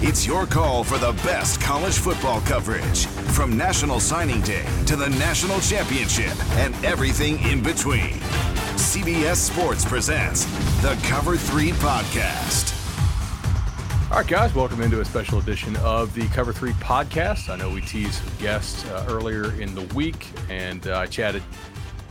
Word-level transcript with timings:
It's 0.00 0.24
your 0.24 0.46
call 0.46 0.84
for 0.84 0.96
the 0.96 1.10
best 1.24 1.60
college 1.60 1.98
football 1.98 2.40
coverage 2.42 3.06
from 3.06 3.56
National 3.56 3.98
Signing 3.98 4.40
Day 4.42 4.64
to 4.86 4.94
the 4.94 5.08
National 5.08 5.58
Championship 5.58 6.32
and 6.50 6.72
everything 6.84 7.42
in 7.42 7.64
between. 7.64 8.20
CBS 8.78 9.38
Sports 9.38 9.84
presents 9.84 10.44
the 10.82 10.96
Cover 11.02 11.36
3 11.36 11.72
podcast. 11.72 12.72
All 14.12 14.18
right, 14.18 14.26
guys, 14.26 14.54
welcome 14.54 14.82
into 14.82 15.00
a 15.00 15.04
special 15.04 15.40
edition 15.40 15.74
of 15.78 16.14
the 16.14 16.28
Cover 16.28 16.52
3 16.52 16.70
podcast. 16.74 17.48
I 17.48 17.56
know 17.56 17.68
we 17.68 17.80
teased 17.80 18.22
guests 18.38 18.84
uh, 18.84 19.04
earlier 19.08 19.50
in 19.60 19.74
the 19.74 19.82
week, 19.96 20.28
and 20.48 20.86
uh, 20.86 20.98
I 21.00 21.06
chatted 21.06 21.42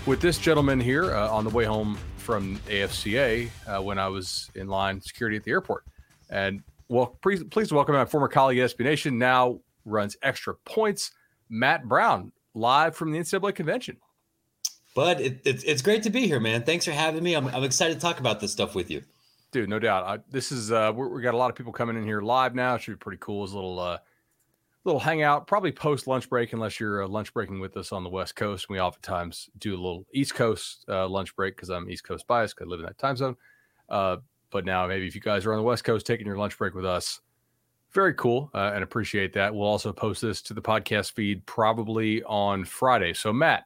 with 0.06 0.20
this 0.20 0.38
gentleman 0.38 0.82
here 0.82 1.16
uh, 1.16 1.32
on 1.32 1.46
the 1.46 1.52
way 1.52 1.64
home 1.64 1.98
from 2.18 2.58
AFCA 2.68 3.50
uh, 3.66 3.82
when 3.82 3.98
I 3.98 4.10
was 4.10 4.52
in 4.56 4.68
line 4.68 5.00
security 5.00 5.38
at 5.38 5.46
the 5.46 5.52
airport. 5.52 5.86
And 6.30 6.64
well, 6.90 7.18
please, 7.22 7.44
please 7.46 7.72
welcome 7.72 7.96
my 7.96 8.06
former 8.06 8.28
colleague 8.28 8.60
at 8.60 8.72
SB 8.72 8.84
Nation, 8.84 9.18
now 9.18 9.60
runs 9.86 10.18
extra 10.22 10.56
points, 10.66 11.12
Matt 11.50 11.88
Brown, 11.88 12.32
live 12.54 12.96
from 12.96 13.12
the 13.12 13.20
NCAA 13.20 13.56
convention. 13.56 13.98
Bud, 14.96 15.22
it, 15.22 15.42
it's, 15.46 15.64
it's 15.64 15.82
great 15.82 16.04
to 16.04 16.10
be 16.10 16.28
here, 16.28 16.40
man. 16.40 16.64
Thanks 16.64 16.86
for 16.86 16.92
having 16.92 17.24
me. 17.24 17.36
I'm, 17.36 17.48
I'm 17.48 17.64
excited 17.64 17.96
to 17.96 18.00
talk 18.00 18.20
about 18.20 18.40
this 18.40 18.52
stuff 18.52 18.74
with 18.74 18.90
you. 18.90 19.04
Dude, 19.52 19.70
no 19.70 19.80
doubt. 19.80 20.04
I, 20.04 20.24
this 20.30 20.52
is 20.52 20.72
uh, 20.72 20.92
we 20.96 21.22
got 21.22 21.34
a 21.34 21.38
lot 21.38 21.50
of 21.50 21.56
people 21.56 21.72
coming 21.72 21.96
in 21.96 22.04
here 22.04 22.22
live 22.22 22.56
now. 22.56 22.76
It 22.76 22.82
should 22.82 22.94
be 22.94 22.98
pretty 22.98 23.20
cool. 23.22 23.44
It's 23.44 23.54
a 23.54 23.56
little 23.56 23.80
uh, 23.80 24.00
little 24.84 25.00
hangout, 25.00 25.48
probably 25.48 25.72
post 25.72 26.08
lunch 26.08 26.30
break, 26.30 26.52
unless 26.52 26.80
you're 26.80 27.04
uh, 27.04 27.08
lunch 27.08 27.34
breaking 27.34 27.60
with 27.60 27.78
us 27.78 27.92
on 27.92 28.04
the 28.04 28.10
West 28.10 28.36
Coast. 28.36 28.70
We 28.70 28.82
oftentimes 28.82 29.50
do 29.58 29.74
a 29.74 29.80
little 29.80 30.06
East 30.14 30.34
Coast 30.34 30.84
uh, 30.90 31.08
lunch 31.08 31.36
break 31.36 31.56
because 31.56 31.70
I'm 31.70 31.90
East 31.90 32.04
Coast 32.04 32.28
biased 32.28 32.56
because 32.56 32.68
I 32.68 32.72
live 32.72 32.80
in 32.80 32.86
that 32.88 32.98
time 32.98 33.16
zone. 33.16 33.36
Uh, 33.88 34.18
but 34.50 34.66
now, 34.66 34.88
maybe 34.88 35.08
if 35.08 35.16
you 35.16 35.22
guys 35.22 35.46
are 35.46 35.54
on 35.54 35.58
the 35.58 35.64
West 35.64 35.84
Coast 35.84 36.06
taking 36.06 36.26
your 36.26 36.38
lunch 36.38 36.58
break 36.58 36.74
with 36.74 36.86
us, 36.86 37.20
very 37.92 38.14
cool 38.14 38.50
uh, 38.54 38.72
and 38.74 38.84
appreciate 38.84 39.34
that. 39.34 39.54
We'll 39.54 39.68
also 39.68 39.92
post 39.92 40.22
this 40.22 40.42
to 40.44 40.54
the 40.54 40.62
podcast 40.62 41.14
feed 41.14 41.46
probably 41.46 42.24
on 42.24 42.66
Friday. 42.66 43.14
So, 43.14 43.32
Matt, 43.34 43.66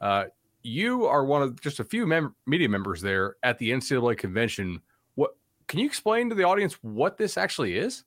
uh, 0.00 0.24
you 0.62 1.06
are 1.06 1.24
one 1.24 1.42
of 1.42 1.60
just 1.60 1.80
a 1.80 1.84
few 1.84 2.06
mem- 2.06 2.34
media 2.46 2.68
members 2.68 3.00
there 3.00 3.36
at 3.42 3.58
the 3.58 3.70
NCAA 3.70 4.18
convention. 4.18 4.80
What 5.14 5.36
can 5.68 5.80
you 5.80 5.86
explain 5.86 6.28
to 6.28 6.34
the 6.34 6.44
audience 6.44 6.74
what 6.82 7.16
this 7.16 7.36
actually 7.36 7.76
is? 7.76 8.04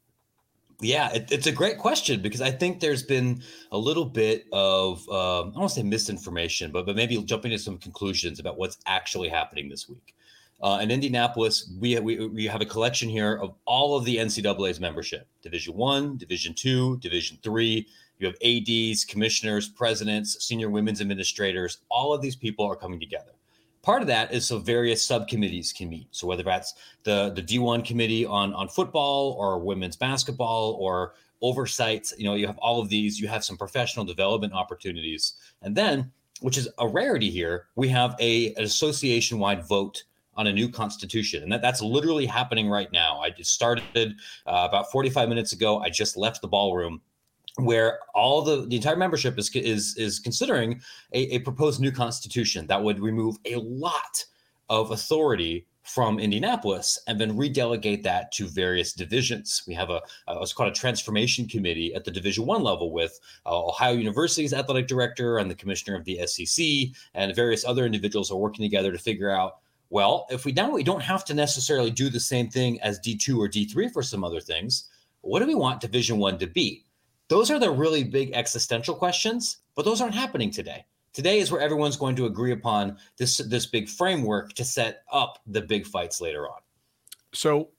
Yeah, 0.82 1.12
it, 1.14 1.32
it's 1.32 1.48
a 1.48 1.52
great 1.52 1.78
question 1.78 2.22
because 2.22 2.42
I 2.42 2.52
think 2.52 2.80
there's 2.80 3.04
been 3.04 3.44
a 3.72 3.78
little 3.78 4.06
bit 4.06 4.46
of 4.54 5.00
um, 5.10 5.50
I 5.50 5.52
don't 5.52 5.56
want 5.56 5.70
to 5.72 5.76
say 5.76 5.84
misinformation, 5.84 6.72
but 6.72 6.86
but 6.86 6.96
maybe 6.96 7.22
jumping 7.24 7.52
to 7.52 7.60
some 7.60 7.78
conclusions 7.78 8.40
about 8.40 8.58
what's 8.58 8.78
actually 8.86 9.28
happening 9.28 9.68
this 9.68 9.90
week. 9.90 10.16
Uh, 10.62 10.80
in 10.82 10.92
Indianapolis, 10.92 11.72
we, 11.80 11.98
we 12.00 12.28
we 12.28 12.46
have 12.46 12.62
a 12.62 12.66
collection 12.66 13.08
here 13.08 13.36
of 13.38 13.56
all 13.66 13.96
of 13.96 14.04
the 14.04 14.18
NCAA's 14.18 14.80
membership: 14.80 15.28
Division 15.42 15.76
One, 15.76 16.18
Division 16.18 16.54
Two, 16.54 16.98
Division 16.98 17.38
Three. 17.42 17.88
You 18.18 18.28
have 18.28 18.36
ads, 18.44 19.06
commissioners, 19.06 19.70
presidents, 19.70 20.46
senior 20.46 20.70
women's 20.70 21.00
administrators. 21.00 21.78
All 21.90 22.14
of 22.14 22.22
these 22.22 22.36
people 22.36 22.66
are 22.66 22.76
coming 22.76 23.00
together. 23.00 23.32
Part 23.82 24.02
of 24.02 24.10
that 24.10 24.34
is 24.34 24.46
so 24.46 24.60
various 24.60 25.02
subcommittees 25.02 25.72
can 25.72 25.90
meet. 25.90 26.08
So 26.12 26.28
whether 26.28 26.44
that's 26.44 26.74
the 27.04 27.32
the 27.34 27.42
D1 27.42 27.86
committee 27.86 28.26
on 28.26 28.54
on 28.54 28.68
football 28.68 29.38
or 29.40 29.60
women's 29.60 29.96
basketball 29.96 30.74
or 30.74 31.14
oversight, 31.42 32.12
you 32.18 32.26
know, 32.26 32.36
you 32.36 32.46
have 32.46 32.58
all 32.58 32.82
of 32.82 32.90
these. 32.90 33.18
You 33.18 33.30
have 33.30 33.46
some 33.46 33.56
professional 33.58 34.04
development 34.04 34.52
opportunities, 34.52 35.36
and 35.62 35.74
then, 35.74 36.12
which 36.42 36.58
is 36.58 36.68
a 36.80 36.88
rarity 36.88 37.30
here, 37.30 37.68
we 37.78 37.88
have 37.88 38.18
a 38.20 38.54
an 38.56 38.64
association 38.66 39.40
wide 39.40 39.66
vote 39.66 40.04
on 40.40 40.48
a 40.48 40.54
new 40.54 40.70
constitution. 40.70 41.44
And 41.44 41.52
that, 41.52 41.62
that's 41.62 41.82
literally 41.82 42.26
happening 42.26 42.70
right 42.70 42.90
now. 42.94 43.20
I 43.20 43.30
just 43.30 43.54
started 43.54 43.84
uh, 44.48 44.66
about 44.70 44.90
45 44.90 45.28
minutes 45.28 45.52
ago. 45.52 45.80
I 45.80 45.90
just 45.90 46.16
left 46.16 46.42
the 46.42 46.48
ballroom 46.48 47.02
where 47.58 48.00
all 48.16 48.42
the, 48.42 48.66
the 48.66 48.78
entire 48.78 48.96
membership 48.96 49.38
is 49.38 49.54
is 49.54 49.98
is 49.98 50.18
considering 50.20 50.80
a, 51.14 51.36
a 51.36 51.40
proposed 51.40 51.82
new 51.82 51.92
constitution 51.92 52.66
that 52.68 52.82
would 52.82 53.02
remove 53.02 53.36
a 53.44 53.58
lot 53.58 54.24
of 54.70 54.92
authority 54.92 55.68
from 55.84 56.20
Indianapolis 56.20 57.00
and 57.08 57.20
then 57.20 57.36
redelegate 57.36 58.04
that 58.04 58.32
to 58.32 58.48
various 58.48 58.94
divisions. 58.94 59.64
We 59.68 59.74
have 59.74 59.90
a, 59.90 60.02
a 60.28 60.38
what's 60.38 60.54
called 60.54 60.72
a 60.72 60.76
transformation 60.76 61.48
committee 61.48 61.94
at 61.96 62.06
the 62.06 62.12
Division 62.12 62.46
One 62.46 62.64
level 62.64 62.94
with 62.94 63.20
uh, 63.46 63.66
Ohio 63.66 63.94
University's 63.94 64.54
athletic 64.54 64.88
director 64.88 65.40
and 65.40 65.52
the 65.52 65.56
commissioner 65.56 65.98
of 65.98 66.06
the 66.06 66.26
SEC 66.28 66.96
and 67.14 67.36
various 67.36 67.66
other 67.66 67.86
individuals 67.86 68.32
are 68.32 68.38
working 68.38 68.64
together 68.64 68.94
to 68.94 68.98
figure 69.00 69.32
out 69.32 69.58
well, 69.90 70.28
if 70.30 70.46
we 70.46 70.52
now 70.52 70.72
we 70.72 70.84
don't 70.84 71.02
have 71.02 71.26
to 71.26 71.34
necessarily 71.34 71.92
do 71.92 72.10
the 72.10 72.20
same 72.20 72.50
thing 72.50 72.80
as 72.82 73.00
D2 73.00 73.38
or 73.38 73.48
D3 73.50 73.92
for 73.92 74.04
some 74.04 74.24
other 74.24 74.40
things, 74.40 74.90
what 75.22 75.40
do 75.40 75.48
we 75.48 75.56
want 75.56 75.82
Division 75.82 76.18
1 76.18 76.38
to 76.40 76.48
be? 76.48 76.86
Those 77.28 77.52
are 77.52 77.60
the 77.60 77.72
really 77.72 78.04
big 78.04 78.32
existential 78.34 78.96
questions, 78.96 79.58
but 79.76 79.86
those 79.86 80.02
aren't 80.02 80.16
happening 80.16 80.52
today. 80.52 80.86
Today 81.14 81.40
is 81.40 81.52
where 81.52 81.62
everyone's 81.62 81.98
going 81.98 82.16
to 82.18 82.26
agree 82.26 82.52
upon 82.52 82.98
this 83.18 83.38
this 83.38 83.66
big 83.66 83.90
framework 83.90 84.54
to 84.54 84.64
set 84.64 85.04
up 85.12 85.40
the 85.48 85.62
big 85.62 85.86
fights 85.86 86.22
later 86.22 86.48
on. 86.48 86.60
So 87.34 87.70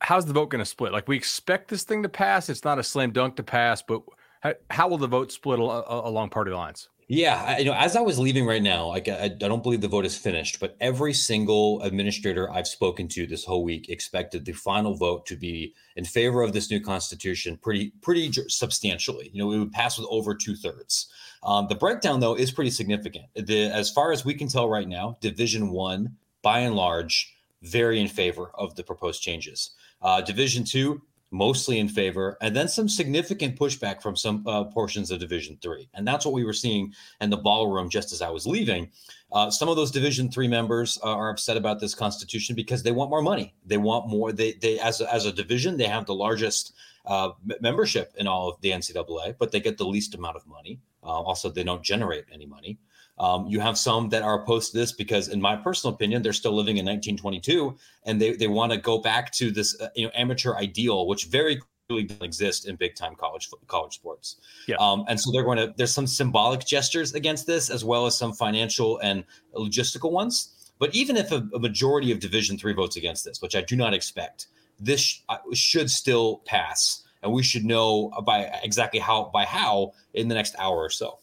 how's 0.00 0.26
the 0.26 0.32
vote 0.32 0.50
going 0.50 0.60
to 0.60 0.66
split? 0.66 0.92
Like 0.92 1.08
we 1.08 1.16
expect 1.16 1.68
this 1.68 1.84
thing 1.84 2.02
to 2.02 2.08
pass, 2.08 2.48
it's 2.48 2.64
not 2.64 2.78
a 2.78 2.82
slam 2.82 3.12
dunk 3.12 3.36
to 3.36 3.42
pass, 3.42 3.82
but 3.82 4.02
how, 4.40 4.54
how 4.70 4.88
will 4.88 4.98
the 4.98 5.06
vote 5.06 5.32
split 5.32 5.58
along 5.58 6.30
party 6.30 6.50
lines? 6.50 6.88
Yeah, 7.12 7.42
I, 7.44 7.58
you 7.58 7.64
know, 7.64 7.74
as 7.74 7.96
I 7.96 8.02
was 8.02 8.20
leaving 8.20 8.46
right 8.46 8.62
now, 8.62 8.86
like 8.86 9.08
I, 9.08 9.24
I 9.24 9.28
don't 9.30 9.64
believe 9.64 9.80
the 9.80 9.88
vote 9.88 10.04
is 10.04 10.16
finished, 10.16 10.60
but 10.60 10.76
every 10.80 11.12
single 11.12 11.82
administrator 11.82 12.48
I've 12.48 12.68
spoken 12.68 13.08
to 13.08 13.26
this 13.26 13.44
whole 13.44 13.64
week 13.64 13.88
expected 13.88 14.44
the 14.44 14.52
final 14.52 14.94
vote 14.94 15.26
to 15.26 15.36
be 15.36 15.74
in 15.96 16.04
favor 16.04 16.40
of 16.40 16.52
this 16.52 16.70
new 16.70 16.78
constitution, 16.78 17.56
pretty 17.56 17.90
pretty 18.00 18.30
substantially. 18.46 19.28
You 19.32 19.42
know, 19.42 19.50
it 19.50 19.58
would 19.58 19.72
pass 19.72 19.98
with 19.98 20.06
over 20.08 20.36
two 20.36 20.54
thirds. 20.54 21.08
Um, 21.42 21.66
the 21.68 21.74
breakdown, 21.74 22.20
though, 22.20 22.36
is 22.36 22.52
pretty 22.52 22.70
significant. 22.70 23.24
The, 23.34 23.64
as 23.64 23.90
far 23.90 24.12
as 24.12 24.24
we 24.24 24.34
can 24.34 24.46
tell 24.46 24.68
right 24.68 24.86
now, 24.86 25.18
Division 25.20 25.70
One, 25.70 26.14
by 26.42 26.60
and 26.60 26.76
large, 26.76 27.34
very 27.60 27.98
in 27.98 28.06
favor 28.06 28.52
of 28.54 28.76
the 28.76 28.84
proposed 28.84 29.20
changes. 29.20 29.72
Uh, 30.00 30.20
Division 30.20 30.62
Two, 30.62 31.02
mostly 31.30 31.78
in 31.78 31.88
favor, 31.88 32.36
and 32.40 32.54
then 32.54 32.68
some 32.68 32.88
significant 32.88 33.58
pushback 33.58 34.02
from 34.02 34.16
some 34.16 34.46
uh, 34.46 34.64
portions 34.64 35.10
of 35.10 35.20
Division 35.20 35.58
Three, 35.62 35.88
and 35.94 36.06
that's 36.06 36.24
what 36.24 36.34
we 36.34 36.44
were 36.44 36.52
seeing 36.52 36.92
in 37.20 37.30
the 37.30 37.36
ballroom 37.36 37.88
just 37.88 38.12
as 38.12 38.22
I 38.22 38.30
was 38.30 38.46
leaving. 38.46 38.90
Uh, 39.32 39.50
some 39.50 39.68
of 39.68 39.76
those 39.76 39.90
Division 39.90 40.30
Three 40.30 40.48
members 40.48 40.98
uh, 41.04 41.14
are 41.14 41.30
upset 41.30 41.56
about 41.56 41.80
this 41.80 41.94
Constitution 41.94 42.56
because 42.56 42.82
they 42.82 42.92
want 42.92 43.10
more 43.10 43.22
money. 43.22 43.54
They 43.64 43.78
want 43.78 44.08
more. 44.08 44.32
They 44.32 44.52
they 44.52 44.78
as 44.80 45.00
a, 45.00 45.12
as 45.12 45.26
a 45.26 45.32
division 45.32 45.76
they 45.76 45.86
have 45.86 46.06
the 46.06 46.14
largest 46.14 46.74
uh, 47.06 47.30
membership 47.60 48.12
in 48.18 48.26
all 48.26 48.48
of 48.48 48.60
the 48.60 48.70
NCAA, 48.70 49.36
but 49.38 49.52
they 49.52 49.60
get 49.60 49.78
the 49.78 49.86
least 49.86 50.14
amount 50.14 50.36
of 50.36 50.46
money. 50.46 50.80
Uh, 51.02 51.06
also, 51.06 51.50
they 51.50 51.64
don't 51.64 51.82
generate 51.82 52.24
any 52.32 52.46
money. 52.46 52.78
Um, 53.20 53.46
you 53.46 53.60
have 53.60 53.76
some 53.76 54.08
that 54.08 54.22
are 54.22 54.42
opposed 54.42 54.72
to 54.72 54.78
this 54.78 54.92
because, 54.92 55.28
in 55.28 55.42
my 55.42 55.54
personal 55.54 55.94
opinion, 55.94 56.22
they're 56.22 56.32
still 56.32 56.54
living 56.54 56.78
in 56.78 56.86
1922 56.86 57.76
and 58.06 58.18
they, 58.18 58.32
they 58.32 58.46
want 58.46 58.72
to 58.72 58.78
go 58.78 58.96
back 58.96 59.30
to 59.32 59.50
this 59.50 59.78
uh, 59.78 59.88
you 59.94 60.06
know 60.06 60.10
amateur 60.14 60.54
ideal, 60.54 61.06
which 61.06 61.26
very 61.26 61.60
clearly 61.86 62.06
doesn't 62.06 62.24
exist 62.24 62.66
in 62.66 62.76
big 62.76 62.94
time 62.94 63.14
college 63.14 63.50
college 63.66 63.92
sports. 63.92 64.36
Yeah. 64.66 64.76
Um, 64.76 65.04
and 65.06 65.20
so 65.20 65.30
they're 65.32 65.44
going 65.44 65.58
to 65.58 65.74
there's 65.76 65.92
some 65.92 66.06
symbolic 66.06 66.64
gestures 66.64 67.12
against 67.12 67.46
this 67.46 67.68
as 67.68 67.84
well 67.84 68.06
as 68.06 68.16
some 68.16 68.32
financial 68.32 68.98
and 69.00 69.24
logistical 69.54 70.12
ones. 70.12 70.72
But 70.78 70.94
even 70.94 71.18
if 71.18 71.30
a, 71.30 71.46
a 71.54 71.58
majority 71.58 72.12
of 72.12 72.20
Division 72.20 72.56
three 72.56 72.72
votes 72.72 72.96
against 72.96 73.26
this, 73.26 73.42
which 73.42 73.54
I 73.54 73.60
do 73.60 73.76
not 73.76 73.92
expect, 73.92 74.46
this 74.78 75.00
sh- 75.02 75.20
uh, 75.28 75.36
should 75.52 75.90
still 75.90 76.38
pass, 76.46 77.02
and 77.22 77.34
we 77.34 77.42
should 77.42 77.66
know 77.66 78.08
by 78.24 78.50
exactly 78.62 78.98
how 78.98 79.30
by 79.30 79.44
how 79.44 79.92
in 80.14 80.28
the 80.28 80.34
next 80.34 80.54
hour 80.58 80.78
or 80.78 80.88
so. 80.88 81.18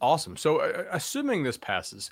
Awesome. 0.00 0.36
So, 0.36 0.58
uh, 0.58 0.84
assuming 0.92 1.42
this 1.42 1.58
passes, 1.58 2.10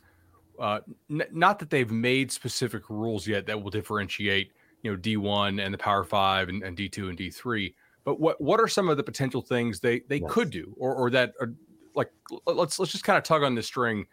uh, 0.58 0.80
n- 1.10 1.22
not 1.32 1.58
that 1.58 1.70
they've 1.70 1.90
made 1.90 2.30
specific 2.30 2.90
rules 2.90 3.26
yet 3.26 3.46
that 3.46 3.62
will 3.62 3.70
differentiate, 3.70 4.52
you 4.82 4.90
know, 4.90 4.98
D1 4.98 5.64
and 5.64 5.72
the 5.72 5.78
Power 5.78 6.04
Five 6.04 6.48
and, 6.48 6.62
and 6.62 6.76
D2 6.76 7.08
and 7.08 7.18
D3. 7.18 7.74
But 8.04 8.20
what 8.20 8.40
what 8.40 8.60
are 8.60 8.68
some 8.68 8.88
of 8.88 8.96
the 8.96 9.02
potential 9.02 9.42
things 9.42 9.80
they 9.80 10.00
they 10.08 10.18
yes. 10.18 10.30
could 10.30 10.50
do, 10.50 10.74
or 10.78 10.94
or 10.94 11.10
that 11.10 11.34
are 11.40 11.52
like 11.94 12.10
let's 12.46 12.78
let's 12.78 12.92
just 12.92 13.04
kind 13.04 13.18
of 13.18 13.24
tug 13.24 13.42
on 13.42 13.54
the 13.54 13.62
string 13.62 14.06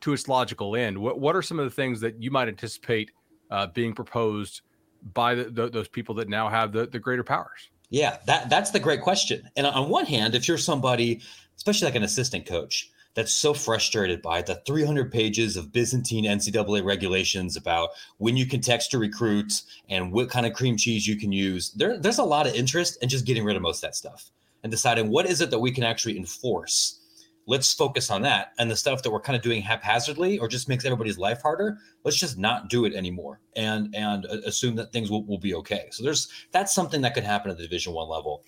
to 0.00 0.12
its 0.12 0.28
logical 0.28 0.76
end. 0.76 0.98
What 0.98 1.20
what 1.20 1.34
are 1.34 1.42
some 1.42 1.58
of 1.58 1.64
the 1.64 1.70
things 1.70 2.00
that 2.00 2.22
you 2.22 2.30
might 2.30 2.48
anticipate 2.48 3.10
uh, 3.50 3.68
being 3.68 3.94
proposed 3.94 4.62
by 5.12 5.34
the, 5.34 5.44
the, 5.44 5.68
those 5.68 5.88
people 5.88 6.14
that 6.16 6.28
now 6.28 6.48
have 6.48 6.72
the 6.72 6.86
the 6.86 6.98
greater 6.98 7.24
powers? 7.24 7.70
Yeah, 7.90 8.18
that 8.26 8.50
that's 8.50 8.70
the 8.70 8.80
great 8.80 9.00
question. 9.00 9.48
And 9.56 9.66
on 9.66 9.88
one 9.88 10.06
hand, 10.06 10.34
if 10.34 10.46
you're 10.46 10.58
somebody, 10.58 11.20
especially 11.56 11.86
like 11.86 11.94
an 11.94 12.02
assistant 12.02 12.46
coach, 12.46 12.90
that's 13.14 13.32
so 13.32 13.54
frustrated 13.54 14.20
by 14.20 14.42
the 14.42 14.56
300 14.66 15.10
pages 15.10 15.56
of 15.56 15.72
Byzantine 15.72 16.24
NCAA 16.24 16.84
regulations 16.84 17.56
about 17.56 17.90
when 18.18 18.36
you 18.36 18.46
can 18.46 18.60
text 18.60 18.90
to 18.90 18.98
recruits 18.98 19.64
and 19.88 20.12
what 20.12 20.30
kind 20.30 20.46
of 20.46 20.52
cream 20.52 20.76
cheese 20.76 21.06
you 21.06 21.16
can 21.16 21.32
use. 21.32 21.72
There, 21.72 21.98
there's 21.98 22.18
a 22.18 22.24
lot 22.24 22.46
of 22.46 22.54
interest 22.54 22.98
in 23.02 23.08
just 23.08 23.24
getting 23.24 23.44
rid 23.44 23.56
of 23.56 23.62
most 23.62 23.78
of 23.78 23.88
that 23.88 23.94
stuff 23.94 24.30
and 24.62 24.70
deciding 24.70 25.10
what 25.10 25.26
is 25.26 25.40
it 25.40 25.50
that 25.50 25.58
we 25.58 25.70
can 25.70 25.84
actually 25.84 26.16
enforce. 26.16 27.00
Let's 27.46 27.74
focus 27.74 28.10
on 28.10 28.22
that. 28.22 28.52
And 28.58 28.70
the 28.70 28.76
stuff 28.76 29.02
that 29.02 29.10
we're 29.10 29.20
kind 29.20 29.36
of 29.36 29.42
doing 29.42 29.60
haphazardly 29.60 30.38
or 30.38 30.48
just 30.48 30.68
makes 30.68 30.86
everybody's 30.86 31.18
life 31.18 31.42
harder, 31.42 31.78
let's 32.02 32.16
just 32.16 32.38
not 32.38 32.70
do 32.70 32.86
it 32.86 32.94
anymore 32.94 33.40
and 33.54 33.94
and 33.94 34.24
assume 34.24 34.74
that 34.76 34.92
things 34.92 35.10
will, 35.10 35.26
will 35.26 35.38
be 35.38 35.54
okay. 35.54 35.88
So 35.90 36.02
there's 36.02 36.28
that's 36.52 36.74
something 36.74 37.02
that 37.02 37.14
could 37.14 37.22
happen 37.22 37.50
at 37.50 37.58
the 37.58 37.62
division 37.62 37.92
one 37.92 38.08
level. 38.08 38.44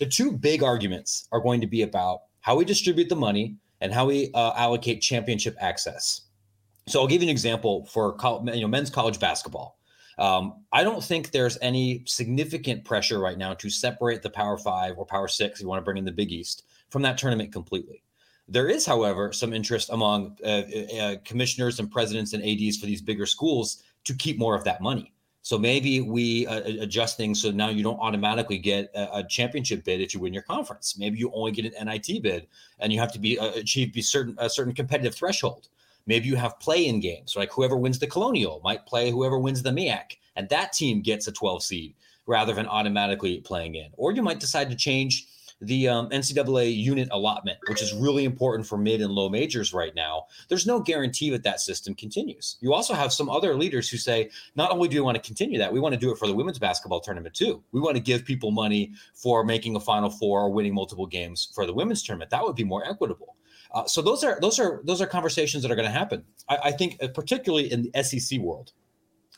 The 0.00 0.06
two 0.06 0.32
big 0.32 0.64
arguments 0.64 1.28
are 1.30 1.40
going 1.40 1.60
to 1.60 1.68
be 1.68 1.82
about 1.82 2.22
how 2.40 2.56
we 2.56 2.64
distribute 2.64 3.08
the 3.08 3.16
money 3.16 3.56
and 3.80 3.92
how 3.92 4.06
we 4.06 4.30
uh, 4.34 4.52
allocate 4.56 5.00
championship 5.00 5.56
access. 5.60 6.22
So 6.88 7.00
I'll 7.00 7.06
give 7.06 7.22
you 7.22 7.28
an 7.28 7.30
example 7.30 7.86
for 7.86 8.16
you 8.52 8.60
know 8.60 8.68
men's 8.68 8.90
college 8.90 9.20
basketball. 9.20 9.78
Um, 10.18 10.64
I 10.72 10.84
don't 10.84 11.02
think 11.02 11.30
there's 11.30 11.56
any 11.62 12.02
significant 12.06 12.84
pressure 12.84 13.18
right 13.18 13.38
now 13.38 13.54
to 13.54 13.70
separate 13.70 14.22
the 14.22 14.30
Power 14.30 14.58
Five 14.58 14.98
or 14.98 15.06
Power 15.06 15.28
Six. 15.28 15.58
If 15.58 15.62
you 15.62 15.68
want 15.68 15.80
to 15.80 15.84
bring 15.84 15.96
in 15.96 16.04
the 16.04 16.12
Big 16.12 16.32
East 16.32 16.64
from 16.90 17.02
that 17.02 17.16
tournament 17.16 17.52
completely. 17.52 18.02
There 18.48 18.68
is, 18.68 18.84
however, 18.84 19.32
some 19.32 19.52
interest 19.52 19.90
among 19.90 20.36
uh, 20.44 20.62
uh, 21.00 21.16
commissioners 21.24 21.78
and 21.78 21.90
presidents 21.90 22.32
and 22.32 22.44
ads 22.44 22.78
for 22.78 22.86
these 22.86 23.00
bigger 23.00 23.24
schools 23.24 23.84
to 24.04 24.14
keep 24.14 24.38
more 24.38 24.56
of 24.56 24.64
that 24.64 24.80
money. 24.80 25.12
So 25.50 25.58
maybe 25.58 26.00
we 26.00 26.46
uh, 26.46 26.60
adjust 26.80 27.16
things 27.16 27.42
so 27.42 27.50
now 27.50 27.70
you 27.70 27.82
don't 27.82 27.98
automatically 27.98 28.56
get 28.56 28.88
a, 28.94 29.16
a, 29.16 29.24
championship 29.24 29.82
bid 29.82 30.00
if 30.00 30.14
you 30.14 30.20
win 30.20 30.32
your 30.32 30.44
conference. 30.44 30.96
Maybe 30.96 31.18
you 31.18 31.28
only 31.34 31.50
get 31.50 31.64
an 31.64 31.88
NIT 31.88 32.22
bid, 32.22 32.46
and 32.78 32.92
you 32.92 33.00
have 33.00 33.12
to 33.14 33.18
be 33.18 33.36
uh, 33.36 33.50
achieve 33.54 33.92
be 33.92 34.00
certain 34.00 34.36
a 34.38 34.48
certain 34.48 34.72
competitive 34.72 35.12
threshold. 35.12 35.68
Maybe 36.06 36.28
you 36.28 36.36
have 36.36 36.60
play-in 36.60 37.00
games, 37.00 37.34
like 37.34 37.50
whoever 37.50 37.76
wins 37.76 37.98
the 37.98 38.06
Colonial 38.06 38.60
might 38.62 38.86
play 38.86 39.10
whoever 39.10 39.40
wins 39.40 39.60
the 39.60 39.70
MIAC, 39.70 40.18
and 40.36 40.48
that 40.50 40.72
team 40.72 41.02
gets 41.02 41.26
a 41.26 41.32
12 41.32 41.64
seed 41.64 41.94
rather 42.26 42.54
than 42.54 42.68
automatically 42.68 43.40
playing 43.40 43.74
in. 43.74 43.88
Or 43.96 44.12
you 44.12 44.22
might 44.22 44.38
decide 44.38 44.70
to 44.70 44.76
change 44.76 45.26
the 45.60 45.88
um, 45.88 46.08
NCAA 46.08 46.76
unit 46.76 47.08
allotment, 47.12 47.58
which 47.68 47.82
is 47.82 47.92
really 47.92 48.24
important 48.24 48.66
for 48.66 48.78
mid 48.78 49.00
and 49.02 49.12
low 49.12 49.28
majors 49.28 49.74
right 49.74 49.94
now, 49.94 50.24
there's 50.48 50.66
no 50.66 50.80
guarantee 50.80 51.30
that 51.30 51.42
that 51.42 51.60
system 51.60 51.94
continues. 51.94 52.56
You 52.60 52.72
also 52.72 52.94
have 52.94 53.12
some 53.12 53.28
other 53.28 53.54
leaders 53.54 53.88
who 53.88 53.98
say, 53.98 54.30
not 54.56 54.70
only 54.70 54.88
do 54.88 54.96
we 54.96 55.00
want 55.02 55.16
to 55.16 55.22
continue 55.22 55.58
that, 55.58 55.72
we 55.72 55.80
want 55.80 55.92
to 55.92 56.00
do 56.00 56.10
it 56.10 56.18
for 56.18 56.26
the 56.26 56.34
women's 56.34 56.58
basketball 56.58 57.00
tournament 57.00 57.34
too. 57.34 57.62
We 57.72 57.80
want 57.80 57.96
to 57.96 58.02
give 58.02 58.24
people 58.24 58.50
money 58.50 58.92
for 59.14 59.44
making 59.44 59.76
a 59.76 59.80
Final 59.80 60.10
Four 60.10 60.42
or 60.42 60.50
winning 60.50 60.74
multiple 60.74 61.06
games 61.06 61.50
for 61.54 61.66
the 61.66 61.74
women's 61.74 62.02
tournament. 62.02 62.30
That 62.30 62.42
would 62.42 62.56
be 62.56 62.64
more 62.64 62.86
equitable. 62.88 63.36
Uh, 63.72 63.84
so 63.86 64.02
those 64.02 64.24
are 64.24 64.38
those 64.40 64.58
are 64.58 64.80
those 64.84 65.00
are 65.00 65.06
conversations 65.06 65.62
that 65.62 65.70
are 65.70 65.76
going 65.76 65.86
to 65.86 65.96
happen. 65.96 66.24
I, 66.48 66.58
I 66.64 66.70
think, 66.72 66.96
uh, 67.02 67.08
particularly 67.08 67.70
in 67.70 67.88
the 67.92 68.02
SEC 68.02 68.40
world, 68.40 68.72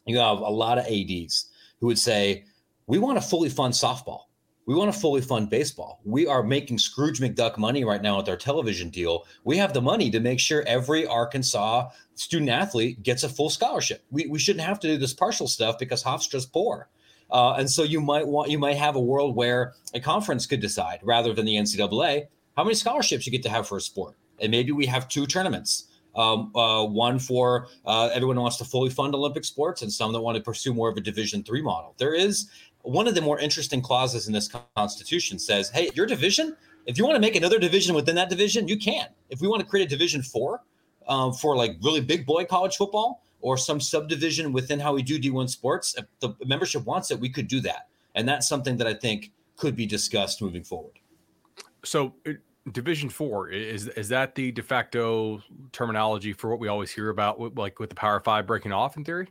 you 0.07 0.17
have 0.19 0.39
a 0.39 0.51
lot 0.51 0.79
of 0.79 0.87
ads 0.87 1.51
who 1.81 1.87
would 1.89 1.99
say, 1.99 2.45
"We 2.87 2.99
want 2.99 3.21
to 3.21 3.23
fully 3.23 3.51
fund 3.51 3.75
softball." 3.75 4.23
We 4.65 4.75
want 4.77 4.93
to 4.93 4.99
fully 4.99 5.21
fund 5.21 5.51
baseball. 5.51 6.01
We 6.05 6.27
are 6.29 6.43
making 6.43 6.79
Scrooge 6.79 7.21
McDuck 7.21 7.59
money 7.59 7.83
right 7.85 8.01
now 8.01 8.19
with 8.19 8.29
our 8.29 8.37
television 8.37 8.91
deal. 8.91 9.27
We 9.43 9.57
have 9.57 9.73
the 9.73 9.83
money 9.83 10.09
to 10.11 10.21
make 10.21 10.39
sure 10.39 10.63
every 10.69 11.05
Arkansas 11.05 11.89
student 12.15 12.51
athlete 12.51 13.03
gets 13.03 13.25
a 13.25 13.29
full 13.29 13.51
scholarship. 13.51 14.05
We, 14.11 14.27
we 14.27 14.39
shouldn't 14.39 14.65
have 14.65 14.79
to 14.81 14.89
do 14.89 14.99
this 14.99 15.15
partial 15.15 15.49
stuff 15.49 15.79
because 15.79 16.05
Hofstra's 16.05 16.47
poor. 16.47 16.89
Uh, 17.33 17.55
and 17.55 17.69
so 17.69 17.83
you 17.83 18.01
might 18.01 18.27
want 18.27 18.51
you 18.51 18.59
might 18.59 18.77
have 18.77 18.95
a 18.95 19.01
world 19.01 19.35
where 19.35 19.73
a 19.95 20.01
conference 20.01 20.47
could 20.47 20.61
decide 20.61 21.01
rather 21.03 21.33
than 21.33 21.47
the 21.47 21.57
NCAA 21.57 22.27
how 22.57 22.63
many 22.63 22.75
scholarships 22.75 23.27
you 23.27 23.33
get 23.33 23.43
to 23.43 23.49
have 23.49 23.67
for 23.67 23.79
a 23.79 23.81
sport. 23.81 24.17
And 24.39 24.51
maybe 24.51 24.71
we 24.71 24.87
have 24.87 25.09
two 25.09 25.27
tournaments. 25.27 25.89
Um, 26.15 26.55
uh, 26.55 26.85
one 26.85 27.19
for 27.19 27.69
uh, 27.87 28.11
everyone 28.13 28.37
who 28.37 28.43
wants 28.43 28.59
to 28.59 28.67
fully 28.67 28.91
fund 28.91 29.15
Olympic 29.15 29.47
sports, 29.47 29.81
and 29.81 29.91
some 29.91 30.13
that 30.13 30.21
want 30.21 30.37
to 30.37 30.43
pursue 30.43 30.75
more 30.75 30.91
of 30.91 30.97
a 30.99 31.01
Division 31.01 31.43
three 31.43 31.63
model. 31.63 31.95
There 31.97 32.13
is 32.13 32.51
one 32.83 33.07
of 33.07 33.15
the 33.15 33.21
more 33.21 33.39
interesting 33.39 33.81
clauses 33.81 34.27
in 34.27 34.33
this 34.33 34.51
constitution 34.77 35.39
says, 35.39 35.71
hey, 35.71 35.91
your 35.95 36.07
division, 36.07 36.57
if 36.87 36.99
you 36.99 37.05
want 37.05 37.17
to 37.17 37.21
make 37.21 37.37
another 37.37 37.59
division 37.59 37.95
within 37.95 38.15
that 38.17 38.29
division, 38.29 38.69
you 38.69 38.77
can. 38.77 39.07
If 39.31 39.41
we 39.41 39.49
want 39.49 39.61
to 39.61 39.67
create 39.67 39.87
a 39.87 39.89
division 39.89 40.23
four 40.23 40.63
um, 41.09 41.33
for 41.33 41.57
like 41.57 41.77
really 41.83 42.01
big 42.01 42.27
boy 42.27 42.45
college 42.45 42.77
football 42.77 43.23
or 43.41 43.57
some 43.57 43.81
subdivision 43.81 44.53
within 44.53 44.81
how 44.81 44.95
we 44.95 45.03
do 45.03 45.19
D1 45.19 45.49
sports, 45.49 45.95
if 45.97 46.07
the 46.21 46.35
membership 46.45 46.85
wants 46.85 47.11
it, 47.11 47.19
we 47.19 47.29
could 47.29 47.49
do 47.49 47.61
that. 47.61 47.89
And 48.15 48.29
that's 48.29 48.49
something 48.49 48.77
that 48.79 48.87
I 48.87 48.95
think 48.95 49.31
could 49.57 49.77
be 49.77 49.87
discussed 49.87 50.43
moving 50.43 50.65
forward. 50.65 50.99
So, 51.85 52.15
Division 52.71 53.09
Four 53.09 53.49
is 53.49 53.89
is 53.89 54.09
that 54.11 54.37
the 54.37 54.53
de 54.53 54.63
facto 54.63 55.43
terminology 55.73 56.33
for 56.33 56.49
what 56.49 56.61
we 56.61 56.69
always 56.69 56.93
hear 56.93 57.09
about, 57.09 57.57
like 57.57 57.81
with 57.81 57.91
the 57.91 57.97
Power 57.97 58.21
Five 58.21 58.47
breaking 58.47 58.73
off 58.73 58.97
in 58.97 59.05
theory? 59.05 59.29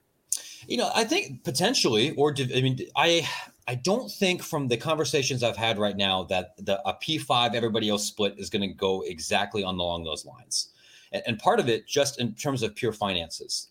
You 0.67 0.77
know, 0.77 0.91
I 0.93 1.05
think 1.05 1.43
potentially, 1.43 2.11
or 2.15 2.35
I 2.37 2.61
mean, 2.61 2.79
I 2.95 3.27
I 3.67 3.75
don't 3.75 4.11
think 4.11 4.41
from 4.41 4.67
the 4.67 4.77
conversations 4.77 5.43
I've 5.43 5.57
had 5.57 5.77
right 5.77 5.95
now 5.95 6.23
that 6.23 6.55
the 6.57 6.81
a 6.87 6.93
P 6.95 7.17
five 7.17 7.53
everybody 7.53 7.89
else 7.89 8.05
split 8.05 8.35
is 8.37 8.49
going 8.49 8.61
to 8.61 8.73
go 8.73 9.01
exactly 9.01 9.63
on 9.63 9.75
along 9.75 10.03
those 10.03 10.25
lines, 10.25 10.69
and, 11.11 11.23
and, 11.27 11.39
part 11.39 11.59
of 11.59 11.69
it 11.69 11.87
just 11.87 12.19
in 12.19 12.33
terms 12.33 12.63
of 12.63 12.75
pure 12.75 12.93
finances. 12.93 13.67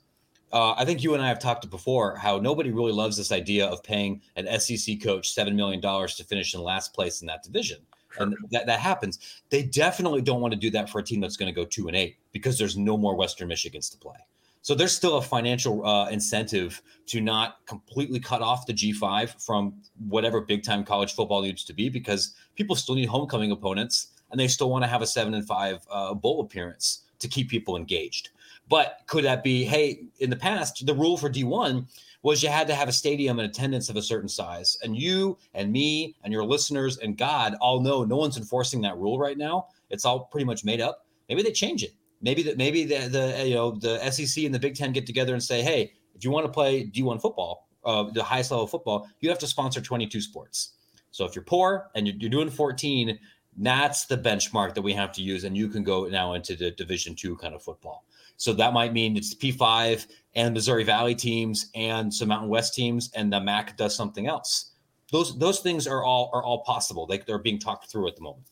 Uh, 0.53 0.75
I 0.77 0.85
think 0.85 1.03
you 1.03 1.15
and 1.15 1.23
I 1.23 1.29
have 1.29 1.39
talked 1.39 1.69
before 1.71 2.17
how 2.17 2.39
nobody 2.39 2.71
really 2.71 2.93
loves 2.93 3.17
this 3.17 3.31
idea 3.31 3.67
of 3.67 3.85
paying 3.85 4.21
an 4.37 4.61
SEC 4.61 5.01
coach 5.03 5.33
seven 5.33 5.55
million 5.55 5.81
dollars 5.81 6.17
to 6.17 6.25
finish 6.25 6.55
in 6.55 6.61
last 6.61 6.93
place 6.93 7.21
in 7.21 7.27
that 7.29 7.43
division. 7.43 7.79
Sure. 8.13 8.25
And 8.25 8.37
that, 8.51 8.67
that 8.67 8.81
happens. 8.81 9.41
They 9.51 9.63
definitely 9.63 10.23
don't 10.23 10.41
want 10.41 10.53
to 10.53 10.59
do 10.59 10.71
that 10.71 10.91
for 10.91 10.99
a 10.99 11.05
team 11.05 11.21
that's 11.21 11.37
going 11.37 11.53
to 11.53 11.55
go 11.55 11.65
two 11.65 11.87
and 11.87 11.97
eight 11.97 12.17
because 12.33 12.59
there's 12.59 12.77
no 12.77 12.97
more 12.97 13.15
Western 13.15 13.49
Michigans 13.49 13.91
to 13.93 13.99
play. 13.99 14.17
So 14.63 14.75
there's 14.75 14.93
still 14.93 15.17
a 15.17 15.23
financial 15.23 15.87
uh, 15.87 16.09
incentive 16.11 16.83
to 17.07 17.21
not 17.21 17.65
completely 17.67 18.21
cut 18.21 18.43
off 18.43 18.67
the 18.67 18.75
G5 18.75 19.45
from 19.45 19.75
whatever 20.09 20.41
big 20.41 20.63
time 20.63 20.85
college 20.85 21.15
football 21.15 21.43
needs 21.43 21.65
to 21.65 21.73
be 21.73 21.89
because 21.89 22.35
people 22.57 22.77
still 22.77 22.95
need 22.95 23.07
homecoming 23.09 23.53
opponents 23.53 24.09
and 24.31 24.39
they 24.39 24.49
still 24.49 24.71
want 24.71 24.85
to 24.85 24.89
have 24.89 25.03
a 25.03 25.07
seven 25.07 25.35
and 25.35 25.47
five 25.47 25.79
uh, 25.91 26.13
bowl 26.15 26.43
appearance 26.43 27.05
to 27.21 27.29
keep 27.29 27.49
people 27.49 27.77
engaged. 27.77 28.31
But 28.69 29.01
could 29.07 29.25
that 29.25 29.43
be, 29.43 29.65
hey, 29.65 30.05
in 30.21 30.31
the 30.31 30.37
past, 30.37 30.87
the 30.87 30.95
rule 30.95 31.17
for 31.17 31.29
D1 31.29 31.87
was 32.23 32.43
you 32.43 32.51
had 32.51 32.69
to 32.69 32.75
have 32.75 32.89
a 32.89 32.93
stadium 32.93 33.39
and 33.39 33.49
attendance 33.49 33.89
of 33.89 33.97
a 33.97 34.03
certain 34.03 34.29
size. 34.29 34.77
And 34.83 34.95
you 34.95 35.39
and 35.55 35.73
me 35.73 36.15
and 36.23 36.33
your 36.33 36.45
listeners 36.45 36.99
and 36.99 37.17
God 37.17 37.55
all 37.61 37.81
know 37.81 38.05
no 38.05 38.17
one's 38.17 38.37
enforcing 38.37 38.83
that 38.83 38.99
rule 38.99 39.19
right 39.19 39.39
now. 39.39 39.69
It's 39.89 40.05
all 40.05 40.27
pretty 40.27 40.45
much 40.45 40.65
made 40.65 40.83
up. 40.83 41.07
Maybe 41.29 41.43
they 41.43 41.51
change 41.51 41.83
it 41.83 41.95
maybe 42.21 42.43
that 42.45 42.57
maybe 42.57 42.85
the 42.85 43.09
the 43.09 43.47
you 43.47 43.55
know 43.55 43.73
the 43.73 43.99
SEC 44.11 44.45
and 44.45 44.55
the 44.55 44.59
Big 44.59 44.75
Ten 44.75 44.93
get 44.93 45.07
together 45.07 45.33
and 45.33 45.43
say, 45.43 45.63
hey, 45.63 45.93
if 46.15 46.25
you 46.25 46.31
want 46.31 46.47
to 46.47 46.53
play 46.53 46.85
D1 46.87 47.21
football, 47.21 47.69
uh, 47.85 48.05
the 48.13 48.23
highest 48.23 48.51
level 48.51 48.65
of 48.65 48.71
football, 48.71 49.09
you 49.21 49.29
have 49.29 49.39
to 49.39 49.47
sponsor 49.47 49.81
22 49.81 50.21
sports. 50.21 50.75
So 51.11 51.25
if 51.25 51.35
you're 51.35 51.45
poor 51.45 51.91
and 51.95 52.07
you're, 52.07 52.17
you're 52.17 52.31
doing 52.31 52.51
14, 52.51 53.19
that's 53.57 54.07
the 54.07 54.17
benchmark 54.17 54.75
that 54.75 54.83
we 54.83 54.93
have 54.93 55.13
to 55.13 55.23
use, 55.23 55.45
and 55.45 55.57
you 55.57 55.69
can 55.69 55.83
go 55.83 56.07
now 56.07 56.35
into 56.35 56.55
the 56.55 56.71
Division 56.71 57.15
two 57.15 57.37
kind 57.37 57.55
of 57.55 57.63
football. 57.63 58.05
So 58.37 58.53
that 58.55 58.73
might 58.73 58.93
mean 58.93 59.17
it's 59.17 59.35
P5 59.35 60.07
and 60.35 60.55
Missouri 60.55 60.85
Valley 60.85 61.15
teams 61.15 61.71
and 61.75 62.13
some 62.13 62.29
Mountain 62.29 62.49
West 62.49 62.75
teams, 62.75 63.11
and 63.15 63.33
the 63.33 63.41
MAC 63.41 63.77
does 63.77 63.95
something 63.95 64.27
else. 64.27 64.73
Those 65.13 65.37
those 65.39 65.59
things 65.59 65.87
are 65.87 66.05
all 66.05 66.31
are 66.33 66.43
all 66.43 66.63
possible. 66.63 67.07
Like 67.09 67.27
they're 67.27 67.39
being 67.39 67.59
talked 67.59 67.91
through 67.91 68.09
at 68.09 68.17
the 68.17 68.23
moment. 68.23 68.47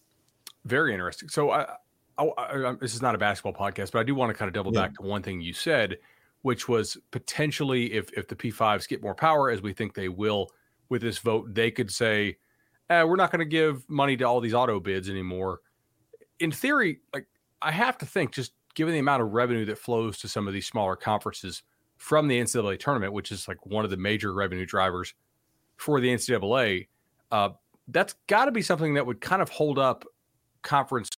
Very 0.64 0.92
interesting. 0.92 1.28
So 1.28 1.52
I 1.52 1.66
I, 2.18 2.24
I, 2.38 2.72
this 2.80 2.94
is 2.94 3.02
not 3.02 3.14
a 3.14 3.18
basketball 3.18 3.52
podcast, 3.52 3.92
but 3.92 4.00
I 4.00 4.02
do 4.02 4.14
want 4.14 4.30
to 4.30 4.34
kind 4.34 4.48
of 4.48 4.54
double 4.54 4.72
yeah. 4.74 4.82
back 4.82 4.94
to 4.96 5.02
one 5.02 5.22
thing 5.22 5.40
you 5.40 5.52
said, 5.52 5.98
which 6.42 6.68
was 6.68 6.96
potentially 7.10 7.92
if 7.92 8.12
if 8.16 8.28
the 8.28 8.36
P5s 8.36 8.88
get 8.88 9.02
more 9.02 9.14
power, 9.14 9.50
as 9.50 9.62
we 9.62 9.72
think 9.72 9.94
they 9.94 10.08
will 10.08 10.50
with 10.88 11.02
this 11.02 11.18
vote, 11.18 11.54
they 11.54 11.70
could 11.70 11.90
say, 11.90 12.36
eh, 12.90 13.02
"We're 13.02 13.16
not 13.16 13.30
going 13.30 13.40
to 13.40 13.44
give 13.44 13.88
money 13.88 14.16
to 14.16 14.24
all 14.24 14.40
these 14.40 14.54
auto 14.54 14.80
bids 14.80 15.08
anymore." 15.08 15.60
In 16.40 16.50
theory, 16.50 17.00
like 17.14 17.26
I 17.62 17.70
have 17.72 17.98
to 17.98 18.06
think, 18.06 18.32
just 18.32 18.52
given 18.74 18.92
the 18.92 19.00
amount 19.00 19.22
of 19.22 19.32
revenue 19.32 19.64
that 19.66 19.78
flows 19.78 20.18
to 20.18 20.28
some 20.28 20.46
of 20.46 20.54
these 20.54 20.66
smaller 20.66 20.96
conferences 20.96 21.62
from 21.96 22.28
the 22.28 22.40
NCAA 22.40 22.78
tournament, 22.78 23.12
which 23.12 23.32
is 23.32 23.48
like 23.48 23.64
one 23.66 23.84
of 23.84 23.90
the 23.90 23.96
major 23.96 24.32
revenue 24.32 24.64
drivers 24.64 25.14
for 25.76 26.00
the 26.00 26.08
NCAA, 26.08 26.86
uh, 27.32 27.50
that's 27.88 28.14
got 28.28 28.44
to 28.44 28.52
be 28.52 28.62
something 28.62 28.94
that 28.94 29.04
would 29.04 29.20
kind 29.20 29.42
of 29.42 29.48
hold 29.48 29.78
up 29.78 30.04
conference 30.62 31.08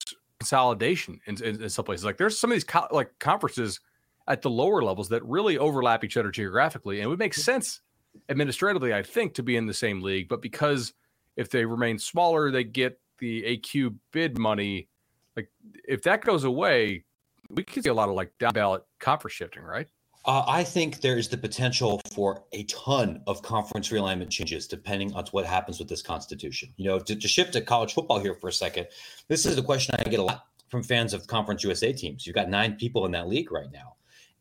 consolidation 0.41 1.21
in, 1.27 1.43
in, 1.43 1.63
in, 1.63 1.71
some 1.71 1.85
places. 1.85 2.05
Like 2.05 2.17
there's 2.17 2.39
some 2.39 2.51
of 2.51 2.55
these 2.55 2.65
co- 2.65 2.89
like 2.91 3.17
conferences 3.19 3.81
at 4.27 4.43
the 4.43 4.51
lower 4.51 4.83
levels 4.83 5.09
that 5.11 5.25
really 5.25 5.59
overlap 5.59 6.03
each 6.03 6.17
other 6.17 6.31
geographically, 6.31 6.99
and 6.99 7.05
it 7.05 7.09
would 7.09 7.19
make 7.19 7.35
sense 7.35 7.83
administratively, 8.29 8.95
I 8.95 9.03
think, 9.03 9.35
to 9.35 9.43
be 9.43 9.57
in 9.57 9.67
the 9.67 9.75
same 9.75 10.01
league. 10.01 10.29
But 10.29 10.41
because 10.41 10.95
if 11.37 11.51
they 11.51 11.65
remain 11.65 11.99
smaller, 11.99 12.51
they 12.51 12.65
get 12.65 12.99
the 13.19 13.43
AQ 13.43 13.97
bid 14.13 14.39
money. 14.39 14.89
Like 15.37 15.51
if 15.87 16.03
that 16.03 16.25
goes 16.25 16.45
away, 16.45 17.05
we 17.51 17.63
could 17.63 17.85
see 17.85 17.91
a 17.91 17.95
lot 17.95 18.09
of 18.09 18.15
like 18.15 18.33
down 18.39 18.55
ballot 18.55 18.83
conference 18.99 19.35
shifting, 19.35 19.63
right? 19.63 19.89
Uh, 20.27 20.45
I 20.47 20.65
think 20.65 21.01
there 21.01 21.17
is 21.17 21.29
the 21.29 21.39
potential 21.39 22.01
for 22.13 22.45
a 22.53 22.65
ton 22.65 23.23
of 23.27 23.41
conference 23.43 23.89
realignment 23.89 24.29
changes 24.29 24.67
depending 24.67 25.15
on 25.15 25.25
what 25.31 25.47
happens 25.47 25.79
with 25.79 25.89
this 25.89 26.03
constitution. 26.03 26.75
You 26.77 26.87
know, 26.87 26.99
to, 26.99 27.17
to 27.17 27.29
shift 27.29 27.55
to 27.55 27.63
college 27.63 27.95
football 27.95 28.19
here 28.19 28.35
for 28.35 28.49
a 28.49 28.53
second, 28.53 28.89
this 29.29 29.47
is 29.47 29.57
a 29.57 29.63
question 29.63 29.95
I 29.99 30.09
get 30.09 30.21
a 30.21 30.25
lot 30.25 30.45
from 30.69 30.83
fans 30.83 31.15
of 31.15 31.27
Conference 31.27 31.65
USA 31.65 31.93
teams. 31.93 32.27
You've 32.27 32.37
got 32.37 32.51
nine 32.51 32.77
people 32.77 33.07
in 33.07 33.13
that 33.13 33.29
league 33.29 33.51
right 33.51 33.73
now, 33.73 33.95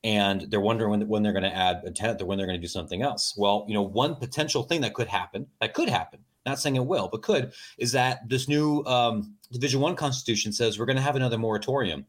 and 0.04 0.42
they're 0.52 0.60
wondering 0.60 0.92
when, 0.92 1.08
when 1.08 1.24
they're 1.24 1.34
going 1.34 1.44
to 1.44 1.56
add 1.56 1.82
a 1.86 1.92
tenth 1.92 2.22
or 2.22 2.26
when 2.26 2.38
they're 2.38 2.48
going 2.48 2.60
to 2.60 2.62
do 2.62 2.68
something 2.68 3.02
else. 3.02 3.34
Well, 3.38 3.66
you 3.68 3.74
know, 3.74 3.82
one 3.82 4.16
potential 4.16 4.64
thing 4.64 4.82
that 4.82 4.94
could 4.94 5.08
happen, 5.08 5.48
that 5.62 5.74
could 5.74 5.90
happen, 5.90 6.20
not 6.46 6.60
saying 6.60 6.76
it 6.76 6.86
will, 6.86 7.08
but 7.08 7.22
could, 7.22 7.54
is 7.78 7.94
that 7.94 8.28
this 8.28 8.50
new 8.50 8.84
um, 8.86 9.34
Division 9.52 9.80
One 9.80 9.96
constitution 9.96 10.52
says 10.52 10.78
we're 10.78 10.86
going 10.86 10.98
to 10.98 11.02
have 11.02 11.16
another 11.16 11.38
moratorium 11.38 12.06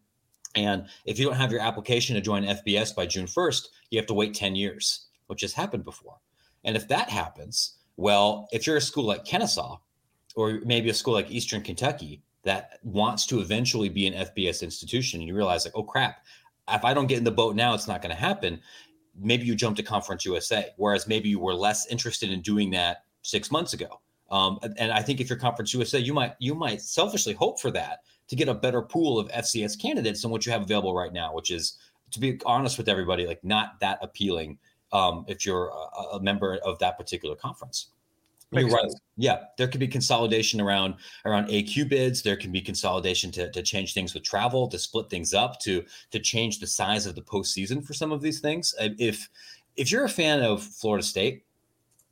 and 0.55 0.87
if 1.05 1.19
you 1.19 1.27
don't 1.27 1.37
have 1.37 1.53
your 1.53 1.61
application 1.61 2.15
to 2.17 2.21
join 2.21 2.45
FBS 2.45 2.95
by 2.95 3.07
June 3.07 3.27
1st, 3.27 3.69
you 3.91 3.99
have 3.99 4.07
to 4.07 4.15
wait 4.15 4.35
10 4.35 4.57
years, 4.57 5.07
which 5.27 5.43
has 5.43 5.53
happened 5.53 5.85
before. 5.85 6.17
And 6.65 6.77
if 6.77 6.89
that 6.89 7.09
happens, 7.09 7.77
well, 7.97 8.49
if 8.53 8.67
you're 8.67 8.77
a 8.77 8.81
school 8.81 9.05
like 9.05 9.25
Kennesaw 9.25 9.79
or 10.35 10.61
maybe 10.65 10.91
a 10.91 10.95
school 10.95 11.15
like 11.15 11.31
Eastern 11.31 11.63
Kentucky 11.63 12.23
that 12.43 12.79
wants 12.83 13.27
to 13.27 13.41
eventually 13.41 13.89
be 13.89 14.07
an 14.07 14.15
FBS 14.15 14.63
institution, 14.63 15.21
and 15.21 15.29
you 15.29 15.37
realize, 15.37 15.65
like, 15.65 15.77
oh 15.77 15.83
crap, 15.83 16.25
if 16.69 16.85
I 16.85 16.95
don't 16.95 17.07
get 17.07 17.19
in 17.19 17.25
the 17.25 17.31
boat 17.31 17.55
now, 17.55 17.75
it's 17.75 17.89
not 17.89 18.03
going 18.03 18.15
to 18.15 18.21
happen. 18.21 18.61
Maybe 19.19 19.45
you 19.45 19.55
jump 19.55 19.77
to 19.77 19.83
Conference 19.83 20.25
USA, 20.25 20.71
whereas 20.77 21.07
maybe 21.07 21.29
you 21.29 21.39
were 21.39 21.55
less 21.55 21.87
interested 21.87 22.31
in 22.31 22.41
doing 22.41 22.71
that 22.71 23.05
six 23.23 23.51
months 23.51 23.73
ago. 23.73 24.01
Um, 24.31 24.59
and 24.79 24.93
I 24.93 25.03
think 25.03 25.21
if 25.21 25.29
you're 25.29 25.39
Conference 25.39 25.75
USA, 25.75 25.99
you 25.99 26.15
might 26.15 26.35
you 26.39 26.55
might 26.55 26.81
selfishly 26.81 27.35
hope 27.35 27.61
for 27.61 27.71
that 27.73 28.01
to 28.31 28.37
get 28.37 28.49
a 28.49 28.55
better 28.55 28.81
pool 28.81 29.19
of 29.19 29.29
FCS 29.29 29.79
candidates 29.81 30.23
than 30.23 30.31
what 30.31 30.47
you 30.47 30.53
have 30.53 30.63
available 30.63 30.95
right 30.95 31.13
now, 31.13 31.35
which 31.35 31.51
is, 31.51 31.79
to 32.13 32.21
be 32.21 32.41
honest 32.47 32.79
with 32.79 32.89
everybody, 32.89 33.27
like 33.27 33.43
not 33.43 33.81
that 33.81 33.99
appealing 34.03 34.57
um, 34.93 35.25
if 35.27 35.45
you're 35.45 35.69
a, 35.69 36.17
a, 36.17 36.23
member 36.23 36.57
of 36.65 36.79
that 36.79 36.97
particular 36.97 37.35
conference. 37.35 37.89
Makes 38.53 38.69
you're 38.69 38.77
right. 38.77 38.91
Sense. 38.91 39.01
Yeah, 39.17 39.39
there 39.59 39.67
could 39.67 39.81
be 39.81 39.89
consolidation 39.89 40.61
around 40.61 40.95
around 41.25 41.49
AQ 41.49 41.89
bids. 41.89 42.23
There 42.23 42.37
can 42.37 42.53
be 42.53 42.61
consolidation 42.61 43.33
to, 43.33 43.51
to 43.51 43.63
change 43.63 43.95
things 43.95 44.15
with 44.15 44.23
travel, 44.23 44.69
to 44.69 44.79
split 44.79 45.11
things 45.11 45.35
up, 45.35 45.59
to 45.61 45.85
to 46.11 46.19
change 46.19 46.59
the 46.61 46.67
size 46.67 47.07
of 47.07 47.15
the 47.17 47.23
postseason 47.23 47.85
for 47.85 47.95
some 47.95 48.11
of 48.11 48.21
these 48.21 48.41
things. 48.41 48.75
If 48.79 49.29
if 49.77 49.91
you're 49.91 50.05
a 50.05 50.09
fan 50.09 50.43
of 50.43 50.63
Florida 50.63 51.05
State, 51.05 51.45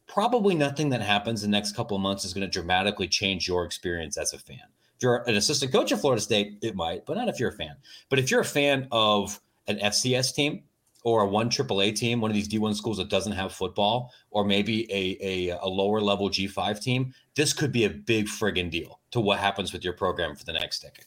probably 0.07 0.55
nothing 0.55 0.89
that 0.91 1.03
happens 1.03 1.43
in 1.43 1.51
the 1.51 1.57
next 1.57 1.75
couple 1.75 1.97
of 1.97 2.03
months 2.03 2.25
is 2.25 2.33
going 2.33 2.47
to 2.47 2.51
dramatically 2.51 3.09
change 3.09 3.49
your 3.49 3.65
experience 3.65 4.17
as 4.17 4.33
a 4.33 4.39
fan. 4.39 4.59
If 4.99 5.05
you're 5.05 5.23
an 5.29 5.37
assistant 5.37 5.71
coach 5.71 5.93
at 5.93 6.01
Florida 6.01 6.21
State, 6.21 6.59
it 6.61 6.75
might, 6.75 7.07
but 7.07 7.17
not 7.17 7.29
if 7.29 7.39
you're 7.39 7.51
a 7.51 7.57
fan. 7.57 7.77
But 8.09 8.19
if 8.19 8.33
you're 8.33 8.41
a 8.41 8.45
fan 8.45 8.89
of 8.91 9.41
an 9.69 9.79
FCS 9.79 10.35
team 10.35 10.65
or 11.05 11.23
a 11.23 11.27
one 11.27 11.49
AAA 11.49 11.95
team, 11.95 12.21
one 12.21 12.33
of 12.33 12.35
these 12.35 12.49
D1 12.49 12.75
schools 12.75 12.97
that 12.97 13.09
doesn't 13.09 13.31
have 13.31 13.53
football, 13.53 14.13
or 14.33 14.45
maybe 14.45 14.93
a, 14.93 15.17
a, 15.53 15.59
a 15.63 15.67
lower 15.69 16.01
level 16.01 16.29
G5 16.29 16.83
team, 16.83 17.15
this 17.37 17.53
could 17.53 17.71
be 17.71 17.85
a 17.85 17.91
big 17.91 18.27
friggin' 18.27 18.73
deal 18.73 18.99
to 19.13 19.21
what 19.21 19.39
happens 19.39 19.73
with 19.73 19.85
your 19.85 19.93
program 19.93 20.35
for 20.35 20.45
the 20.45 20.53
next 20.53 20.81
decade. 20.81 21.05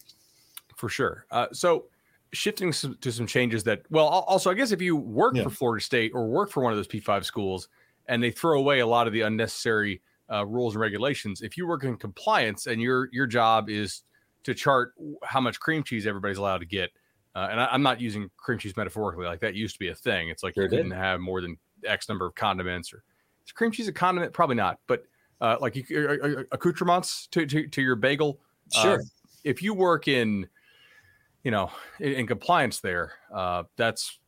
For 0.78 0.88
sure. 0.88 1.26
Uh, 1.30 1.48
so 1.52 1.88
shifting 2.32 2.72
some, 2.72 2.98
to 3.02 3.12
some 3.12 3.28
changes 3.28 3.62
that, 3.66 3.82
well, 3.90 4.08
also, 4.08 4.50
I 4.50 4.54
guess 4.54 4.72
if 4.72 4.82
you 4.82 4.96
work 4.96 5.36
yeah. 5.36 5.44
for 5.44 5.50
Florida 5.50 5.84
State 5.84 6.14
or 6.16 6.28
work 6.28 6.50
for 6.50 6.64
one 6.64 6.72
of 6.72 6.78
those 6.78 6.88
P5 6.88 7.26
schools 7.26 7.68
and 8.08 8.24
they 8.24 8.32
throw 8.32 8.58
away 8.58 8.80
a 8.80 8.88
lot 8.88 9.06
of 9.06 9.12
the 9.12 9.22
unnecessary 9.22 10.02
uh, 10.32 10.46
rules 10.46 10.76
and 10.76 10.82
regulations. 10.82 11.42
If 11.42 11.58
you 11.58 11.68
work 11.68 11.84
in 11.84 11.98
compliance 11.98 12.68
and 12.68 12.82
your 12.82 13.10
your 13.12 13.28
job 13.28 13.70
is 13.70 14.04
to 14.44 14.54
chart 14.54 14.94
how 15.24 15.42
much 15.42 15.60
cream 15.60 15.84
cheese 15.84 16.08
everybody's 16.08 16.38
allowed 16.38 16.60
to 16.60 16.66
get, 16.66 16.90
uh, 17.36 17.48
and 17.52 17.60
I, 17.60 17.74
am 17.74 17.84
not 17.84 18.02
using 18.02 18.30
cream 18.38 18.58
cheese 18.58 18.76
metaphorically, 18.76 19.26
like 19.26 19.42
that 19.42 19.56
used 19.56 19.76
to 19.76 19.80
be 19.80 19.90
a 19.90 19.96
thing. 19.96 20.30
It's 20.30 20.44
like 20.44 20.56
sure 20.56 20.64
you 20.64 20.70
did. 20.70 20.78
couldn't 20.78 20.92
have 20.92 21.20
more 21.20 21.42
than 21.42 21.58
X 21.86 22.10
number 22.10 22.26
of 22.26 22.36
condiments, 22.36 22.94
or 22.94 23.04
is 23.46 23.52
cream 23.52 23.72
cheese 23.72 23.88
a 23.88 23.94
condiment? 23.94 24.34
Probably 24.34 24.56
not, 24.56 24.80
but 24.88 25.04
uh, 25.42 25.58
like 25.60 25.76
you, 25.76 26.46
accoutrements 26.52 27.28
to, 27.32 27.46
to, 27.46 27.68
to 27.68 27.82
your 27.82 27.96
bagel. 27.96 28.40
Uh, 28.76 28.82
sure. 28.82 29.04
if 29.44 29.62
you 29.62 29.74
work 29.74 30.08
in, 30.08 30.48
you 31.44 31.52
know, 31.52 31.72
in, 32.00 32.14
in 32.14 32.28
compliance, 32.28 32.80
there, 32.80 33.14
uh, 33.34 33.64
that's 33.76 34.20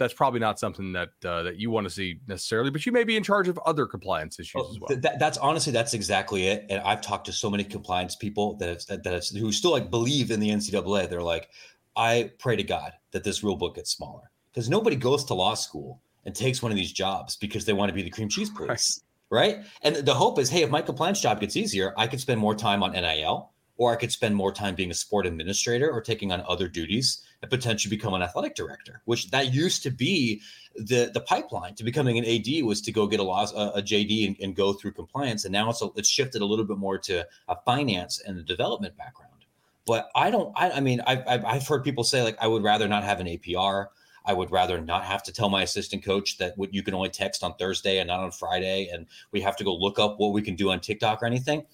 that's 0.00 0.14
probably 0.14 0.40
not 0.40 0.58
something 0.58 0.92
that 0.92 1.10
uh, 1.24 1.44
that 1.44 1.58
you 1.58 1.70
want 1.70 1.84
to 1.84 1.90
see 1.90 2.18
necessarily, 2.26 2.70
but 2.70 2.84
you 2.84 2.90
may 2.90 3.04
be 3.04 3.16
in 3.16 3.22
charge 3.22 3.46
of 3.46 3.58
other 3.64 3.86
compliance 3.86 4.40
issues 4.40 4.54
well, 4.54 4.70
as 4.70 4.80
well. 4.80 4.88
Th- 4.88 5.14
that's 5.20 5.38
honestly 5.38 5.72
that's 5.72 5.94
exactly 5.94 6.48
it. 6.48 6.66
And 6.70 6.82
I've 6.82 7.02
talked 7.02 7.26
to 7.26 7.32
so 7.32 7.48
many 7.48 7.62
compliance 7.62 8.16
people 8.16 8.56
that 8.56 8.68
have, 8.68 8.86
that, 8.86 9.04
that 9.04 9.12
have, 9.12 9.24
who 9.38 9.52
still 9.52 9.70
like 9.70 9.90
believe 9.90 10.30
in 10.32 10.40
the 10.40 10.48
NCAA. 10.48 11.08
They're 11.08 11.22
like, 11.22 11.50
I 11.94 12.32
pray 12.38 12.56
to 12.56 12.64
God 12.64 12.92
that 13.12 13.22
this 13.22 13.44
rule 13.44 13.56
book 13.56 13.76
gets 13.76 13.92
smaller 13.92 14.30
because 14.52 14.68
nobody 14.68 14.96
goes 14.96 15.24
to 15.26 15.34
law 15.34 15.54
school 15.54 16.00
and 16.24 16.34
takes 16.34 16.62
one 16.62 16.72
of 16.72 16.76
these 16.76 16.92
jobs 16.92 17.36
because 17.36 17.64
they 17.64 17.72
want 17.72 17.90
to 17.90 17.94
be 17.94 18.02
the 18.02 18.10
cream 18.10 18.28
cheese 18.28 18.50
police, 18.50 19.02
right? 19.28 19.56
right? 19.56 19.66
And 19.82 19.96
the 19.96 20.14
hope 20.14 20.38
is, 20.38 20.48
hey, 20.48 20.62
if 20.62 20.70
my 20.70 20.82
compliance 20.82 21.20
job 21.20 21.40
gets 21.40 21.56
easier, 21.56 21.92
I 21.96 22.06
could 22.06 22.20
spend 22.20 22.40
more 22.40 22.54
time 22.54 22.82
on 22.82 22.92
NIL 22.92 23.49
or 23.80 23.90
I 23.90 23.96
could 23.96 24.12
spend 24.12 24.36
more 24.36 24.52
time 24.52 24.74
being 24.74 24.90
a 24.90 24.94
sport 24.94 25.24
administrator 25.24 25.90
or 25.90 26.02
taking 26.02 26.32
on 26.32 26.44
other 26.46 26.68
duties 26.68 27.22
and 27.40 27.50
potentially 27.50 27.88
become 27.88 28.12
an 28.12 28.20
athletic 28.20 28.54
director, 28.54 29.00
which 29.06 29.30
that 29.30 29.54
used 29.54 29.82
to 29.84 29.90
be 29.90 30.42
the 30.76 31.10
the 31.14 31.22
pipeline 31.22 31.74
to 31.76 31.82
becoming 31.82 32.18
an 32.18 32.26
AD 32.26 32.62
was 32.62 32.82
to 32.82 32.92
go 32.92 33.06
get 33.06 33.20
a, 33.20 33.22
law, 33.22 33.46
a, 33.56 33.78
a 33.78 33.82
JD 33.82 34.26
and, 34.26 34.36
and, 34.38 34.54
go 34.54 34.74
through 34.74 34.92
compliance. 34.92 35.46
And 35.46 35.52
now 35.52 35.70
it's, 35.70 35.80
a, 35.80 35.88
it's 35.96 36.10
shifted 36.10 36.42
a 36.42 36.44
little 36.44 36.66
bit 36.66 36.76
more 36.76 36.98
to 36.98 37.26
a 37.48 37.56
finance 37.64 38.20
and 38.20 38.38
a 38.38 38.42
development 38.42 38.98
background. 38.98 39.46
But 39.86 40.10
I 40.14 40.30
don't, 40.30 40.52
I, 40.56 40.72
I 40.72 40.80
mean, 40.80 41.00
I've, 41.06 41.24
I've 41.26 41.66
heard 41.66 41.82
people 41.82 42.04
say 42.04 42.22
like, 42.22 42.36
I 42.38 42.48
would 42.48 42.62
rather 42.62 42.86
not 42.86 43.02
have 43.02 43.18
an 43.18 43.28
APR. 43.28 43.86
I 44.26 44.34
would 44.34 44.50
rather 44.50 44.78
not 44.78 45.06
have 45.06 45.22
to 45.22 45.32
tell 45.32 45.48
my 45.48 45.62
assistant 45.62 46.04
coach 46.04 46.36
that 46.36 46.58
what 46.58 46.74
you 46.74 46.82
can 46.82 46.92
only 46.92 47.08
text 47.08 47.42
on 47.42 47.54
Thursday 47.54 47.98
and 47.98 48.08
not 48.08 48.20
on 48.20 48.30
Friday. 48.30 48.90
And 48.92 49.06
we 49.32 49.40
have 49.40 49.56
to 49.56 49.64
go 49.64 49.74
look 49.74 49.98
up 49.98 50.20
what 50.20 50.34
we 50.34 50.42
can 50.42 50.54
do 50.54 50.70
on 50.70 50.80
TikTok 50.80 51.22
or 51.22 51.26
anything. 51.26 51.64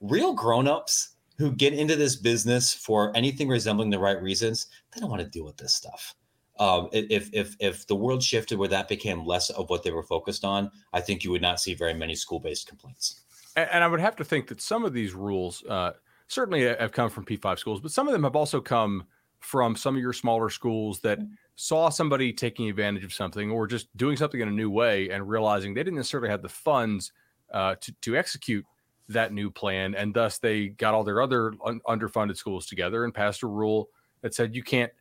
Real 0.00 0.32
grown-ups 0.32 1.15
who 1.38 1.52
get 1.52 1.72
into 1.72 1.96
this 1.96 2.16
business 2.16 2.72
for 2.72 3.14
anything 3.16 3.48
resembling 3.48 3.90
the 3.90 3.98
right 3.98 4.20
reasons, 4.22 4.66
they 4.92 5.00
don't 5.00 5.10
want 5.10 5.22
to 5.22 5.28
deal 5.28 5.44
with 5.44 5.56
this 5.56 5.74
stuff. 5.74 6.14
Um, 6.58 6.88
if 6.92 7.28
if 7.34 7.54
if 7.60 7.86
the 7.86 7.94
world 7.94 8.22
shifted 8.22 8.58
where 8.58 8.68
that 8.68 8.88
became 8.88 9.26
less 9.26 9.50
of 9.50 9.68
what 9.68 9.82
they 9.82 9.90
were 9.90 10.02
focused 10.02 10.44
on, 10.44 10.70
I 10.92 11.00
think 11.00 11.22
you 11.22 11.30
would 11.30 11.42
not 11.42 11.60
see 11.60 11.74
very 11.74 11.92
many 11.92 12.14
school-based 12.14 12.66
complaints. 12.66 13.22
And, 13.56 13.68
and 13.70 13.84
I 13.84 13.88
would 13.88 14.00
have 14.00 14.16
to 14.16 14.24
think 14.24 14.48
that 14.48 14.62
some 14.62 14.84
of 14.84 14.94
these 14.94 15.12
rules 15.12 15.62
uh, 15.68 15.92
certainly 16.28 16.62
have 16.62 16.92
come 16.92 17.10
from 17.10 17.26
P5 17.26 17.58
schools, 17.58 17.80
but 17.80 17.90
some 17.90 18.06
of 18.08 18.12
them 18.12 18.24
have 18.24 18.36
also 18.36 18.60
come 18.60 19.04
from 19.40 19.76
some 19.76 19.94
of 19.96 20.00
your 20.00 20.14
smaller 20.14 20.48
schools 20.48 21.00
that 21.00 21.18
saw 21.56 21.88
somebody 21.88 22.32
taking 22.32 22.68
advantage 22.68 23.04
of 23.04 23.12
something 23.12 23.50
or 23.50 23.66
just 23.66 23.94
doing 23.96 24.16
something 24.16 24.40
in 24.40 24.48
a 24.48 24.52
new 24.52 24.70
way 24.70 25.10
and 25.10 25.28
realizing 25.28 25.74
they 25.74 25.82
didn't 25.82 25.96
necessarily 25.96 26.28
have 26.28 26.42
the 26.42 26.48
funds 26.48 27.12
uh, 27.52 27.74
to 27.80 27.92
to 28.00 28.16
execute 28.16 28.64
that 29.08 29.32
new 29.32 29.50
plan, 29.50 29.94
and 29.94 30.12
thus 30.12 30.38
they 30.38 30.68
got 30.68 30.94
all 30.94 31.04
their 31.04 31.20
other 31.20 31.52
un- 31.64 31.80
underfunded 31.86 32.36
schools 32.36 32.66
together 32.66 33.04
and 33.04 33.14
passed 33.14 33.42
a 33.42 33.46
rule 33.46 33.88
that 34.22 34.34
said 34.34 34.54
you 34.54 34.62
can't 34.62 34.92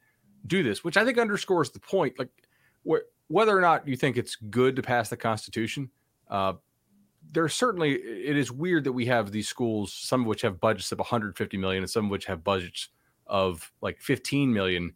do 0.47 0.63
this, 0.63 0.83
which 0.83 0.97
I 0.97 1.03
think 1.03 1.17
underscores 1.17 1.71
the 1.71 1.79
point. 1.79 2.17
Like 2.19 2.29
wh- 2.87 3.05
whether 3.27 3.57
or 3.57 3.61
not 3.61 3.87
you 3.87 3.95
think 3.95 4.17
it's 4.17 4.35
good 4.35 4.75
to 4.75 4.81
pass 4.81 5.09
the 5.09 5.17
Constitution, 5.17 5.89
uh, 6.29 6.53
there's 7.31 7.55
certainly 7.55 7.93
it 7.93 8.37
is 8.37 8.51
weird 8.51 8.83
that 8.83 8.91
we 8.93 9.05
have 9.07 9.31
these 9.31 9.47
schools, 9.47 9.91
some 9.91 10.21
of 10.21 10.27
which 10.27 10.41
have 10.43 10.59
budgets 10.59 10.91
of 10.91 10.99
150 10.99 11.57
million, 11.57 11.83
and 11.83 11.89
some 11.89 12.05
of 12.05 12.11
which 12.11 12.25
have 12.25 12.43
budgets 12.43 12.89
of 13.27 13.71
like 13.81 13.99
15 13.99 14.53
million, 14.53 14.93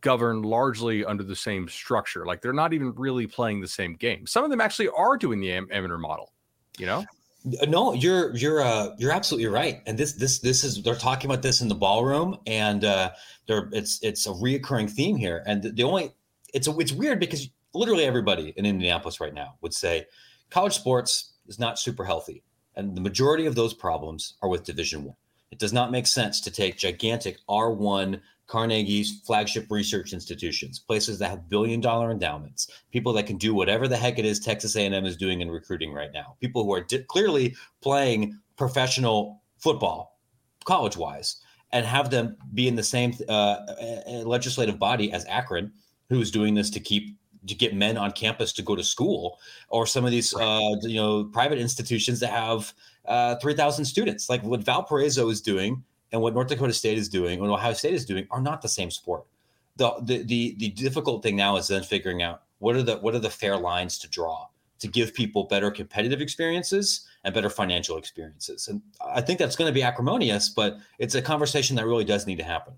governed 0.00 0.44
largely 0.44 1.04
under 1.04 1.22
the 1.22 1.36
same 1.36 1.68
structure. 1.68 2.26
Like 2.26 2.42
they're 2.42 2.52
not 2.52 2.72
even 2.72 2.92
really 2.96 3.28
playing 3.28 3.60
the 3.60 3.68
same 3.68 3.94
game. 3.94 4.26
Some 4.26 4.42
of 4.42 4.50
them 4.50 4.60
actually 4.60 4.88
are 4.88 5.16
doing 5.16 5.40
the 5.40 5.52
Am- 5.52 5.68
Amateur 5.70 5.98
model. 5.98 6.32
You 6.76 6.86
know. 6.86 7.04
No, 7.44 7.92
you're 7.92 8.34
you're 8.36 8.60
uh, 8.60 8.94
you're 8.98 9.12
absolutely 9.12 9.46
right. 9.46 9.80
And 9.86 9.96
this 9.96 10.14
this 10.14 10.40
this 10.40 10.64
is 10.64 10.82
they're 10.82 10.96
talking 10.96 11.30
about 11.30 11.42
this 11.42 11.60
in 11.60 11.68
the 11.68 11.74
ballroom, 11.74 12.38
and 12.46 12.84
uh, 12.84 13.12
they're 13.46 13.68
it's 13.72 14.00
it's 14.02 14.26
a 14.26 14.30
reoccurring 14.30 14.90
theme 14.90 15.16
here. 15.16 15.42
And 15.46 15.62
the, 15.62 15.70
the 15.70 15.82
only 15.84 16.12
it's 16.52 16.66
a, 16.66 16.76
it's 16.78 16.92
weird 16.92 17.20
because 17.20 17.48
literally 17.74 18.04
everybody 18.04 18.52
in 18.56 18.66
Indianapolis 18.66 19.20
right 19.20 19.32
now 19.32 19.54
would 19.60 19.72
say 19.72 20.06
college 20.50 20.74
sports 20.74 21.32
is 21.46 21.58
not 21.58 21.78
super 21.78 22.04
healthy, 22.04 22.42
and 22.74 22.96
the 22.96 23.00
majority 23.00 23.46
of 23.46 23.54
those 23.54 23.72
problems 23.72 24.34
are 24.42 24.48
with 24.48 24.64
Division 24.64 25.04
One. 25.04 25.16
It 25.50 25.58
does 25.58 25.72
not 25.72 25.92
make 25.92 26.06
sense 26.06 26.40
to 26.42 26.50
take 26.50 26.76
gigantic 26.76 27.38
R 27.48 27.70
one 27.72 28.20
Carnegie's 28.48 29.20
flagship 29.26 29.66
research 29.70 30.12
institutions, 30.12 30.78
places 30.78 31.18
that 31.18 31.30
have 31.30 31.48
billion 31.48 31.80
dollar 31.80 32.10
endowments, 32.10 32.68
people 32.90 33.12
that 33.12 33.26
can 33.26 33.36
do 33.36 33.54
whatever 33.54 33.86
the 33.86 33.96
heck 33.96 34.18
it 34.18 34.24
is 34.24 34.40
Texas 34.40 34.74
A&M 34.74 35.04
is 35.04 35.16
doing 35.16 35.42
in 35.42 35.50
recruiting 35.50 35.92
right 35.92 36.10
now, 36.12 36.36
people 36.40 36.64
who 36.64 36.72
are 36.72 36.80
di- 36.80 37.02
clearly 37.04 37.54
playing 37.82 38.38
professional 38.56 39.42
football, 39.58 40.18
college 40.64 40.96
wise, 40.96 41.36
and 41.72 41.84
have 41.84 42.10
them 42.10 42.36
be 42.54 42.66
in 42.66 42.74
the 42.74 42.82
same 42.82 43.12
uh, 43.28 43.58
legislative 44.24 44.78
body 44.78 45.12
as 45.12 45.26
Akron, 45.26 45.70
who's 46.08 46.30
doing 46.30 46.54
this 46.54 46.70
to 46.70 46.80
keep 46.80 47.16
to 47.46 47.54
get 47.54 47.74
men 47.74 47.96
on 47.96 48.10
campus 48.12 48.52
to 48.52 48.62
go 48.62 48.74
to 48.74 48.82
school, 48.82 49.38
or 49.68 49.86
some 49.86 50.04
of 50.06 50.10
these 50.10 50.34
uh, 50.34 50.76
you 50.82 50.96
know 50.96 51.24
private 51.24 51.58
institutions 51.58 52.18
that 52.20 52.30
have 52.30 52.72
uh, 53.04 53.36
3,000 53.36 53.84
students, 53.84 54.28
like 54.28 54.42
what 54.42 54.60
Valparaiso 54.60 55.28
is 55.28 55.40
doing 55.40 55.82
and 56.12 56.20
what 56.20 56.34
North 56.34 56.48
Dakota 56.48 56.72
State 56.72 56.98
is 56.98 57.08
doing, 57.08 57.40
and 57.40 57.50
Ohio 57.50 57.72
State 57.72 57.94
is 57.94 58.04
doing, 58.04 58.26
are 58.30 58.40
not 58.40 58.62
the 58.62 58.68
same 58.68 58.90
sport. 58.90 59.24
The, 59.76 59.92
the 60.02 60.22
the 60.24 60.56
the 60.58 60.68
difficult 60.70 61.22
thing 61.22 61.36
now 61.36 61.56
is 61.56 61.68
then 61.68 61.82
figuring 61.82 62.22
out 62.22 62.42
what 62.58 62.76
are 62.76 62.82
the 62.82 62.96
what 62.96 63.14
are 63.14 63.20
the 63.20 63.30
fair 63.30 63.56
lines 63.56 63.98
to 63.98 64.08
draw 64.08 64.48
to 64.78 64.88
give 64.88 65.12
people 65.12 65.44
better 65.44 65.70
competitive 65.70 66.20
experiences 66.20 67.06
and 67.24 67.34
better 67.34 67.50
financial 67.50 67.96
experiences. 67.96 68.68
And 68.68 68.80
I 69.04 69.20
think 69.20 69.38
that's 69.38 69.56
going 69.56 69.68
to 69.68 69.74
be 69.74 69.82
acrimonious, 69.82 70.48
but 70.48 70.78
it's 70.98 71.14
a 71.14 71.22
conversation 71.22 71.74
that 71.76 71.86
really 71.86 72.04
does 72.04 72.26
need 72.26 72.38
to 72.38 72.44
happen. 72.44 72.74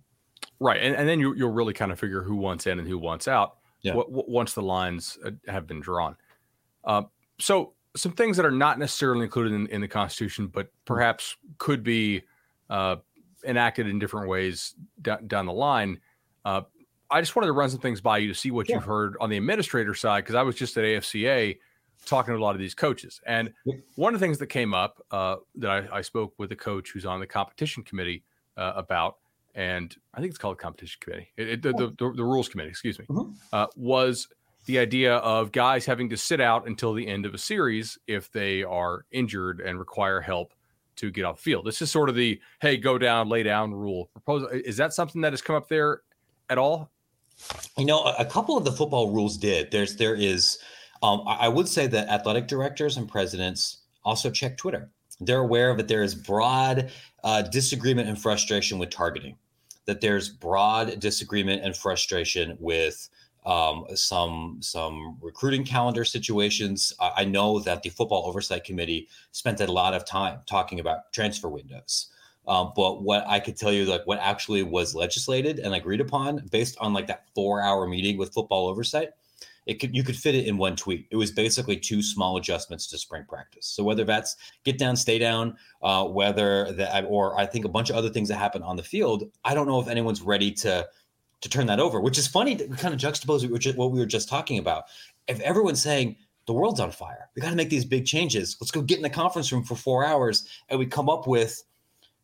Right, 0.61 0.81
and, 0.81 0.95
and 0.95 1.09
then 1.09 1.21
you, 1.21 1.31
will 1.31 1.53
really 1.53 1.73
kind 1.73 1.93
of 1.93 1.99
figure 1.99 2.23
who 2.23 2.37
wants 2.37 2.67
in 2.67 2.79
and 2.79 2.89
who 2.89 2.99
wants 2.99 3.29
out. 3.29 3.57
Yeah. 3.83 3.93
W- 3.93 4.09
w- 4.09 4.35
once 4.35 4.55
the 4.55 4.63
lines 4.63 5.19
uh, 5.25 5.31
have 5.47 5.67
been 5.67 5.81
drawn. 5.81 6.17
Uh, 6.85 7.03
so 7.39 7.73
some 7.97 8.13
things 8.13 8.37
that 8.37 8.45
are 8.45 8.51
not 8.51 8.79
necessarily 8.79 9.25
included 9.25 9.55
in, 9.55 9.67
in 9.69 9.81
the 9.81 9.89
Constitution, 9.89 10.49
but 10.49 10.71
perhaps 10.85 11.37
could 11.59 11.83
be 11.83 12.23
uh, 12.69 12.97
enacted 13.45 13.87
in 13.87 13.99
different 13.99 14.29
ways 14.29 14.75
d- 15.01 15.13
down 15.27 15.47
the 15.47 15.53
line. 15.53 16.01
Uh, 16.45 16.63
I 17.11 17.21
just 17.21 17.35
wanted 17.35 17.47
to 17.47 17.53
run 17.53 17.71
some 17.71 17.81
things 17.81 18.01
by 18.01 18.19
you 18.19 18.29
to 18.29 18.35
see 18.35 18.51
what 18.51 18.69
yeah. 18.69 18.77
you've 18.77 18.85
heard 18.85 19.17
on 19.21 19.31
the 19.31 19.37
administrator 19.37 19.95
side 19.95 20.25
because 20.25 20.37
I 20.37 20.43
was 20.43 20.55
just 20.55 20.77
at 20.77 20.85
AFCA 20.85 21.59
talking 22.07 22.33
to 22.33 22.39
a 22.39 22.43
lot 22.43 22.55
of 22.55 22.61
these 22.61 22.75
coaches, 22.75 23.21
and 23.27 23.53
one 23.97 24.15
of 24.15 24.21
the 24.21 24.25
things 24.25 24.39
that 24.39 24.47
came 24.47 24.73
up 24.73 25.05
uh, 25.11 25.37
that 25.57 25.71
I, 25.71 25.99
I, 25.99 26.01
spoke 26.01 26.33
with 26.39 26.51
a 26.53 26.57
coach 26.57 26.93
who's 26.93 27.05
on 27.05 27.21
the 27.21 27.27
competition 27.27 27.83
committee 27.83 28.25
uh, 28.57 28.73
about, 28.75 29.17
and 29.55 29.95
I 30.15 30.21
think 30.21 30.31
it's 30.31 30.39
called 30.39 30.57
the 30.57 30.63
competition 30.63 30.99
committee, 31.01 31.29
it, 31.37 31.49
it, 31.49 31.63
the, 31.63 31.73
the, 31.73 31.87
the, 31.99 32.13
the, 32.17 32.25
rules 32.25 32.49
committee, 32.49 32.71
excuse 32.71 32.99
me, 32.99 33.05
mm-hmm. 33.05 33.33
Uh, 33.53 33.67
was 33.77 34.29
the 34.65 34.79
idea 34.79 35.17
of 35.17 35.53
guys 35.53 35.85
having 35.85 36.09
to 36.11 36.17
sit 36.17 36.41
out 36.41 36.67
until 36.67 36.95
the 36.95 37.07
end 37.07 37.27
of 37.27 37.35
a 37.35 37.39
series 37.39 37.99
if 38.07 38.31
they 38.33 38.63
are 38.63 39.05
injured 39.11 39.61
and 39.61 39.79
require 39.79 40.21
help 40.21 40.55
to 41.00 41.11
get 41.11 41.25
off 41.25 41.37
the 41.37 41.42
field. 41.42 41.64
This 41.64 41.80
is 41.80 41.90
sort 41.90 42.09
of 42.09 42.14
the 42.14 42.40
hey, 42.61 42.76
go 42.76 42.99
down, 42.99 43.28
lay 43.28 43.42
down 43.42 43.73
rule 43.73 44.11
proposal. 44.12 44.49
Is 44.49 44.76
that 44.76 44.92
something 44.92 45.21
that 45.23 45.33
has 45.33 45.42
come 45.42 45.57
up 45.57 45.69
there 45.69 46.02
at 46.49 46.59
all? 46.59 46.90
You 47.78 47.87
know, 47.87 48.02
a, 48.19 48.25
couple 48.25 48.59
of 48.59 48.64
the 48.64 48.73
football 48.73 49.11
rules 49.12 49.38
did. 49.38 49.71
There's 49.71 49.97
there 49.97 50.14
is. 50.14 50.59
Um, 51.02 51.23
I 51.26 51.49
would 51.49 51.66
say 51.66 51.87
that 51.87 52.09
athletic 52.09 52.47
directors 52.47 52.99
and 52.99 53.09
presidents 53.09 53.78
also 54.04 54.30
check 54.30 54.59
Twitter. 54.59 54.90
They're 55.19 55.40
aware 55.40 55.75
that 55.75 55.88
there 55.88 56.02
is 56.02 56.14
broad 56.14 56.90
uh, 57.25 57.42
disagreement 57.42 58.11
and 58.11 58.21
frustration 58.21 58.78
with 58.78 58.90
targeting. 58.90 59.37
That 59.87 60.02
there's 60.02 60.28
broad 60.28 61.00
disagreement 61.00 61.62
and 61.64 61.75
frustration 61.75 62.59
with 62.61 63.09
um, 63.47 63.87
some 63.95 64.59
some 64.61 65.17
recruiting 65.21 65.65
calendar 65.65 66.05
situations. 66.05 66.93
I, 67.01 67.13
I, 67.19 67.25
know 67.25 67.59
that 67.61 67.83
the 67.83 67.89
football 67.89 68.27
oversight 68.27 68.65
committee 68.65 69.09
spent 69.33 69.61
a 69.61 69.73
lot 69.73 69.95
of 69.95 70.05
time 70.05 70.41
talking 70.47 70.79
about 70.79 71.13
transfer 71.13 71.49
windows. 71.49 72.09
Um, 72.47 72.73
but 72.76 73.03
what 73.03 73.25
I 73.26 73.41
could 73.41 73.57
tell 73.57 73.73
you, 73.73 73.85
like 73.85 74.07
what 74.07 74.19
actually 74.19 74.63
was 74.63 74.95
legislated 74.95 75.59
and 75.59 75.75
agreed 75.75 76.00
upon, 76.00 76.47
based 76.50 76.76
on 76.81 76.93
like 76.93 77.07
that 77.07 77.26
four-hour 77.35 77.87
meeting 77.87 78.19
with 78.19 78.33
football 78.35 78.69
oversight, 78.69 79.11
it 79.67 79.75
could 79.75 79.95
you 79.95 80.03
could 80.03 80.17
fit 80.17 80.35
it 80.35 80.47
in 80.47 80.59
one 80.59 80.75
tweet. 80.75 81.07
It 81.11 81.17
was 81.17 81.31
basically 81.31 81.76
two 81.76 82.03
small 82.03 82.37
adjustments 82.37 82.87
to 82.89 82.99
spring 82.99 83.25
practice. 83.29 83.67
So 83.67 83.85
whether 83.85 84.05
that's 84.05 84.37
get 84.65 84.79
down, 84.79 84.97
stay 84.97 85.19
down, 85.19 85.57
uh, 85.83 86.05
whether 86.05 86.73
that, 86.73 87.05
or 87.09 87.39
I 87.39 87.47
think 87.47 87.65
a 87.65 87.69
bunch 87.69 87.91
of 87.91 87.97
other 87.97 88.11
things 88.11 88.29
that 88.29 88.37
happen 88.37 88.63
on 88.63 88.76
the 88.76 88.83
field. 88.83 89.31
I 89.45 89.55
don't 89.55 89.69
know 89.69 89.81
if 89.81 89.89
anyone's 89.89 90.23
ready 90.23 90.50
to 90.53 90.89
to 91.41 91.49
turn 91.49 91.67
that 91.67 91.81
over, 91.81 92.00
which 92.00 92.19
is 92.19 92.26
funny 92.26 92.57
to 92.57 92.69
kind 92.69 92.95
of 92.95 93.00
juxtapose 93.00 93.76
what 93.76 93.91
we 93.91 93.99
were 93.99 94.07
just 94.07 94.29
talking 94.29 94.59
about. 94.59 94.85
If 95.26 95.41
everyone's 95.41 95.83
saying 95.83 96.17
the 96.47 96.53
world's 96.53 96.81
on 96.81 96.91
fire, 96.91 97.29
we 97.35 97.43
got 97.43 97.50
to 97.50 97.57
make 97.57 97.71
these 97.71 97.85
big 97.85 98.07
changes. 98.07 98.57
Let's 98.61 98.71
go 98.71 98.83
get 98.83 98.97
in 98.97 99.03
the 99.03 99.11
conference 99.11 99.53
room 99.53 99.65
for 99.65 99.76
four 99.76 100.05
hours, 100.05 100.49
and 100.69 100.79
we 100.79 100.87
come 100.87 101.09
up 101.09 101.26
with 101.26 101.63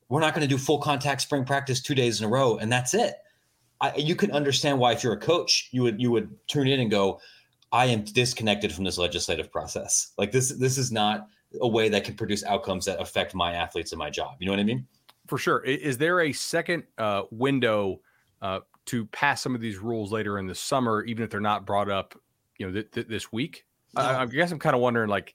we're 0.09 0.21
not 0.21 0.35
going 0.35 0.49
to 0.49 0.55
do 0.55 0.59
full 0.59 0.79
contact 0.79 1.21
spring 1.21 1.45
practice 1.45 1.81
two 1.81 1.95
days 1.95 2.21
in 2.21 2.27
a 2.27 2.29
row, 2.29 2.59
and 2.59 2.71
that's 2.71 2.95
it. 2.95 3.15
I, 3.81 3.95
you 3.97 4.15
can 4.15 4.31
understand 4.31 4.79
why 4.79 4.93
if 4.93 5.03
you're 5.03 5.13
a 5.13 5.19
coach, 5.19 5.69
you 5.73 5.83
would 5.83 6.01
you 6.01 6.11
would 6.11 6.31
tune 6.47 6.67
in 6.67 6.81
and 6.81 6.91
go, 6.91 7.21
I 7.73 7.87
am 7.87 8.03
disconnected 8.03 8.73
from 8.73 8.85
this 8.85 8.99
legislative 8.99 9.51
process. 9.51 10.13
Like 10.17 10.33
this 10.33 10.51
this 10.51 10.79
is 10.79 10.93
not 10.93 11.29
a 11.61 11.69
way 11.69 11.89
that 11.89 12.05
can 12.05 12.15
produce 12.15 12.45
outcomes 12.45 12.85
that 12.85 13.01
affect 13.01 13.35
my 13.35 13.53
athletes 13.53 13.93
and 13.93 13.99
my 13.99 14.11
job. 14.11 14.37
You 14.41 14.47
know 14.47 14.53
what 14.53 14.61
I 14.61 14.65
mean? 14.65 14.87
For 15.27 15.39
sure. 15.39 15.61
Is 15.65 15.99
there 15.99 16.21
a 16.21 16.33
second 16.33 16.85
uh, 16.99 17.23
window 17.31 18.01
uh, 18.41 18.61
to 18.87 19.07
pass 19.07 19.43
some 19.43 19.55
of 19.55 19.61
these 19.61 19.79
rules 19.79 20.13
later 20.13 20.39
in 20.39 20.47
the 20.47 20.55
summer, 20.55 21.03
even 21.05 21.25
if 21.25 21.31
they're 21.31 21.41
not 21.41 21.67
brought 21.67 21.91
up, 21.91 22.15
you 22.59 22.67
know, 22.67 22.73
th- 22.73 22.91
th- 22.93 23.09
this 23.09 23.33
week. 23.33 23.65
No. 23.95 24.03
I, 24.03 24.23
I, 24.23 24.27
guess 24.27 24.53
I'm 24.53 24.59
kind 24.59 24.75
of 24.75 24.83
wondering, 24.83 25.09
like, 25.09 25.35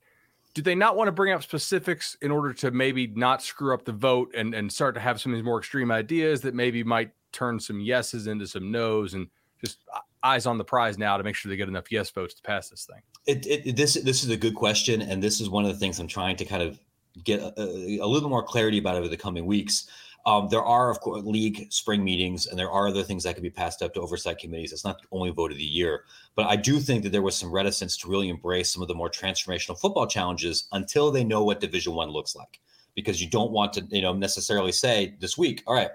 do 0.54 0.62
they 0.62 0.76
not 0.76 0.96
want 0.96 1.08
to 1.08 1.12
bring 1.12 1.34
up 1.34 1.44
specifics 1.44 2.18
in 2.22 2.32
order 2.32 2.54
to 2.54 2.72
maybe 2.72 3.08
not 3.08 3.42
screw 3.42 3.74
up 3.74 3.86
the 3.86 3.94
vote 3.94 4.34
and 4.36 4.54
and 4.54 4.72
start 4.72 4.96
to 4.96 5.02
have 5.02 5.22
some 5.22 5.32
of 5.32 5.38
these 5.38 5.46
more 5.46 5.60
extreme 5.60 5.92
ideas 5.92 6.42
that 6.42 6.54
maybe 6.54 6.84
might 6.84 7.12
turn 7.32 7.60
some 7.60 7.80
yeses 7.80 8.28
into 8.28 8.46
some 8.46 8.72
nos 8.72 9.14
and 9.14 9.28
just 9.62 9.80
uh, 9.94 10.00
eyes 10.24 10.46
on 10.46 10.58
the 10.58 10.64
prize 10.64 10.98
now 10.98 11.18
to 11.18 11.24
make 11.24 11.36
sure 11.36 11.50
they 11.50 11.56
get 11.56 11.70
enough 11.70 11.92
yes 11.92 12.10
votes 12.10 12.34
to 12.34 12.42
pass 12.42 12.70
this 12.70 12.86
thing? 12.86 13.02
It, 13.26 13.46
it, 13.48 13.76
this 13.76 13.94
this 13.96 14.24
is 14.24 14.30
a 14.30 14.38
good 14.38 14.56
question, 14.56 15.02
and 15.02 15.22
this 15.22 15.40
is 15.40 15.50
one 15.50 15.66
of 15.66 15.72
the 15.72 15.78
things 15.78 16.00
I'm 16.00 16.08
trying 16.08 16.36
to 16.38 16.46
kind 16.46 16.64
of 16.64 16.80
get 17.24 17.42
a, 17.42 18.00
a 18.02 18.08
little 18.08 18.30
more 18.30 18.44
clarity 18.44 18.78
about 18.78 18.96
over 18.96 19.08
the 19.08 19.18
coming 19.18 19.46
weeks. 19.46 19.90
Um, 20.26 20.50
there 20.50 20.64
are, 20.64 20.92
of 20.92 21.00
course, 21.00 21.24
league 21.26 21.72
spring 21.72 22.04
meetings, 22.04 22.48
and 22.48 22.58
there 22.58 22.70
are 22.70 22.88
other 22.88 23.04
things 23.04 23.24
that 23.24 23.34
can 23.34 23.42
be 23.42 23.50
passed 23.50 23.82
up 23.82 23.94
to 23.94 24.02
oversight 24.02 24.38
committees. 24.38 24.72
It's 24.72 24.86
not 24.86 25.02
the 25.02 25.08
only 25.12 25.32
vote 25.32 25.52
of 25.52 25.58
the 25.58 25.64
year, 25.64 26.04
but 26.36 26.46
I 26.46 26.56
do 26.56 26.80
think 26.80 27.04
that 27.04 27.12
there 27.12 27.24
was 27.24 27.36
some 27.36 27.52
reticence 27.52 27.98
to 27.98 28.10
really 28.10 28.30
embrace 28.30 28.72
some 28.72 28.82
of 28.82 28.88
the 28.88 28.96
more 28.96 29.10
transformational 29.10 29.80
football 29.80 30.06
challenges 30.06 30.68
until 30.74 31.12
they 31.12 31.24
know 31.24 31.44
what 31.44 31.60
Division 31.60 31.96
One 31.96 32.10
looks 32.10 32.36
like, 32.36 32.60
because 32.94 33.22
you 33.22 33.30
don't 33.30 33.52
want 33.52 33.74
to, 33.74 33.88
you 33.90 34.02
know, 34.02 34.14
necessarily 34.14 34.72
say 34.72 35.16
this 35.20 35.38
week, 35.38 35.64
all 35.66 35.74
right, 35.74 35.92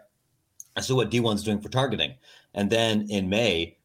I 0.76 0.80
see 0.80 0.92
what 0.92 1.10
D1's 1.10 1.44
doing 1.44 1.60
for 1.60 1.68
targeting, 1.68 2.14
and 2.54 2.68
then 2.68 3.06
in 3.08 3.28
May, 3.28 3.78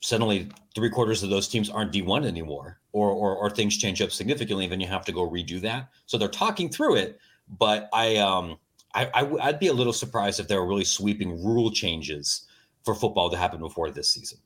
suddenly 0.00 0.48
three 0.74 0.90
quarters 0.90 1.22
of 1.22 1.30
those 1.30 1.48
teams 1.48 1.68
aren't 1.68 1.92
D1 1.92 2.24
anymore, 2.24 2.80
or, 2.92 3.10
or 3.10 3.36
or 3.36 3.50
things 3.50 3.76
change 3.76 4.00
up 4.00 4.10
significantly, 4.10 4.64
and 4.64 4.72
then 4.72 4.80
you 4.80 4.86
have 4.86 5.04
to 5.04 5.12
go 5.12 5.28
redo 5.28 5.60
that. 5.60 5.90
So 6.06 6.16
they're 6.16 6.28
talking 6.28 6.70
through 6.70 6.96
it, 6.96 7.18
but 7.58 7.90
I 7.92 8.16
um 8.16 8.56
I, 8.96 9.10
I 9.14 9.22
would 9.22 9.58
be 9.58 9.68
a 9.68 9.72
little 9.72 9.92
surprised 9.92 10.40
if 10.40 10.48
there 10.48 10.60
were 10.60 10.66
really 10.66 10.84
sweeping 10.84 11.42
rule 11.44 11.70
changes 11.70 12.46
for 12.84 12.94
football 12.94 13.30
to 13.30 13.36
happen 13.36 13.60
before 13.60 13.90
this 13.90 14.10
season. 14.10 14.38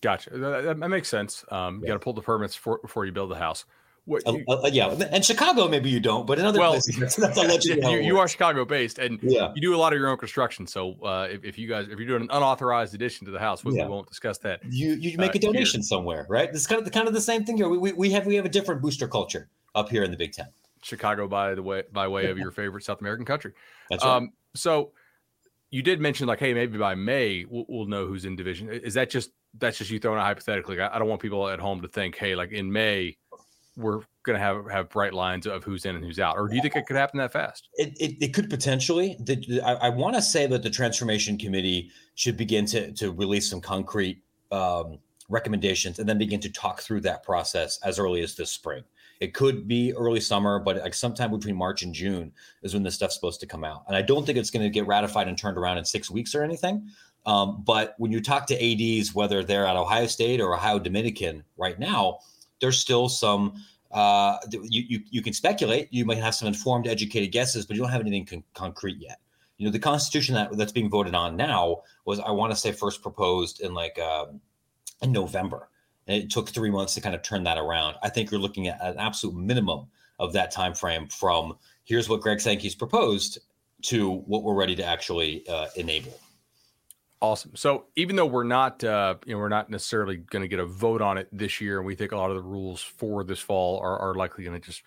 Gotcha. 0.00 0.30
That, 0.30 0.78
that 0.80 0.88
makes 0.88 1.08
sense. 1.08 1.44
Um, 1.50 1.76
yeah. 1.76 1.80
You 1.80 1.86
got 1.88 1.92
to 1.94 1.98
pull 1.98 2.14
the 2.14 2.22
permits 2.22 2.54
for, 2.54 2.78
before 2.78 3.04
you 3.04 3.12
build 3.12 3.30
the 3.30 3.36
house. 3.36 3.64
What, 4.06 4.22
uh, 4.26 4.38
uh, 4.48 4.70
yeah, 4.72 4.88
and 5.12 5.24
Chicago 5.24 5.68
maybe 5.68 5.90
you 5.90 6.00
don't, 6.00 6.26
but 6.26 6.38
in 6.38 6.46
other 6.46 6.58
well, 6.58 6.70
places 6.70 6.96
that's, 6.96 7.16
that's 7.16 7.64
you, 7.66 7.74
you, 7.74 7.98
you, 7.98 8.18
are 8.18 8.26
Chicago 8.26 8.64
based, 8.64 8.98
and 8.98 9.18
yeah. 9.22 9.52
you 9.54 9.60
do 9.60 9.74
a 9.74 9.76
lot 9.76 9.92
of 9.92 9.98
your 9.98 10.08
own 10.08 10.16
construction. 10.16 10.66
So 10.66 10.94
uh, 11.02 11.28
if, 11.30 11.44
if, 11.44 11.58
you 11.58 11.68
guys 11.68 11.86
if 11.88 11.98
you're 11.98 12.08
doing 12.08 12.22
an 12.22 12.30
unauthorized 12.30 12.94
addition 12.94 13.26
to 13.26 13.30
the 13.30 13.38
house, 13.38 13.62
we, 13.62 13.76
yeah. 13.76 13.84
we 13.84 13.90
won't 13.90 14.08
discuss 14.08 14.38
that. 14.38 14.62
You 14.68 14.94
you 14.94 15.18
make 15.18 15.34
a 15.34 15.38
uh, 15.38 15.52
donation 15.52 15.80
here. 15.80 15.84
somewhere, 15.86 16.26
right? 16.30 16.48
It's 16.48 16.66
kind 16.66 16.78
of 16.78 16.86
the 16.86 16.90
kind 16.90 17.08
of 17.08 17.14
the 17.14 17.20
same 17.20 17.44
thing 17.44 17.58
here. 17.58 17.68
We, 17.68 17.76
we, 17.76 17.92
we 17.92 18.10
have 18.10 18.26
we 18.26 18.34
have 18.36 18.46
a 18.46 18.48
different 18.50 18.80
booster 18.80 19.06
culture 19.06 19.48
up 19.74 19.90
here 19.90 20.02
in 20.02 20.10
the 20.10 20.16
Big 20.16 20.32
Ten. 20.32 20.46
Chicago 20.82 21.28
by 21.28 21.54
the 21.54 21.62
way 21.62 21.82
by 21.92 22.08
way 22.08 22.26
of 22.30 22.38
your 22.38 22.50
favorite 22.50 22.84
South 22.84 23.00
American 23.00 23.26
country. 23.26 23.52
That's 23.90 24.04
right. 24.04 24.16
Um, 24.16 24.32
so 24.54 24.92
you 25.70 25.82
did 25.82 26.00
mention 26.00 26.26
like, 26.26 26.40
hey, 26.40 26.52
maybe 26.52 26.78
by 26.78 26.94
May 26.94 27.44
we'll, 27.48 27.64
we'll, 27.68 27.86
know 27.86 28.06
who's 28.06 28.24
in 28.24 28.36
division. 28.36 28.68
Is 28.68 28.94
that 28.94 29.08
just 29.08 29.30
that's 29.58 29.78
just 29.78 29.90
you 29.90 29.98
throwing 29.98 30.18
it 30.18 30.22
hypothetically? 30.22 30.80
I, 30.80 30.94
I, 30.94 30.98
don't 30.98 31.08
want 31.08 31.22
people 31.22 31.48
at 31.48 31.60
home 31.60 31.80
to 31.82 31.88
think, 31.88 32.16
hey, 32.16 32.34
like 32.34 32.50
in 32.50 32.72
May 32.72 33.16
we're 33.76 34.00
going 34.24 34.38
to 34.38 34.40
have 34.40 34.68
have 34.70 34.90
bright 34.90 35.14
lines 35.14 35.46
of 35.46 35.64
who's 35.64 35.84
in 35.84 35.94
and 35.94 36.04
who's 36.04 36.18
out, 36.18 36.36
or 36.36 36.48
do 36.48 36.56
you 36.56 36.62
think 36.62 36.76
it 36.76 36.86
could 36.86 36.96
happen 36.96 37.18
that 37.18 37.32
fast? 37.32 37.68
It 37.74 37.96
it, 38.00 38.24
it 38.24 38.34
could 38.34 38.50
potentially. 38.50 39.16
The, 39.20 39.36
the, 39.36 39.62
I, 39.62 39.86
I 39.86 39.88
want 39.90 40.16
to 40.16 40.22
say 40.22 40.46
that 40.46 40.62
the 40.62 40.70
transformation 40.70 41.38
committee 41.38 41.90
should 42.14 42.36
begin 42.36 42.66
to 42.66 42.92
to 42.92 43.12
release 43.12 43.48
some 43.48 43.60
concrete 43.60 44.22
um, 44.50 44.98
recommendations 45.28 45.98
and 45.98 46.08
then 46.08 46.18
begin 46.18 46.40
to 46.40 46.50
talk 46.50 46.80
through 46.80 47.00
that 47.02 47.22
process 47.22 47.78
as 47.84 47.98
early 47.98 48.22
as 48.22 48.34
this 48.34 48.50
spring 48.50 48.82
It 49.20 49.34
could 49.34 49.68
be 49.68 49.92
early 49.92 50.20
summer, 50.20 50.58
but 50.58 50.78
like 50.78 50.94
sometime 50.94 51.30
between 51.30 51.54
March 51.54 51.82
and 51.82 51.94
June 51.94 52.32
is 52.62 52.72
when 52.72 52.82
this 52.82 52.94
stuff's 52.94 53.14
supposed 53.14 53.40
to 53.40 53.46
come 53.46 53.64
out. 53.64 53.84
And 53.86 53.94
I 53.94 54.00
don't 54.00 54.24
think 54.24 54.38
it's 54.38 54.50
going 54.50 54.62
to 54.62 54.70
get 54.70 54.86
ratified 54.86 55.28
and 55.28 55.36
turned 55.36 55.58
around 55.58 55.76
in 55.76 55.84
six 55.84 56.10
weeks 56.10 56.34
or 56.34 56.42
anything. 56.42 56.88
Um, 57.26 57.62
but 57.64 57.94
when 57.98 58.10
you 58.10 58.20
talk 58.22 58.46
to 58.46 58.54
ads, 58.54 59.14
whether 59.14 59.44
they're 59.44 59.66
at 59.66 59.76
Ohio 59.76 60.06
State 60.06 60.40
or 60.40 60.54
Ohio 60.54 60.78
Dominican 60.78 61.44
right 61.58 61.78
now, 61.78 62.20
there's 62.60 62.78
still 62.78 63.08
some. 63.08 63.62
Uh, 63.90 64.38
you, 64.52 64.84
you 64.88 65.00
you 65.10 65.20
can 65.20 65.32
speculate. 65.32 65.88
You 65.90 66.04
might 66.04 66.18
have 66.18 66.34
some 66.34 66.48
informed, 66.48 66.86
educated 66.86 67.32
guesses, 67.32 67.66
but 67.66 67.76
you 67.76 67.82
don't 67.82 67.90
have 67.90 68.00
anything 68.00 68.24
con- 68.24 68.44
concrete 68.54 68.98
yet. 68.98 69.18
You 69.58 69.66
know, 69.66 69.72
the 69.72 69.80
Constitution 69.80 70.34
that 70.36 70.56
that's 70.56 70.72
being 70.72 70.88
voted 70.88 71.14
on 71.14 71.36
now 71.36 71.82
was, 72.06 72.20
I 72.20 72.30
want 72.30 72.52
to 72.52 72.56
say, 72.56 72.72
first 72.72 73.02
proposed 73.02 73.60
in 73.60 73.74
like 73.74 73.98
um, 73.98 74.40
in 75.02 75.12
November, 75.12 75.68
and 76.10 76.20
it 76.20 76.28
took 76.28 76.48
three 76.48 76.70
months 76.70 76.94
to 76.94 77.00
kind 77.00 77.14
of 77.14 77.22
turn 77.22 77.44
that 77.44 77.56
around. 77.56 77.94
I 78.02 78.08
think 78.08 78.30
you're 78.30 78.40
looking 78.40 78.66
at 78.66 78.78
an 78.82 78.98
absolute 78.98 79.36
minimum 79.36 79.86
of 80.18 80.32
that 80.32 80.50
time 80.50 80.74
frame 80.74 81.06
from 81.06 81.56
here's 81.84 82.08
what 82.08 82.20
Greg 82.20 82.40
Sankey's 82.40 82.74
proposed 82.74 83.38
to 83.82 84.16
what 84.26 84.42
we're 84.42 84.54
ready 84.54 84.74
to 84.74 84.84
actually 84.84 85.46
uh, 85.48 85.68
enable. 85.76 86.18
Awesome. 87.22 87.52
So 87.54 87.84
even 87.94 88.16
though 88.16 88.26
we're 88.26 88.42
not, 88.42 88.82
uh, 88.82 89.14
you 89.24 89.34
know, 89.34 89.38
we're 89.38 89.48
not 89.48 89.70
necessarily 89.70 90.16
going 90.16 90.42
to 90.42 90.48
get 90.48 90.58
a 90.58 90.66
vote 90.66 91.00
on 91.00 91.16
it 91.16 91.28
this 91.30 91.60
year, 91.60 91.78
and 91.78 91.86
we 91.86 91.94
think 91.94 92.10
a 92.10 92.16
lot 92.16 92.30
of 92.30 92.36
the 92.36 92.42
rules 92.42 92.82
for 92.82 93.22
this 93.22 93.38
fall 93.38 93.78
are, 93.78 93.98
are 93.98 94.14
likely 94.14 94.42
going 94.42 94.60
to 94.60 94.66
just 94.66 94.82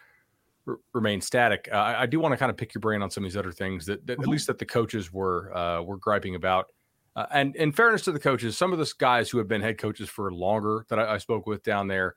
r- 0.68 0.80
remain 0.94 1.22
static. 1.22 1.70
Uh, 1.72 1.76
I, 1.76 2.02
I, 2.02 2.06
do 2.06 2.20
want 2.20 2.34
to 2.34 2.38
kind 2.38 2.50
of 2.50 2.58
pick 2.58 2.74
your 2.74 2.82
brain 2.82 3.02
on 3.02 3.10
some 3.10 3.24
of 3.24 3.30
these 3.30 3.38
other 3.38 3.52
things 3.52 3.86
that, 3.86 4.06
that 4.08 4.14
mm-hmm. 4.14 4.24
at 4.24 4.28
least 4.28 4.48
that 4.48 4.60
the 4.60 4.66
coaches 4.66 5.14
were 5.14 5.56
uh, 5.56 5.82
were 5.84 5.98
griping 5.98 6.36
about. 6.36 6.72
Uh, 7.16 7.26
and 7.32 7.56
in 7.56 7.72
fairness 7.72 8.02
to 8.04 8.12
the 8.12 8.20
coaches, 8.20 8.58
some 8.58 8.74
of 8.74 8.80
the 8.80 8.92
guys 8.98 9.30
who 9.30 9.38
have 9.38 9.48
been 9.48 9.62
head 9.62 9.78
coaches 9.78 10.10
for 10.10 10.32
longer 10.34 10.86
that 10.90 11.00
I, 11.00 11.16
I 11.16 11.18
spoke 11.18 11.46
with 11.46 11.64
down 11.64 11.88
there 11.88 12.16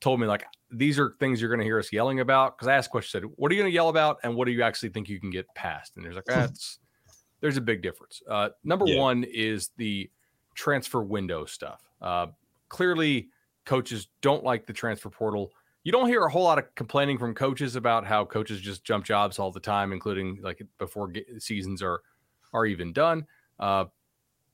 told 0.00 0.18
me 0.18 0.26
like 0.26 0.44
these 0.70 0.98
are 0.98 1.14
things 1.20 1.40
you're 1.40 1.50
going 1.50 1.60
to 1.60 1.64
hear 1.64 1.78
us 1.78 1.92
yelling 1.92 2.20
about 2.20 2.56
because 2.56 2.68
I 2.68 2.74
asked 2.74 2.90
questions 2.90 3.12
said, 3.12 3.30
"What 3.36 3.50
are 3.50 3.54
you 3.54 3.60
going 3.60 3.70
to 3.70 3.74
yell 3.74 3.88
about?" 3.88 4.18
and 4.22 4.34
"What 4.34 4.46
do 4.46 4.52
you 4.52 4.62
actually 4.62 4.90
think 4.90 5.08
you 5.08 5.20
can 5.20 5.30
get 5.30 5.46
past?" 5.54 5.92
And 5.96 6.04
there's 6.04 6.16
like 6.16 6.24
that's 6.26 6.78
there's 7.40 7.56
a 7.56 7.62
big 7.62 7.82
difference. 7.82 8.22
Uh, 8.28 8.50
number 8.64 8.86
yeah. 8.86 8.98
one 8.98 9.24
is 9.24 9.70
the 9.76 10.10
transfer 10.54 11.02
window 11.02 11.44
stuff. 11.44 11.82
Uh, 12.00 12.28
clearly, 12.68 13.28
coaches 13.64 14.08
don't 14.20 14.44
like 14.44 14.66
the 14.66 14.72
transfer 14.72 15.10
portal. 15.10 15.52
You 15.84 15.92
don't 15.92 16.08
hear 16.08 16.24
a 16.24 16.30
whole 16.30 16.44
lot 16.44 16.58
of 16.58 16.74
complaining 16.74 17.18
from 17.18 17.34
coaches 17.34 17.76
about 17.76 18.06
how 18.06 18.24
coaches 18.24 18.60
just 18.60 18.84
jump 18.84 19.04
jobs 19.04 19.38
all 19.38 19.50
the 19.50 19.60
time, 19.60 19.92
including 19.92 20.38
like 20.42 20.62
before 20.78 21.12
seasons 21.38 21.82
are 21.82 22.02
are 22.52 22.66
even 22.66 22.92
done. 22.92 23.26
Uh, 23.58 23.84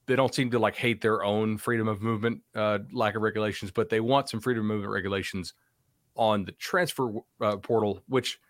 they 0.06 0.16
don't 0.16 0.34
seem 0.34 0.50
to 0.52 0.58
like 0.58 0.76
hate 0.76 1.00
their 1.00 1.24
own 1.24 1.58
freedom 1.58 1.88
of 1.88 2.00
movement, 2.00 2.42
uh, 2.54 2.78
lack 2.92 3.14
of 3.14 3.22
regulations, 3.22 3.70
but 3.70 3.88
they 3.88 4.00
want 4.00 4.28
some 4.28 4.40
freedom 4.40 4.62
of 4.62 4.66
movement 4.66 4.92
regulations 4.92 5.54
on 6.14 6.44
the 6.44 6.52
transfer 6.52 7.12
uh, 7.40 7.56
portal, 7.58 8.02
which 8.08 8.40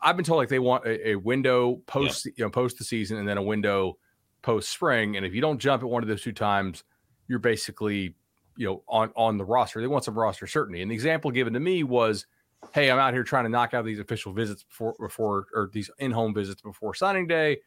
I've 0.00 0.16
been 0.16 0.24
told 0.24 0.38
like 0.38 0.48
they 0.48 0.58
want 0.58 0.86
a, 0.86 1.10
a 1.10 1.14
window 1.16 1.76
post 1.86 2.26
you 2.26 2.32
know 2.38 2.50
post 2.50 2.78
the 2.78 2.84
season 2.84 3.18
and 3.18 3.28
then 3.28 3.38
a 3.38 3.42
window 3.42 3.98
post 4.42 4.70
spring, 4.70 5.16
and 5.16 5.26
if 5.26 5.34
you 5.34 5.40
don't 5.40 5.58
jump 5.58 5.82
at 5.82 5.88
one 5.88 6.02
of 6.02 6.08
those 6.08 6.22
two 6.22 6.32
times, 6.32 6.84
you're 7.28 7.38
basically 7.38 8.14
you 8.56 8.66
know 8.66 8.82
on 8.88 9.12
on 9.16 9.36
the 9.36 9.44
roster. 9.44 9.80
They 9.80 9.86
want 9.86 10.04
some 10.04 10.18
roster 10.18 10.46
certainty. 10.46 10.82
And 10.82 10.90
the 10.90 10.94
example 10.94 11.30
given 11.30 11.52
to 11.52 11.60
me 11.60 11.82
was, 11.82 12.26
hey, 12.72 12.90
I'm 12.90 12.98
out 12.98 13.12
here 13.12 13.24
trying 13.24 13.44
to 13.44 13.50
knock 13.50 13.74
out 13.74 13.84
these 13.84 14.00
official 14.00 14.32
visits 14.32 14.62
before 14.62 14.94
before 14.98 15.46
or 15.54 15.70
these 15.72 15.90
in 15.98 16.10
home 16.10 16.34
visits 16.34 16.62
before 16.62 16.94
signing 16.94 17.26
day. 17.26 17.58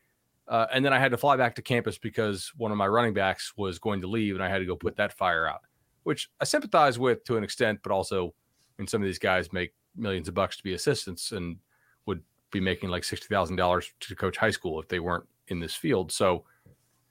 Uh, 0.47 0.67
and 0.73 0.83
then 0.83 0.91
I 0.91 0.99
had 0.99 1.11
to 1.11 1.17
fly 1.17 1.37
back 1.37 1.55
to 1.55 1.61
campus 1.61 1.97
because 1.97 2.51
one 2.57 2.71
of 2.71 2.77
my 2.77 2.87
running 2.87 3.13
backs 3.13 3.53
was 3.55 3.79
going 3.79 4.01
to 4.01 4.07
leave, 4.07 4.35
and 4.35 4.43
I 4.43 4.49
had 4.49 4.59
to 4.59 4.65
go 4.65 4.75
put 4.75 4.97
that 4.97 5.13
fire 5.13 5.47
out, 5.47 5.61
which 6.03 6.29
I 6.41 6.43
sympathize 6.43 6.99
with 6.99 7.23
to 7.25 7.37
an 7.37 7.43
extent, 7.43 7.79
but 7.81 7.91
also, 7.91 8.27
I 8.27 8.81
mean, 8.81 8.87
some 8.87 9.01
of 9.01 9.05
these 9.05 9.19
guys 9.19 9.53
make 9.53 9.73
millions 9.95 10.27
of 10.27 10.33
bucks 10.33 10.57
to 10.57 10.63
be 10.63 10.73
assistants, 10.73 11.31
and 11.31 11.57
would 12.07 12.21
be 12.51 12.59
making 12.59 12.89
like 12.89 13.03
sixty 13.05 13.27
thousand 13.27 13.55
dollars 13.55 13.91
to 14.01 14.15
coach 14.15 14.35
high 14.35 14.51
school 14.51 14.81
if 14.81 14.87
they 14.89 14.99
weren't 14.99 15.25
in 15.47 15.59
this 15.59 15.75
field. 15.75 16.11
So, 16.11 16.43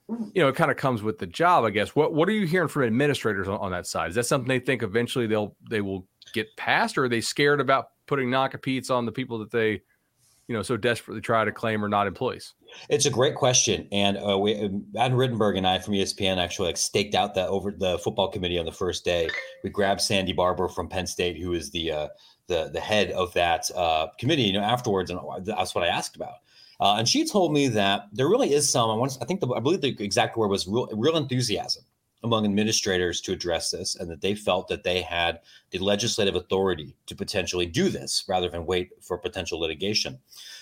you 0.07 0.41
know, 0.41 0.49
it 0.49 0.55
kind 0.55 0.69
of 0.69 0.77
comes 0.77 1.01
with 1.01 1.17
the 1.17 1.25
job, 1.25 1.63
I 1.63 1.71
guess. 1.71 1.95
What 1.95 2.13
What 2.13 2.29
are 2.29 2.33
you 2.33 2.45
hearing 2.45 2.67
from 2.67 2.83
administrators 2.83 3.47
on, 3.47 3.57
on 3.57 3.71
that 3.71 3.87
side? 3.87 4.09
Is 4.09 4.15
that 4.15 4.25
something 4.25 4.47
they 4.47 4.59
think 4.59 4.83
eventually 4.83 5.25
they'll 5.25 5.55
they 5.69 5.81
will 5.81 6.05
get 6.33 6.55
past, 6.55 6.97
or 6.97 7.05
are 7.05 7.09
they 7.09 7.21
scared 7.21 7.59
about 7.59 7.87
putting 8.05 8.29
non-competes 8.29 8.89
on 8.89 9.05
the 9.05 9.11
people 9.11 9.39
that 9.39 9.49
they 9.49 9.81
you 10.47 10.55
know 10.55 10.61
so 10.61 10.77
desperately 10.77 11.21
try 11.21 11.45
to 11.45 11.51
claim 11.51 11.83
are 11.83 11.89
not 11.89 12.07
employees? 12.07 12.53
It's 12.89 13.05
a 13.05 13.09
great 13.09 13.35
question, 13.35 13.87
and 13.91 14.17
uh, 14.17 14.37
we 14.37 14.55
Adam 14.97 15.17
Rittenberg 15.17 15.57
and 15.57 15.67
I 15.67 15.79
from 15.79 15.93
ESPN 15.93 16.37
actually 16.37 16.67
like 16.67 16.77
staked 16.77 17.15
out 17.15 17.33
the 17.33 17.47
over 17.47 17.71
the 17.71 17.97
football 17.99 18.29
committee 18.29 18.59
on 18.59 18.65
the 18.65 18.71
first 18.71 19.05
day. 19.05 19.29
We 19.63 19.69
grabbed 19.69 20.01
Sandy 20.01 20.33
Barbour 20.33 20.67
from 20.67 20.89
Penn 20.89 21.07
State, 21.07 21.37
who 21.37 21.53
is 21.53 21.71
the 21.71 21.91
uh, 21.91 22.07
the 22.47 22.69
the 22.73 22.79
head 22.79 23.11
of 23.11 23.33
that 23.33 23.69
uh, 23.75 24.07
committee, 24.19 24.43
you 24.43 24.53
know, 24.53 24.61
afterwards, 24.61 25.09
and 25.09 25.19
that's 25.43 25.75
what 25.75 25.83
I 25.83 25.87
asked 25.87 26.15
about. 26.15 26.35
Uh, 26.79 26.95
and 26.97 27.07
she 27.07 27.25
told 27.25 27.53
me 27.53 27.67
that 27.69 28.07
there 28.11 28.27
really 28.27 28.53
is 28.53 28.69
some. 28.69 28.89
I 28.89 28.95
want. 28.95 29.17
I 29.21 29.25
think 29.25 29.39
the, 29.39 29.47
I 29.49 29.59
believe 29.59 29.81
the 29.81 29.95
exact 29.99 30.37
word 30.37 30.49
was 30.49 30.67
real, 30.67 30.89
real 30.93 31.15
enthusiasm 31.15 31.83
among 32.23 32.45
administrators 32.45 33.19
to 33.21 33.33
address 33.33 33.71
this, 33.71 33.95
and 33.95 34.09
that 34.09 34.21
they 34.21 34.33
felt 34.33 34.67
that 34.69 34.83
they 34.83 35.01
had 35.01 35.39
the 35.71 35.79
legislative 35.79 36.35
authority 36.35 36.95
to 37.05 37.15
potentially 37.15 37.65
do 37.65 37.89
this 37.89 38.23
rather 38.27 38.49
than 38.49 38.65
wait 38.65 38.91
for 39.01 39.17
potential 39.17 39.59
litigation. 39.59 40.17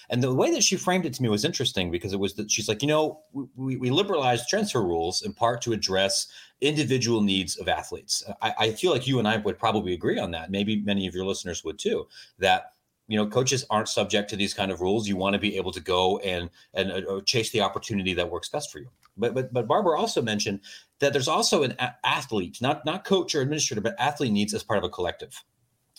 And 0.10 0.21
the 0.21 0.34
way 0.34 0.52
that 0.52 0.63
she 0.63 0.76
framed 0.76 1.06
it 1.06 1.13
to 1.13 1.24
me 1.24 1.30
was 1.30 1.45
interesting 1.45 1.91
because 1.91 2.13
it 2.13 2.19
was 2.19 2.34
that 2.34 2.52
she's 2.52 2.67
like, 2.67 2.82
you 2.82 2.88
know, 2.88 3.21
we, 3.56 3.78
we 3.78 3.91
liberalized 3.91 4.50
transfer 4.50 4.82
rules 4.82 5.21
in 5.21 5.34
part 5.34 5.62
to 5.62 5.74
address 5.74 6.28
individual 6.60 7.21
needs 7.21 7.58
of 7.58 7.67
athletes. 7.67 8.24
I, 8.41 8.54
I 8.58 8.71
feel 8.71 8.91
like 8.91 9.08
you 9.08 9.19
and 9.19 9.28
I 9.28 9.38
would 9.38 9.60
probably 9.60 9.93
agree 9.93 10.19
on 10.19 10.32
that. 10.32 10.52
Maybe 10.52 10.82
many 10.82 11.08
of 11.08 11.15
your 11.15 11.26
listeners 11.26 11.63
would 11.63 11.80
too. 11.80 12.08
That 12.39 12.74
you 13.08 13.17
know 13.17 13.28
coaches 13.28 13.65
aren't 13.69 13.89
subject 13.89 14.30
to 14.30 14.36
these 14.36 14.54
kind 14.54 14.71
of 14.71 14.80
rules 14.80 15.08
you 15.08 15.17
want 15.17 15.34
to 15.34 15.39
be 15.39 15.58
able 15.58 15.71
to 15.71 15.82
go 15.82 16.19
and 16.19 16.50
and 16.74 16.91
uh, 16.91 17.19
chase 17.26 17.50
the 17.50 17.60
opportunity 17.60 18.13
that 18.13 18.30
works 18.30 18.47
best 18.47 18.71
for 18.71 18.80
you 18.80 18.88
but 19.17 19.34
but 19.34 19.52
but 19.52 19.67
Barbour 19.67 19.97
also 19.97 20.21
mentioned 20.21 20.62
that 21.01 21.11
there's 21.11 21.27
also 21.27 21.63
an 21.63 21.75
a- 21.79 21.95
athlete 22.05 22.59
not 22.61 22.85
not 22.85 23.03
coach 23.03 23.35
or 23.35 23.41
administrator 23.41 23.81
but 23.81 23.95
athlete 23.99 24.31
needs 24.31 24.53
as 24.53 24.63
part 24.63 24.77
of 24.77 24.83
a 24.83 24.89
collective. 24.89 25.43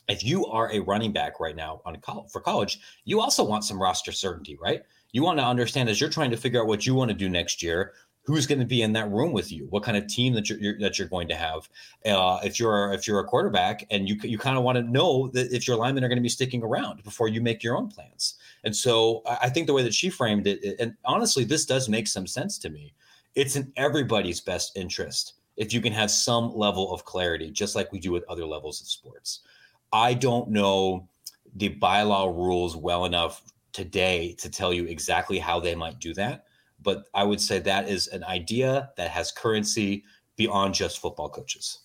If 0.08 0.24
you 0.24 0.46
are 0.46 0.72
a 0.72 0.80
running 0.80 1.12
back 1.12 1.38
right 1.38 1.54
now 1.54 1.80
on 1.84 1.96
college 1.96 2.30
for 2.32 2.40
college 2.40 2.80
you 3.04 3.20
also 3.20 3.44
want 3.44 3.64
some 3.64 3.80
roster 3.80 4.12
certainty 4.12 4.56
right? 4.60 4.82
You 5.12 5.22
want 5.22 5.38
to 5.38 5.44
understand 5.44 5.90
as 5.90 6.00
you're 6.00 6.08
trying 6.08 6.30
to 6.30 6.38
figure 6.38 6.60
out 6.60 6.66
what 6.66 6.86
you 6.86 6.94
want 6.94 7.10
to 7.10 7.16
do 7.16 7.28
next 7.28 7.62
year 7.62 7.92
who's 8.24 8.46
going 8.46 8.60
to 8.60 8.66
be 8.66 8.82
in 8.82 8.92
that 8.92 9.10
room 9.10 9.32
with 9.32 9.50
you 9.50 9.66
what 9.70 9.82
kind 9.82 9.96
of 9.96 10.06
team 10.06 10.32
that 10.34 10.48
you're, 10.48 10.58
you're 10.58 10.78
that 10.78 10.98
you're 10.98 11.08
going 11.08 11.28
to 11.28 11.34
have 11.34 11.68
uh, 12.06 12.38
if 12.44 12.58
you're 12.58 12.92
if 12.92 13.06
you're 13.06 13.20
a 13.20 13.24
quarterback 13.24 13.86
and 13.90 14.08
you 14.08 14.16
you 14.22 14.38
kind 14.38 14.56
of 14.56 14.62
want 14.62 14.76
to 14.76 14.82
know 14.82 15.28
that 15.28 15.52
if 15.52 15.66
your 15.66 15.76
linemen 15.76 16.04
are 16.04 16.08
going 16.08 16.18
to 16.18 16.22
be 16.22 16.28
sticking 16.28 16.62
around 16.62 17.02
before 17.02 17.28
you 17.28 17.40
make 17.40 17.62
your 17.62 17.76
own 17.76 17.88
plans. 17.88 18.34
And 18.64 18.74
so 18.74 19.22
i 19.26 19.48
think 19.48 19.66
the 19.66 19.72
way 19.72 19.82
that 19.82 19.94
she 19.94 20.08
framed 20.08 20.46
it 20.46 20.76
and 20.78 20.94
honestly 21.04 21.44
this 21.44 21.64
does 21.64 21.88
make 21.88 22.06
some 22.06 22.26
sense 22.26 22.58
to 22.58 22.70
me 22.70 22.94
it's 23.34 23.56
in 23.56 23.72
everybody's 23.76 24.40
best 24.40 24.76
interest 24.76 25.34
if 25.56 25.72
you 25.72 25.80
can 25.80 25.92
have 25.92 26.10
some 26.10 26.54
level 26.54 26.92
of 26.92 27.04
clarity 27.04 27.50
just 27.50 27.76
like 27.76 27.92
we 27.92 28.00
do 28.00 28.12
with 28.12 28.24
other 28.28 28.46
levels 28.46 28.80
of 28.80 28.88
sports 28.88 29.40
i 29.92 30.14
don't 30.14 30.48
know 30.48 31.06
the 31.56 31.68
bylaw 31.76 32.34
rules 32.34 32.76
well 32.76 33.04
enough 33.04 33.42
today 33.72 34.34
to 34.38 34.50
tell 34.50 34.72
you 34.72 34.84
exactly 34.86 35.38
how 35.38 35.58
they 35.60 35.74
might 35.74 35.98
do 35.98 36.14
that 36.14 36.44
but 36.82 37.08
I 37.14 37.24
would 37.24 37.40
say 37.40 37.58
that 37.60 37.88
is 37.88 38.08
an 38.08 38.24
idea 38.24 38.90
that 38.96 39.10
has 39.10 39.30
currency 39.30 40.04
beyond 40.36 40.74
just 40.74 41.00
football 41.00 41.28
coaches. 41.28 41.80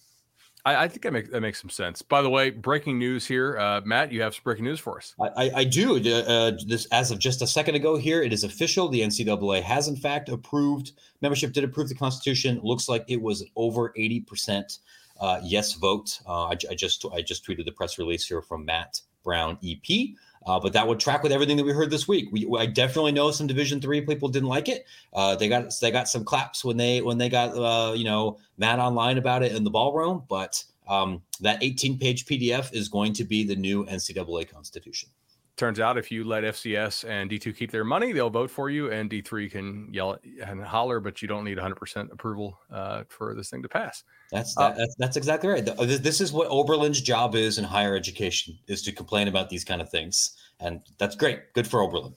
I, 0.68 0.84
I 0.84 0.88
think 0.90 1.04
that 1.04 1.14
makes 1.14 1.30
that 1.30 1.40
makes 1.40 1.62
some 1.62 1.70
sense. 1.70 2.02
By 2.02 2.22
the 2.22 2.30
way, 2.30 2.50
breaking 2.50 3.00
news 3.00 3.26
here, 3.26 3.58
uh, 3.58 3.80
Matt. 3.86 4.12
You 4.12 4.22
have 4.22 4.36
some 4.36 4.42
breaking 4.44 4.66
news 4.66 4.82
for 4.82 4.98
us. 4.98 5.16
I, 5.20 5.52
I 5.56 5.64
do. 5.64 5.96
Uh, 5.96 6.52
this 6.68 6.86
as 6.88 7.10
of 7.10 7.20
just 7.20 7.42
a 7.42 7.48
second 7.48 7.76
ago. 7.76 7.96
Here, 7.96 8.22
it 8.22 8.34
is 8.34 8.44
official. 8.44 8.90
The 8.90 9.00
NCAA 9.00 9.62
has 9.62 9.88
in 9.88 9.96
fact 9.96 10.28
approved. 10.28 10.92
Membership 11.22 11.54
did 11.54 11.64
approve 11.64 11.88
the 11.88 11.96
Constitution. 11.96 12.60
Looks 12.64 12.90
like 12.90 13.06
it 13.08 13.22
was 13.22 13.46
over 13.56 13.94
eighty 13.96 14.20
percent 14.20 14.80
uh, 15.22 15.40
yes 15.42 15.74
vote. 15.74 16.20
Uh, 16.28 16.48
I, 16.48 16.58
I 16.70 16.76
just 16.76 17.06
I 17.14 17.22
just 17.22 17.48
tweeted 17.48 17.64
the 17.64 17.72
press 17.72 17.98
release 17.98 18.28
here 18.28 18.42
from 18.42 18.66
Matt 18.66 19.00
Brown 19.24 19.58
EP. 19.64 20.10
Uh, 20.48 20.58
but 20.60 20.72
that 20.72 20.88
would 20.88 21.00
track 21.00 21.24
with 21.24 21.32
everything 21.34 21.58
that 21.58 21.66
we 21.66 21.74
heard 21.74 21.92
this 21.92 22.08
week. 22.08 22.30
We, 22.32 22.48
I 22.58 22.66
definitely 22.66 23.12
know 23.12 23.32
some 23.32 23.48
Division 23.48 23.82
three 23.82 24.00
people 24.00 24.30
didn't 24.30 24.48
like 24.48 24.70
it. 24.70 24.86
Uh, 25.14 25.36
they 25.36 25.50
got 25.50 25.74
they 25.82 25.92
got 25.92 26.08
some 26.08 26.24
claps 26.24 26.64
when 26.64 26.78
they 26.78 27.02
when 27.02 27.18
they 27.18 27.28
got 27.28 27.50
uh, 27.50 27.94
you 27.94 28.06
know 28.06 28.40
mad 28.58 28.80
online 28.80 29.18
about 29.18 29.44
it 29.44 29.52
in 29.52 29.66
the 29.66 29.70
ballroom. 29.70 30.24
But 30.30 30.64
um, 30.88 31.22
that 31.42 31.62
18 31.62 32.00
page 32.00 32.26
PDF 32.26 32.74
is 32.74 32.88
going 32.88 33.12
to 33.14 33.26
be 33.26 33.44
the 33.44 33.58
new 33.58 33.86
NCAA 33.86 34.50
Constitution. 34.50 35.10
Turns 35.58 35.80
out 35.80 35.98
if 35.98 36.12
you 36.12 36.24
let 36.24 36.44
FCS 36.44 37.10
and 37.10 37.32
D2 37.32 37.58
keep 37.58 37.72
their 37.72 37.84
money, 37.84 38.14
they'll 38.14 38.30
vote 38.30 38.52
for 38.52 38.70
you, 38.70 38.92
and 38.92 39.10
D3 39.10 39.50
can 39.50 39.92
yell 39.92 40.20
and 40.46 40.64
holler, 40.64 41.00
but 41.00 41.20
you 41.20 41.28
don't 41.28 41.44
need 41.44 41.58
100% 41.58 42.12
approval 42.12 42.60
uh, 42.72 43.06
for 43.10 43.34
this 43.34 43.50
thing 43.50 43.64
to 43.64 43.68
pass. 43.68 44.04
That's, 44.32 44.56
uh, 44.56 44.74
that's 44.78 44.96
that's 45.00 45.18
exactly 45.18 45.50
right. 45.50 45.66
This 45.66 46.22
is 46.22 46.32
what 46.32 46.48
Oberlin's 46.50 47.02
job 47.02 47.34
is 47.34 47.58
in 47.58 47.64
higher 47.64 47.96
education: 47.96 48.56
is 48.68 48.84
to 48.84 48.92
complain 48.92 49.28
about 49.30 49.50
these 49.50 49.64
kind 49.64 49.82
of 49.82 49.90
things, 49.90 50.38
and 50.60 50.82
that's 51.00 51.16
great. 51.16 51.54
Good 51.54 51.66
for 51.66 51.82
Oberlin, 51.82 52.14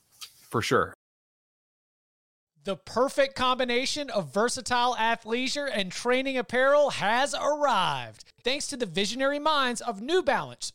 for 0.50 0.61
sure. 0.61 0.92
The 2.64 2.76
perfect 2.76 3.37
combination 3.37 4.11
of 4.11 4.35
versatile 4.35 4.94
athleisure 4.96 5.70
and 5.72 5.90
training 5.90 6.37
apparel 6.37 6.90
has 6.90 7.35
arrived. 7.35 8.24
Thanks 8.44 8.66
to 8.66 8.76
the 8.76 8.85
visionary 8.85 9.38
minds 9.38 9.81
of 9.81 10.03
New 10.03 10.22
Balance 10.22 10.74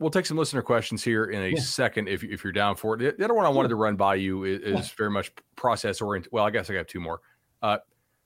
We'll 0.00 0.10
take 0.10 0.26
some 0.26 0.38
listener 0.38 0.62
questions 0.62 1.04
here 1.04 1.26
in 1.26 1.42
a 1.42 1.48
yeah. 1.48 1.60
second 1.60 2.08
if, 2.08 2.24
if 2.24 2.42
you're 2.42 2.54
down 2.54 2.74
for 2.74 3.00
it. 3.00 3.18
The 3.18 3.24
other 3.24 3.34
one 3.34 3.44
I 3.44 3.50
wanted 3.50 3.68
to 3.68 3.76
run 3.76 3.96
by 3.96 4.14
you 4.16 4.44
is, 4.44 4.60
is 4.60 4.74
yeah. 4.74 4.94
very 4.96 5.10
much 5.10 5.30
process 5.56 6.00
oriented. 6.00 6.32
Well, 6.32 6.44
I 6.44 6.50
guess 6.50 6.70
I 6.70 6.72
got 6.72 6.88
two 6.88 7.00
more. 7.00 7.20
Uh, 7.60 7.78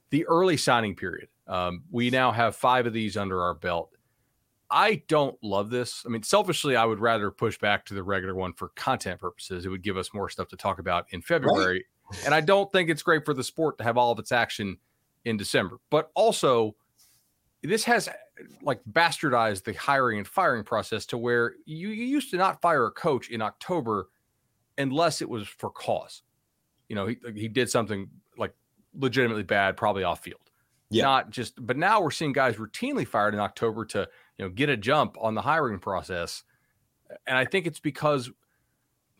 the 0.09 0.25
early 0.27 0.55
signing 0.55 0.95
period. 0.95 1.27
Um, 1.47 1.83
we 1.91 2.09
now 2.09 2.31
have 2.31 2.55
five 2.55 2.85
of 2.87 2.93
these 2.93 3.17
under 3.17 3.41
our 3.41 3.53
belt. 3.53 3.91
I 4.71 5.03
don't 5.07 5.37
love 5.43 5.69
this. 5.69 6.03
I 6.05 6.09
mean, 6.09 6.23
selfishly, 6.23 6.75
I 6.75 6.85
would 6.85 6.99
rather 6.99 7.29
push 7.29 7.59
back 7.59 7.85
to 7.85 7.93
the 7.93 8.03
regular 8.03 8.33
one 8.33 8.53
for 8.53 8.69
content 8.69 9.19
purposes. 9.19 9.65
It 9.65 9.69
would 9.69 9.83
give 9.83 9.97
us 9.97 10.13
more 10.13 10.29
stuff 10.29 10.47
to 10.49 10.55
talk 10.55 10.79
about 10.79 11.05
in 11.11 11.21
February. 11.21 11.85
Right. 12.09 12.25
And 12.25 12.33
I 12.33 12.41
don't 12.41 12.71
think 12.71 12.89
it's 12.89 13.03
great 13.03 13.25
for 13.25 13.33
the 13.33 13.43
sport 13.43 13.77
to 13.79 13.83
have 13.83 13.97
all 13.97 14.11
of 14.11 14.19
its 14.19 14.31
action 14.31 14.77
in 15.25 15.37
December. 15.37 15.77
But 15.89 16.09
also, 16.15 16.75
this 17.61 17.83
has 17.83 18.09
like 18.61 18.81
bastardized 18.91 19.63
the 19.63 19.73
hiring 19.73 20.17
and 20.17 20.27
firing 20.27 20.63
process 20.63 21.05
to 21.07 21.17
where 21.17 21.55
you, 21.65 21.89
you 21.89 22.05
used 22.05 22.31
to 22.31 22.37
not 22.37 22.61
fire 22.61 22.85
a 22.85 22.91
coach 22.91 23.29
in 23.29 23.41
October 23.41 24.09
unless 24.77 25.21
it 25.21 25.29
was 25.29 25.47
for 25.47 25.69
cause. 25.69 26.21
You 26.89 26.95
know, 26.95 27.07
he, 27.07 27.17
he 27.33 27.47
did 27.47 27.69
something 27.69 28.09
like 28.37 28.53
legitimately 28.93 29.43
bad, 29.43 29.77
probably 29.77 30.03
off 30.03 30.21
field. 30.21 30.41
Yeah. 30.89 31.03
Not 31.03 31.29
just, 31.31 31.65
but 31.65 31.77
now 31.77 32.01
we're 32.01 32.11
seeing 32.11 32.33
guys 32.33 32.55
routinely 32.55 33.07
fired 33.07 33.33
in 33.33 33.39
October 33.39 33.85
to, 33.85 34.07
you 34.37 34.45
know, 34.45 34.51
get 34.51 34.69
a 34.69 34.77
jump 34.77 35.17
on 35.19 35.33
the 35.33 35.41
hiring 35.41 35.79
process. 35.79 36.43
And 37.25 37.37
I 37.37 37.45
think 37.45 37.65
it's 37.65 37.79
because 37.79 38.29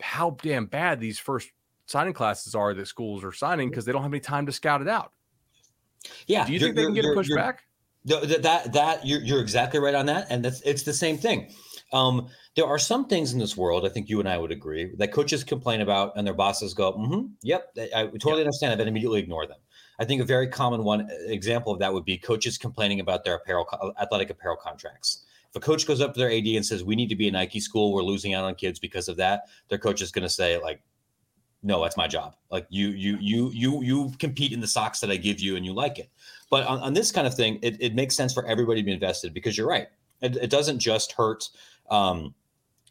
how 0.01 0.38
damn 0.41 0.65
bad 0.65 0.99
these 0.99 1.17
first 1.17 1.49
signing 1.86 2.13
classes 2.13 2.54
are 2.54 2.73
that 2.73 2.88
schools 2.88 3.23
are 3.23 3.32
signing 3.32 3.69
because 3.69 3.86
they 3.86 3.91
don't 3.91 4.04
have 4.04 4.12
any 4.12 4.19
time 4.19 4.45
to 4.45 4.51
scout 4.51 4.82
it 4.82 4.88
out. 4.88 5.13
Yeah. 6.28 6.45
Do 6.45 6.54
you 6.54 6.60
think 6.60 6.75
they 6.75 6.84
can 6.84 6.93
get 6.93 7.06
it 7.06 7.15
pushed 7.15 7.34
back? 7.34 7.63
That 8.06 8.44
that, 8.44 8.74
that 8.74 9.06
you're, 9.06 9.22
you're 9.22 9.41
exactly 9.41 9.80
right 9.80 9.96
on 9.96 10.06
that, 10.06 10.28
and 10.30 10.46
that's 10.46 10.62
it's 10.62 10.84
the 10.84 10.94
same 10.94 11.18
thing. 11.18 11.52
Um, 11.91 12.28
there 12.56 12.65
are 12.65 12.80
some 12.80 13.08
things 13.08 13.34
in 13.34 13.39
this 13.39 13.58
world, 13.58 13.86
I 13.86 13.89
think 13.89 14.10
you 14.10 14.20
and 14.20 14.30
I 14.30 14.38
would 14.38 14.52
agree, 14.52 14.91
that 14.98 15.12
coaches 15.12 15.44
complain 15.44 15.82
about, 15.82 16.13
and 16.15 16.26
their 16.26 16.34
bosses 16.34 16.74
go, 16.74 16.94
mm-hmm, 16.94 17.28
"Yep, 17.44 17.78
I 17.96 18.04
totally 18.06 18.38
yep. 18.38 18.46
understand 18.46 18.74
it," 18.74 18.80
and 18.80 18.89
immediately 18.89 19.20
ignore 19.20 19.46
them. 19.46 19.58
I 20.00 20.06
think 20.06 20.22
a 20.22 20.26
very 20.26 20.48
common 20.48 20.84
one 20.84 21.10
example 21.28 21.72
of 21.72 21.80
that 21.80 21.94
would 21.94 22.06
be 22.06 22.18
coaches 22.18 22.58
complaining 22.58 23.00
about 23.00 23.24
their 23.24 23.36
apparel, 23.36 23.68
athletic 24.00 24.30
apparel 24.30 24.58
contracts. 24.58 25.24
If 25.50 25.56
a 25.56 25.60
coach 25.60 25.88
goes 25.88 26.02
up 26.02 26.13
to 26.13 26.20
their 26.20 26.32
AD 26.32 26.48
and 26.48 26.65
says, 26.65 26.84
"We 26.84 26.96
need 26.96 27.10
to 27.10 27.15
be 27.15 27.28
a 27.28 27.32
Nike 27.32 27.60
school. 27.60 27.94
We're 27.94 28.04
losing 28.04 28.34
out 28.34 28.44
on 28.44 28.56
kids 28.56 28.80
because 28.80 29.08
of 29.08 29.18
that," 29.18 29.44
their 29.70 29.80
coach 29.80 30.02
is 30.02 30.12
going 30.12 30.24
to 30.24 30.30
say, 30.30 30.62
"Like, 30.62 30.82
no, 31.63 31.82
that's 31.82 31.98
my 31.98 32.08
job. 32.08 32.36
Like 32.52 32.68
you, 32.70 32.89
you, 32.89 33.18
you, 33.20 33.52
you, 33.54 33.82
you 33.84 34.12
compete 34.20 34.52
in 34.52 34.60
the 34.60 34.68
socks 34.68 35.00
that 35.00 35.10
I 35.10 35.18
give 35.18 35.39
you, 35.39 35.56
and 35.56 35.65
you 35.65 35.74
like 35.74 35.98
it." 35.98 36.10
But 36.49 36.65
on, 36.67 36.79
on 36.79 36.93
this 36.93 37.12
kind 37.12 37.25
of 37.25 37.34
thing, 37.34 37.60
it, 37.62 37.77
it, 37.79 37.95
makes 37.95 38.15
sense 38.15 38.34
for 38.34 38.45
everybody 38.45 38.81
to 38.81 38.86
be 38.86 38.91
invested 38.91 39.34
because 39.34 39.58
you're 39.58 39.67
right. 39.67 39.88
It, 40.21 40.36
it 40.38 40.49
doesn't 40.49 40.79
just 40.79 41.12
hurt 41.13 41.49
um, 41.89 42.36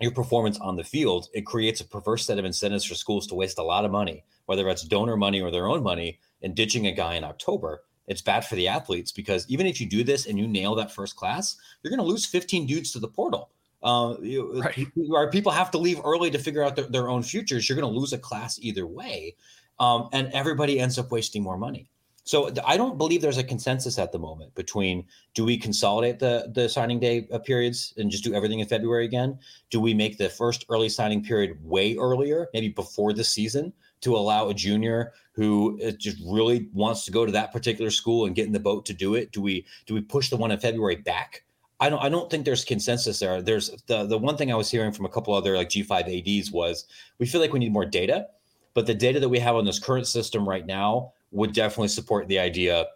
your 0.01 0.11
performance 0.11 0.59
on 0.59 0.77
the 0.77 0.85
field. 0.85 1.29
It 1.33 1.47
creates 1.47 1.81
a 1.81 1.85
perverse 1.85 2.27
set 2.27 2.39
of 2.39 2.45
incentives 2.45 2.85
for 2.85 2.95
schools 2.95 3.27
to 3.29 3.35
waste 3.35 3.59
a 3.59 3.63
lot 3.63 3.85
of 3.85 3.91
money, 3.91 4.25
whether 4.47 4.69
it's 4.69 4.83
donor 4.83 5.17
money 5.17 5.41
or 5.41 5.51
their 5.51 5.67
own 5.67 5.83
money, 5.83 6.19
in 6.43 6.55
ditching 6.55 6.87
a 6.87 6.93
guy 6.93 7.15
in 7.15 7.25
October. 7.25 7.85
It's 8.07 8.21
bad 8.21 8.45
for 8.45 8.55
the 8.55 8.69
athletes 8.69 9.13
because 9.13 9.49
even 9.49 9.67
if 9.67 9.81
you 9.81 9.89
do 9.89 10.05
this 10.05 10.27
and 10.27 10.39
you 10.39 10.47
nail 10.47 10.75
that 10.75 10.93
first 10.93 11.17
class, 11.17 11.57
you're 11.83 11.91
going 11.91 12.05
to 12.05 12.05
lose 12.05 12.27
15 12.27 12.67
dudes 12.67 12.93
to 12.93 12.99
the 12.99 13.09
portal. 13.09 13.51
Uh, 13.83 14.17
you, 14.21 14.63
right. 14.63 15.31
people 15.31 15.53
have 15.53 15.71
to 15.71 15.79
leave 15.79 16.01
early 16.05 16.31
to 16.31 16.39
figure 16.39 16.63
out 16.63 16.75
their, 16.75 16.87
their 16.87 17.09
own 17.09 17.23
futures. 17.23 17.69
You're 17.69 17.79
going 17.79 17.93
to 17.93 17.99
lose 17.99 18.13
a 18.13 18.19
class 18.19 18.59
either 18.61 18.87
way. 18.87 19.37
Um, 19.79 20.09
and 20.13 20.29
everybody 20.33 20.81
ends 20.81 20.99
up 20.99 21.11
wasting 21.11 21.43
more 21.43 21.59
money. 21.59 21.89
So 22.25 22.51
I 22.65 22.79
don't 22.79 22.97
believe 22.97 23.21
there's 23.21 23.39
a 23.39 23.45
consensus 23.45 23.99
at 23.99 24.11
the 24.11 24.19
moment 24.19 24.55
between 24.55 25.07
do 25.35 25.45
we 25.45 25.59
consolidate 25.59 26.19
the 26.19 26.51
the 26.55 26.71
signing 26.71 26.99
day 26.99 27.29
uh, 27.31 27.39
periods 27.39 27.93
and 27.99 28.11
just 28.11 28.25
do 28.25 28.35
everything 28.35 28.61
in 28.61 28.67
February 28.67 29.05
again? 29.05 29.39
Do 29.69 29.79
we 29.79 29.93
make 29.93 30.17
the 30.17 30.31
first 30.31 30.65
early 30.71 30.89
signing 30.89 31.23
period 31.23 31.59
way 31.63 31.97
earlier, 31.97 32.49
maybe 32.55 32.71
before 32.71 33.13
the 33.13 33.25
season, 33.25 33.75
to 34.01 34.17
allow 34.17 34.49
a 34.49 34.55
junior 34.55 35.13
who 35.33 35.79
uh, 35.87 35.91
just 35.91 36.17
really 36.27 36.69
wants 36.73 37.05
to 37.05 37.11
go 37.11 37.27
to 37.27 37.33
that 37.33 37.53
particular 37.53 37.91
school 37.91 38.25
and 38.25 38.35
get 38.35 38.47
in 38.47 38.53
the 38.53 38.61
boat 38.61 38.87
to 38.87 38.95
do 38.95 39.15
it? 39.15 39.31
Do 39.31 39.43
we 39.43 39.67
do 39.85 39.93
we 39.93 40.01
push 40.01 40.31
the 40.31 40.39
one 40.39 40.51
in 40.51 40.59
February 40.59 40.97
back? 40.97 41.45
I 41.79 41.91
don't 41.91 42.03
I 42.03 42.09
don't 42.09 42.31
think 42.31 42.47
there's 42.47 42.65
consensus 42.65 43.19
there. 43.19 43.43
There's 43.43 43.71
the 43.87 44.07
the 44.07 44.17
one 44.17 44.39
thing 44.39 44.51
I 44.51 44.57
was 44.57 44.71
hearing 44.71 44.93
from 44.93 45.05
a 45.05 45.11
couple 45.11 45.35
other 45.35 45.57
like 45.57 45.69
G5 45.69 46.41
ADs 46.41 46.51
was 46.51 46.87
we 47.19 47.27
feel 47.27 47.43
like 47.43 47.53
we 47.53 47.59
need 47.59 47.73
more 47.73 47.85
data, 47.85 48.29
but 48.73 48.87
the 48.87 48.95
data 48.95 49.21
that 49.21 49.29
we 49.29 49.41
have 49.41 49.57
on 49.57 49.67
this 49.67 49.79
current 49.79 50.07
system 50.07 50.49
right 50.49 50.65
now 50.65 51.13
would 51.35 51.53
definitely 51.53 51.89
support 51.89 52.29
the 52.29 52.39
idea 52.39 52.87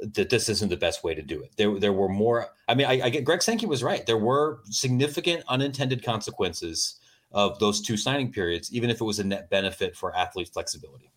that 0.00 0.28
this 0.30 0.48
isn't 0.48 0.68
the 0.68 0.76
best 0.76 1.04
way 1.04 1.14
to 1.14 1.22
do 1.22 1.42
it. 1.42 1.52
There, 1.56 1.78
there 1.78 1.92
were 1.92 2.08
more. 2.08 2.48
I 2.68 2.74
mean, 2.74 2.86
I, 2.86 3.02
I 3.02 3.10
get 3.10 3.24
Greg 3.24 3.42
Sankey 3.42 3.66
was 3.66 3.82
right. 3.82 4.04
There 4.04 4.18
were 4.18 4.60
significant 4.64 5.44
unintended 5.48 6.02
consequences 6.02 6.96
of 7.32 7.58
those 7.58 7.80
two 7.80 7.96
signing 7.96 8.32
periods, 8.32 8.72
even 8.72 8.90
if 8.90 9.00
it 9.00 9.04
was 9.04 9.18
a 9.18 9.24
net 9.24 9.50
benefit 9.50 9.96
for 9.96 10.14
athlete 10.16 10.50
flexibility. 10.52 11.12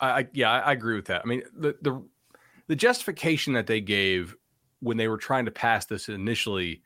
I, 0.00 0.26
yeah, 0.32 0.50
I 0.50 0.72
agree 0.72 0.96
with 0.96 1.06
that. 1.06 1.22
I 1.24 1.26
mean, 1.26 1.42
the 1.56 1.76
the 1.80 2.02
the 2.66 2.76
justification 2.76 3.52
that 3.54 3.66
they 3.66 3.80
gave 3.80 4.36
when 4.80 4.96
they 4.96 5.08
were 5.08 5.16
trying 5.16 5.46
to 5.46 5.50
pass 5.50 5.86
this 5.86 6.08
initially, 6.08 6.82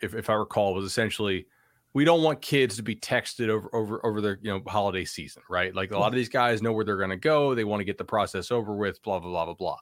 if, 0.00 0.14
if 0.14 0.30
I 0.30 0.34
recall, 0.34 0.74
was 0.74 0.84
essentially 0.84 1.46
we 1.94 2.04
don't 2.04 2.22
want 2.22 2.42
kids 2.42 2.76
to 2.76 2.82
be 2.82 2.96
texted 2.96 3.48
over 3.48 3.74
over 3.74 4.04
over 4.04 4.20
the 4.20 4.36
you 4.42 4.50
know 4.50 4.60
holiday 4.66 5.04
season, 5.04 5.42
right? 5.48 5.74
Like 5.74 5.92
a 5.92 5.98
lot 5.98 6.08
of 6.08 6.14
these 6.14 6.28
guys 6.28 6.60
know 6.60 6.72
where 6.72 6.84
they're 6.84 6.96
going 6.96 7.10
to 7.10 7.16
go. 7.16 7.54
They 7.54 7.64
want 7.64 7.80
to 7.80 7.84
get 7.84 7.96
the 7.96 8.04
process 8.04 8.50
over 8.50 8.74
with. 8.74 9.02
Blah 9.02 9.20
blah 9.20 9.30
blah 9.30 9.44
blah 9.46 9.54
blah. 9.54 9.78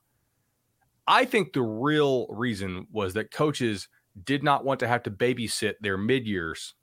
I 1.09 1.25
think 1.25 1.53
the 1.53 1.63
real 1.63 2.27
reason 2.29 2.87
was 2.93 3.15
that 3.15 3.33
coaches 3.33 3.89
did 4.25 4.45
not 4.45 4.65
want 4.65 4.79
to 4.81 4.89
have 4.89 5.03
to 5.05 5.11
babysit 5.11 5.75
their 5.81 5.97
mid 5.97 6.27
years 6.27 6.75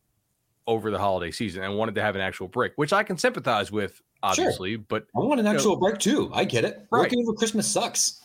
over 0.68 0.92
the 0.92 1.00
holiday 1.00 1.32
season 1.32 1.64
and 1.64 1.78
wanted 1.78 1.96
to 1.96 2.02
have 2.02 2.16
an 2.16 2.22
actual 2.22 2.48
break, 2.48 2.74
which 2.76 2.92
I 2.92 3.04
can 3.04 3.18
sympathize 3.18 3.72
with, 3.72 4.02
obviously. 4.22 4.76
Sure. 4.76 4.86
But 4.88 5.08
I 5.16 5.20
want 5.20 5.40
an 5.40 5.48
actual 5.48 5.74
know, 5.74 5.80
break 5.80 6.00
too. 6.00 6.30
I 6.34 6.44
get 6.44 6.66
it. 6.66 6.86
Right. 6.92 7.02
Working 7.02 7.24
over 7.24 7.34
Christmas 7.34 7.68
sucks. 7.68 8.20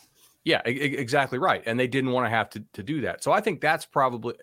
Yeah, 0.44 0.60
exactly 0.66 1.38
right. 1.38 1.62
And 1.64 1.80
they 1.80 1.86
didn't 1.86 2.10
want 2.10 2.26
to 2.26 2.30
have 2.30 2.50
to, 2.50 2.62
to 2.74 2.82
do 2.82 3.00
that. 3.02 3.24
So 3.24 3.32
I 3.32 3.40
think 3.40 3.62
that's 3.62 3.86
probably 3.86 4.34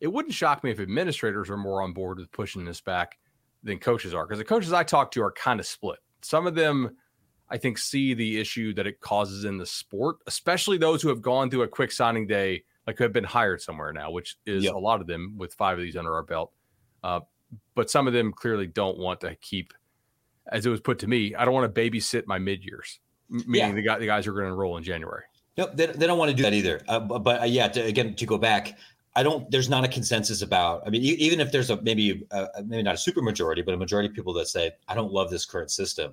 it 0.00 0.08
wouldn't 0.08 0.34
shock 0.34 0.64
me 0.64 0.70
if 0.70 0.80
administrators 0.80 1.50
are 1.50 1.56
more 1.56 1.82
on 1.82 1.92
board 1.92 2.18
with 2.18 2.32
pushing 2.32 2.64
this 2.64 2.80
back 2.80 3.18
than 3.62 3.78
coaches 3.78 4.14
are 4.14 4.26
because 4.26 4.38
the 4.38 4.44
coaches 4.44 4.72
I 4.72 4.82
talk 4.82 5.10
to 5.12 5.22
are 5.22 5.32
kind 5.32 5.60
of 5.60 5.66
split. 5.66 5.98
Some 6.22 6.46
of 6.46 6.54
them, 6.54 6.96
I 7.48 7.58
think, 7.58 7.78
see 7.78 8.14
the 8.14 8.40
issue 8.40 8.74
that 8.74 8.86
it 8.86 9.00
causes 9.00 9.44
in 9.44 9.58
the 9.58 9.66
sport, 9.66 10.16
especially 10.26 10.78
those 10.78 11.02
who 11.02 11.08
have 11.08 11.22
gone 11.22 11.50
through 11.50 11.62
a 11.62 11.68
quick 11.68 11.92
signing 11.92 12.26
day, 12.26 12.64
like 12.86 12.98
who 12.98 13.04
have 13.04 13.12
been 13.12 13.24
hired 13.24 13.60
somewhere 13.60 13.92
now, 13.92 14.10
which 14.10 14.36
is 14.46 14.64
yep. 14.64 14.74
a 14.74 14.78
lot 14.78 15.00
of 15.00 15.06
them 15.06 15.34
with 15.36 15.54
five 15.54 15.78
of 15.78 15.84
these 15.84 15.96
under 15.96 16.14
our 16.14 16.22
belt. 16.22 16.52
Uh, 17.02 17.20
but 17.74 17.90
some 17.90 18.06
of 18.06 18.12
them 18.12 18.32
clearly 18.32 18.66
don't 18.66 18.98
want 18.98 19.20
to 19.20 19.34
keep, 19.36 19.72
as 20.50 20.64
it 20.64 20.70
was 20.70 20.80
put 20.80 20.98
to 21.00 21.06
me, 21.06 21.34
I 21.34 21.44
don't 21.44 21.54
want 21.54 21.72
to 21.72 21.80
babysit 21.80 22.26
my 22.26 22.38
mid 22.38 22.64
years, 22.64 23.00
meaning 23.28 23.70
yeah. 23.70 23.72
the, 23.72 23.82
guy, 23.82 23.98
the 23.98 24.06
guys 24.06 24.26
are 24.26 24.32
going 24.32 24.44
to 24.44 24.50
enroll 24.50 24.76
in 24.76 24.84
January. 24.84 25.24
No, 25.56 25.68
they, 25.72 25.86
they 25.86 26.06
don't 26.06 26.18
want 26.18 26.30
to 26.30 26.36
do 26.36 26.44
that 26.44 26.54
either. 26.54 26.80
Uh, 26.88 27.00
but, 27.00 27.18
but 27.20 27.42
uh, 27.42 27.44
yeah, 27.44 27.68
to, 27.68 27.80
again, 27.80 28.14
to 28.14 28.26
go 28.26 28.38
back, 28.38 28.78
I 29.16 29.22
don't. 29.22 29.50
There's 29.50 29.68
not 29.68 29.84
a 29.84 29.88
consensus 29.88 30.42
about. 30.42 30.82
I 30.86 30.90
mean, 30.90 31.02
even 31.02 31.40
if 31.40 31.50
there's 31.50 31.70
a 31.70 31.80
maybe 31.82 32.26
a, 32.30 32.48
maybe 32.64 32.82
not 32.82 32.94
a 32.94 32.98
super 32.98 33.22
majority, 33.22 33.62
but 33.62 33.74
a 33.74 33.76
majority 33.76 34.08
of 34.08 34.14
people 34.14 34.32
that 34.34 34.46
say 34.46 34.72
I 34.88 34.94
don't 34.94 35.12
love 35.12 35.30
this 35.30 35.44
current 35.44 35.70
system. 35.70 36.12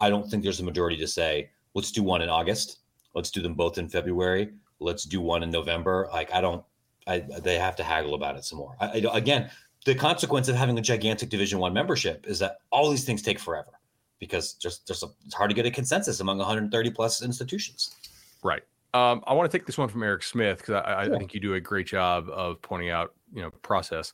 I 0.00 0.10
don't 0.10 0.30
think 0.30 0.42
there's 0.42 0.60
a 0.60 0.64
majority 0.64 0.96
to 0.98 1.08
say 1.08 1.50
let's 1.74 1.90
do 1.90 2.02
one 2.02 2.22
in 2.22 2.28
August. 2.28 2.78
Let's 3.14 3.30
do 3.30 3.42
them 3.42 3.54
both 3.54 3.78
in 3.78 3.88
February. 3.88 4.52
Let's 4.78 5.04
do 5.04 5.20
one 5.20 5.42
in 5.42 5.50
November. 5.50 6.08
Like 6.12 6.32
I 6.32 6.40
don't. 6.40 6.64
I 7.06 7.20
they 7.20 7.58
have 7.58 7.76
to 7.76 7.82
haggle 7.84 8.14
about 8.14 8.36
it 8.36 8.44
some 8.44 8.58
more. 8.58 8.76
I, 8.80 8.86
I, 8.86 9.16
again, 9.18 9.50
the 9.84 9.94
consequence 9.94 10.48
of 10.48 10.56
having 10.56 10.78
a 10.78 10.82
gigantic 10.82 11.28
Division 11.30 11.58
One 11.58 11.72
membership 11.72 12.26
is 12.28 12.38
that 12.40 12.58
all 12.70 12.90
these 12.90 13.04
things 13.04 13.22
take 13.22 13.38
forever. 13.40 13.72
because 14.18 14.54
just 14.54 14.86
just 14.86 15.02
a, 15.02 15.08
it's 15.24 15.34
hard 15.34 15.50
to 15.50 15.54
get 15.54 15.66
a 15.66 15.70
consensus 15.70 16.20
among 16.20 16.38
130 16.38 16.90
plus 16.90 17.22
institutions. 17.22 17.94
Right. 18.42 18.62
Um, 18.94 19.22
I 19.26 19.34
want 19.34 19.50
to 19.50 19.58
take 19.58 19.66
this 19.66 19.76
one 19.76 19.88
from 19.88 20.02
Eric 20.02 20.22
Smith 20.22 20.58
because 20.58 20.82
I, 20.86 21.02
I 21.02 21.08
think 21.08 21.34
you 21.34 21.40
do 21.40 21.54
a 21.54 21.60
great 21.60 21.86
job 21.86 22.28
of 22.30 22.62
pointing 22.62 22.90
out, 22.90 23.14
you 23.34 23.42
know, 23.42 23.50
process. 23.62 24.12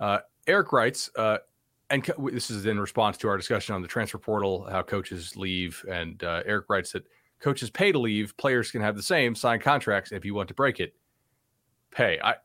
Uh, 0.00 0.18
Eric 0.46 0.72
writes, 0.72 1.10
uh, 1.16 1.38
and 1.90 2.04
co- 2.04 2.30
this 2.30 2.50
is 2.50 2.64
in 2.66 2.80
response 2.80 3.16
to 3.18 3.28
our 3.28 3.36
discussion 3.36 3.74
on 3.74 3.82
the 3.82 3.88
transfer 3.88 4.18
portal, 4.18 4.66
how 4.70 4.82
coaches 4.82 5.36
leave. 5.36 5.84
And 5.90 6.22
uh, 6.22 6.42
Eric 6.46 6.66
writes 6.68 6.92
that 6.92 7.04
coaches 7.40 7.70
pay 7.70 7.92
to 7.92 7.98
leave, 7.98 8.36
players 8.36 8.70
can 8.70 8.80
have 8.80 8.96
the 8.96 9.02
same 9.02 9.34
signed 9.34 9.62
contracts. 9.62 10.12
If 10.12 10.24
you 10.24 10.34
want 10.34 10.48
to 10.48 10.54
break 10.54 10.80
it, 10.80 10.94
pay. 11.90 12.18
I, 12.22 12.36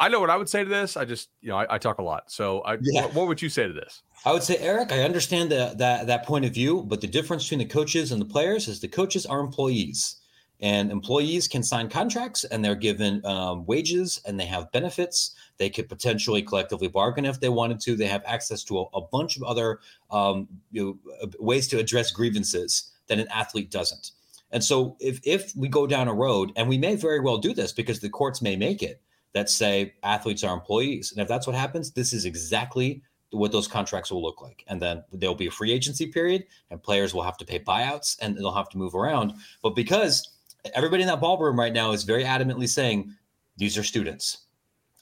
I 0.00 0.08
know 0.08 0.20
what 0.20 0.30
I 0.30 0.36
would 0.36 0.48
say 0.48 0.62
to 0.62 0.70
this. 0.70 0.96
I 0.96 1.04
just, 1.04 1.30
you 1.40 1.48
know, 1.48 1.56
I, 1.56 1.74
I 1.74 1.78
talk 1.78 1.98
a 1.98 2.02
lot. 2.02 2.30
So, 2.30 2.60
I, 2.60 2.78
Yeah. 2.80 3.02
what, 3.02 3.14
what 3.14 3.28
would 3.28 3.42
you 3.42 3.48
say 3.48 3.66
to 3.66 3.72
this? 3.72 4.02
I 4.24 4.32
would 4.32 4.44
say, 4.44 4.56
Eric, 4.58 4.92
I 4.92 5.02
understand 5.02 5.50
that 5.50 5.78
that 5.78 6.06
that 6.06 6.24
point 6.24 6.44
of 6.44 6.52
view, 6.52 6.82
but 6.82 7.00
the 7.00 7.06
difference 7.06 7.44
between 7.44 7.66
the 7.66 7.72
coaches 7.72 8.12
and 8.12 8.20
the 8.20 8.26
players 8.26 8.68
is 8.68 8.80
the 8.80 8.88
coaches 8.88 9.26
are 9.26 9.40
employees, 9.40 10.16
and 10.60 10.90
employees 10.90 11.46
can 11.46 11.62
sign 11.62 11.88
contracts 11.88 12.44
and 12.44 12.64
they're 12.64 12.74
given 12.74 13.24
um, 13.24 13.64
wages 13.66 14.20
and 14.26 14.38
they 14.38 14.46
have 14.46 14.70
benefits. 14.72 15.34
They 15.56 15.70
could 15.70 15.88
potentially 15.88 16.42
collectively 16.42 16.88
bargain 16.88 17.24
if 17.24 17.38
they 17.38 17.48
wanted 17.48 17.80
to. 17.80 17.96
They 17.96 18.06
have 18.06 18.22
access 18.26 18.64
to 18.64 18.80
a, 18.80 18.82
a 18.94 19.00
bunch 19.00 19.36
of 19.36 19.44
other 19.44 19.80
um, 20.10 20.48
you 20.72 20.98
know, 21.06 21.14
uh, 21.22 21.26
ways 21.38 21.68
to 21.68 21.78
address 21.78 22.10
grievances 22.10 22.92
that 23.06 23.18
an 23.18 23.28
athlete 23.28 23.70
doesn't. 23.70 24.12
And 24.50 24.64
so, 24.64 24.96
if 24.98 25.20
if 25.24 25.54
we 25.54 25.68
go 25.68 25.86
down 25.86 26.08
a 26.08 26.14
road, 26.14 26.52
and 26.56 26.68
we 26.68 26.78
may 26.78 26.94
very 26.94 27.20
well 27.20 27.36
do 27.36 27.52
this 27.52 27.70
because 27.70 28.00
the 28.00 28.08
courts 28.08 28.40
may 28.40 28.56
make 28.56 28.82
it 28.82 29.02
that 29.34 29.50
say 29.50 29.92
athletes 30.02 30.42
are 30.42 30.54
employees, 30.54 31.12
and 31.12 31.20
if 31.20 31.28
that's 31.28 31.46
what 31.46 31.54
happens, 31.54 31.90
this 31.90 32.14
is 32.14 32.24
exactly 32.24 33.02
what 33.30 33.52
those 33.52 33.68
contracts 33.68 34.10
will 34.10 34.22
look 34.22 34.40
like. 34.40 34.64
And 34.68 34.80
then 34.80 35.04
there'll 35.12 35.34
be 35.34 35.48
a 35.48 35.50
free 35.50 35.70
agency 35.70 36.06
period, 36.06 36.46
and 36.70 36.82
players 36.82 37.12
will 37.12 37.22
have 37.22 37.36
to 37.38 37.44
pay 37.44 37.58
buyouts 37.58 38.16
and 38.20 38.36
they'll 38.36 38.52
have 38.52 38.70
to 38.70 38.78
move 38.78 38.94
around. 38.94 39.34
But 39.62 39.76
because 39.76 40.37
everybody 40.74 41.02
in 41.02 41.08
that 41.08 41.20
ballroom 41.20 41.58
right 41.58 41.72
now 41.72 41.92
is 41.92 42.04
very 42.04 42.24
adamantly 42.24 42.68
saying 42.68 43.14
these 43.56 43.76
are 43.78 43.82
students. 43.82 44.38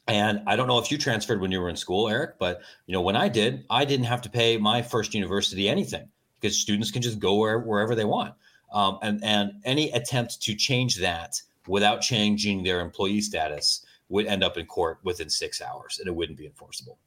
And 0.08 0.40
I 0.46 0.54
don't 0.54 0.68
know 0.68 0.78
if 0.78 0.90
you 0.90 0.98
transferred 0.98 1.40
when 1.40 1.50
you 1.50 1.60
were 1.60 1.68
in 1.68 1.76
school, 1.76 2.08
Eric, 2.08 2.38
but 2.38 2.60
you 2.86 2.92
know 2.92 3.00
when 3.00 3.16
I 3.16 3.28
did, 3.28 3.64
I 3.70 3.84
didn't 3.84 4.06
have 4.06 4.22
to 4.22 4.30
pay 4.30 4.56
my 4.56 4.80
first 4.80 5.14
university 5.14 5.68
anything 5.68 6.08
because 6.40 6.56
students 6.56 6.90
can 6.90 7.02
just 7.02 7.18
go 7.18 7.34
where, 7.36 7.58
wherever 7.58 7.94
they 7.94 8.04
want. 8.04 8.34
Um, 8.72 8.98
and 9.02 9.22
and 9.24 9.52
any 9.64 9.90
attempt 9.92 10.40
to 10.42 10.54
change 10.54 10.96
that 10.98 11.40
without 11.66 12.00
changing 12.02 12.62
their 12.62 12.80
employee 12.80 13.20
status 13.20 13.84
would 14.08 14.26
end 14.26 14.44
up 14.44 14.56
in 14.56 14.66
court 14.66 14.98
within 15.02 15.28
six 15.28 15.60
hours, 15.60 15.98
and 15.98 16.06
it 16.06 16.14
wouldn't 16.14 16.38
be 16.38 16.46
enforceable. 16.46 16.98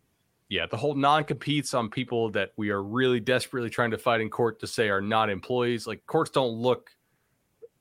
Yeah, 0.49 0.65
the 0.65 0.77
whole 0.77 0.95
non-competes 0.95 1.73
on 1.73 1.89
people 1.89 2.31
that 2.31 2.51
we 2.57 2.69
are 2.71 2.81
really 2.81 3.19
desperately 3.19 3.69
trying 3.69 3.91
to 3.91 3.97
fight 3.97 4.19
in 4.19 4.29
court 4.29 4.59
to 4.59 4.67
say 4.67 4.89
are 4.89 4.99
not 4.99 5.29
employees. 5.29 5.85
Like 5.85 6.05
courts 6.07 6.31
don't 6.31 6.53
look 6.53 6.89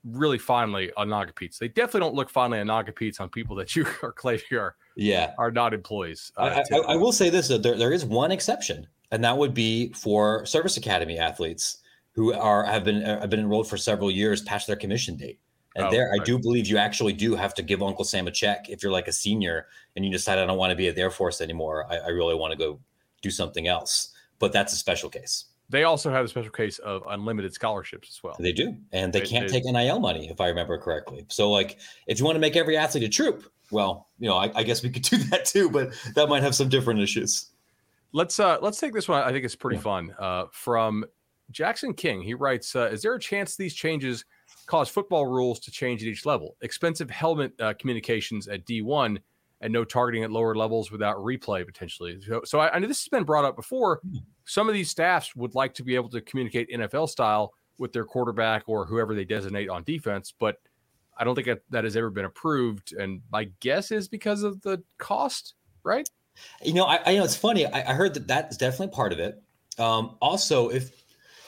really 0.03 0.37
fondly 0.37 0.91
on 0.97 1.09
non-competes. 1.09 1.59
They 1.59 1.67
definitely 1.67 2.01
don't 2.01 2.15
look 2.15 2.29
fondly 2.29 2.59
on 2.59 2.67
non-competes 2.67 3.19
on 3.19 3.29
people 3.29 3.55
that 3.57 3.75
you 3.75 3.85
are 4.03 4.11
claiming 4.11 4.43
are 4.53 4.75
Yeah, 4.95 5.33
are 5.37 5.51
not 5.51 5.73
employees. 5.73 6.31
uh, 6.37 6.63
I, 6.71 6.75
I. 6.75 6.79
I 6.93 6.95
will 6.95 7.11
say 7.11 7.29
this: 7.29 7.47
there, 7.47 7.59
there 7.59 7.93
is 7.93 8.05
one 8.05 8.31
exception, 8.31 8.87
and 9.11 9.23
that 9.23 9.37
would 9.37 9.53
be 9.53 9.91
for 9.93 10.45
service 10.45 10.77
academy 10.77 11.17
athletes 11.17 11.77
who 12.13 12.33
are 12.33 12.63
have 12.65 12.83
been 12.83 13.03
uh, 13.03 13.19
have 13.21 13.29
been 13.29 13.39
enrolled 13.39 13.67
for 13.69 13.77
several 13.77 14.11
years 14.11 14.41
past 14.41 14.67
their 14.67 14.75
commission 14.75 15.15
date. 15.17 15.39
And 15.75 15.85
Oh, 15.85 15.91
there, 15.91 16.11
I 16.11 16.17
do 16.23 16.39
believe 16.39 16.67
you 16.67 16.77
actually 16.77 17.13
do 17.13 17.35
have 17.35 17.53
to 17.53 17.61
give 17.61 17.83
Uncle 17.83 18.03
Sam 18.03 18.27
a 18.27 18.31
check 18.31 18.69
if 18.69 18.81
you're 18.81 18.91
like 18.91 19.07
a 19.07 19.11
senior 19.11 19.67
and 19.95 20.03
you 20.03 20.11
decide 20.11 20.39
I 20.39 20.45
don't 20.45 20.57
want 20.57 20.71
to 20.71 20.75
be 20.75 20.87
at 20.87 20.95
the 20.95 21.01
Air 21.01 21.11
Force 21.11 21.41
anymore. 21.41 21.85
I, 21.89 21.97
I 21.97 22.07
really 22.07 22.33
want 22.33 22.51
to 22.51 22.57
go 22.57 22.79
do 23.21 23.29
something 23.29 23.67
else. 23.67 24.13
But 24.39 24.51
that's 24.51 24.73
a 24.73 24.77
special 24.77 25.09
case. 25.09 25.45
They 25.69 25.83
also 25.83 26.09
have 26.09 26.25
a 26.25 26.27
special 26.27 26.51
case 26.51 26.79
of 26.79 27.03
unlimited 27.07 27.53
scholarships 27.53 28.09
as 28.09 28.23
well. 28.23 28.35
They 28.39 28.51
do, 28.51 28.75
and 28.91 29.13
they 29.13 29.19
They- 29.19 29.25
can't 29.27 29.47
they- 29.47 29.61
take 29.61 29.65
NIL 29.65 29.99
money 29.99 30.29
if 30.29 30.41
I 30.41 30.47
remember 30.47 30.77
correctly. 30.79 31.25
So, 31.29 31.51
like, 31.51 31.77
if 32.07 32.17
you 32.19 32.25
want 32.25 32.35
to 32.35 32.39
make 32.39 32.55
every 32.55 32.75
athlete 32.75 33.03
a 33.03 33.09
troop, 33.09 33.43
well, 33.71 34.07
you 34.17 34.27
know, 34.27 34.35
I, 34.35 34.51
I 34.55 34.63
guess 34.63 34.81
we 34.81 34.89
could 34.89 35.03
do 35.13 35.17
that 35.29 35.45
too, 35.45 35.69
but 35.69 35.89
that 36.15 36.27
might 36.27 36.41
have 36.43 36.55
some 36.55 36.69
different 36.69 36.99
issues. 37.01 37.49
Let's 38.11 38.39
uh 38.39 38.57
let's 38.61 38.79
take 38.79 38.93
this 38.93 39.07
one. 39.07 39.21
I 39.21 39.31
think 39.31 39.45
it's 39.45 39.55
pretty 39.55 39.77
fun. 39.79 40.15
Uh, 40.17 40.45
from 40.51 41.05
Jackson 41.51 41.93
King, 41.93 42.21
he 42.23 42.33
writes: 42.33 42.75
uh, 42.75 42.89
Is 42.91 43.03
there 43.03 43.13
a 43.13 43.19
chance 43.19 43.55
these 43.55 43.75
changes 43.75 44.25
cause 44.65 44.89
football 44.89 45.27
rules 45.27 45.59
to 45.59 45.71
change 45.71 46.01
at 46.01 46.07
each 46.07 46.25
level? 46.25 46.55
Expensive 46.61 47.11
helmet 47.11 47.53
uh, 47.59 47.73
communications 47.77 48.47
at 48.47 48.65
D 48.65 48.81
one 48.81 49.19
and 49.61 49.71
no 49.71 49.83
targeting 49.83 50.23
at 50.23 50.31
lower 50.31 50.55
levels 50.55 50.89
without 50.91 51.17
replay 51.17 51.63
potentially. 51.63 52.19
So, 52.25 52.41
so 52.45 52.59
I, 52.59 52.73
I 52.73 52.79
know 52.79 52.87
this 52.87 53.01
has 53.03 53.09
been 53.09 53.25
brought 53.25 53.45
up 53.45 53.55
before. 53.55 53.99
Some 54.49 54.67
of 54.67 54.73
these 54.73 54.89
staffs 54.89 55.35
would 55.35 55.53
like 55.53 55.75
to 55.75 55.83
be 55.83 55.93
able 55.93 56.09
to 56.09 56.21
communicate 56.21 56.71
NFL 56.71 57.07
style 57.09 57.53
with 57.77 57.93
their 57.93 58.03
quarterback 58.03 58.63
or 58.65 58.83
whoever 58.83 59.13
they 59.13 59.23
designate 59.23 59.69
on 59.69 59.83
defense, 59.83 60.33
but 60.39 60.55
I 61.15 61.23
don't 61.23 61.35
think 61.35 61.45
that, 61.45 61.61
that 61.69 61.83
has 61.83 61.95
ever 61.95 62.09
been 62.09 62.25
approved. 62.25 62.93
And 62.93 63.21
my 63.31 63.43
guess 63.59 63.91
is 63.91 64.07
because 64.07 64.41
of 64.41 64.59
the 64.63 64.81
cost, 64.97 65.53
right? 65.83 66.09
You 66.63 66.73
know, 66.73 66.85
I, 66.85 66.99
I 67.05 67.15
know 67.15 67.23
it's 67.23 67.35
funny. 67.35 67.67
I, 67.67 67.91
I 67.91 67.93
heard 67.93 68.15
that 68.15 68.25
that 68.25 68.49
is 68.49 68.57
definitely 68.57 68.87
part 68.95 69.13
of 69.13 69.19
it. 69.19 69.39
Um, 69.77 70.17
also, 70.19 70.69
if 70.69 71.03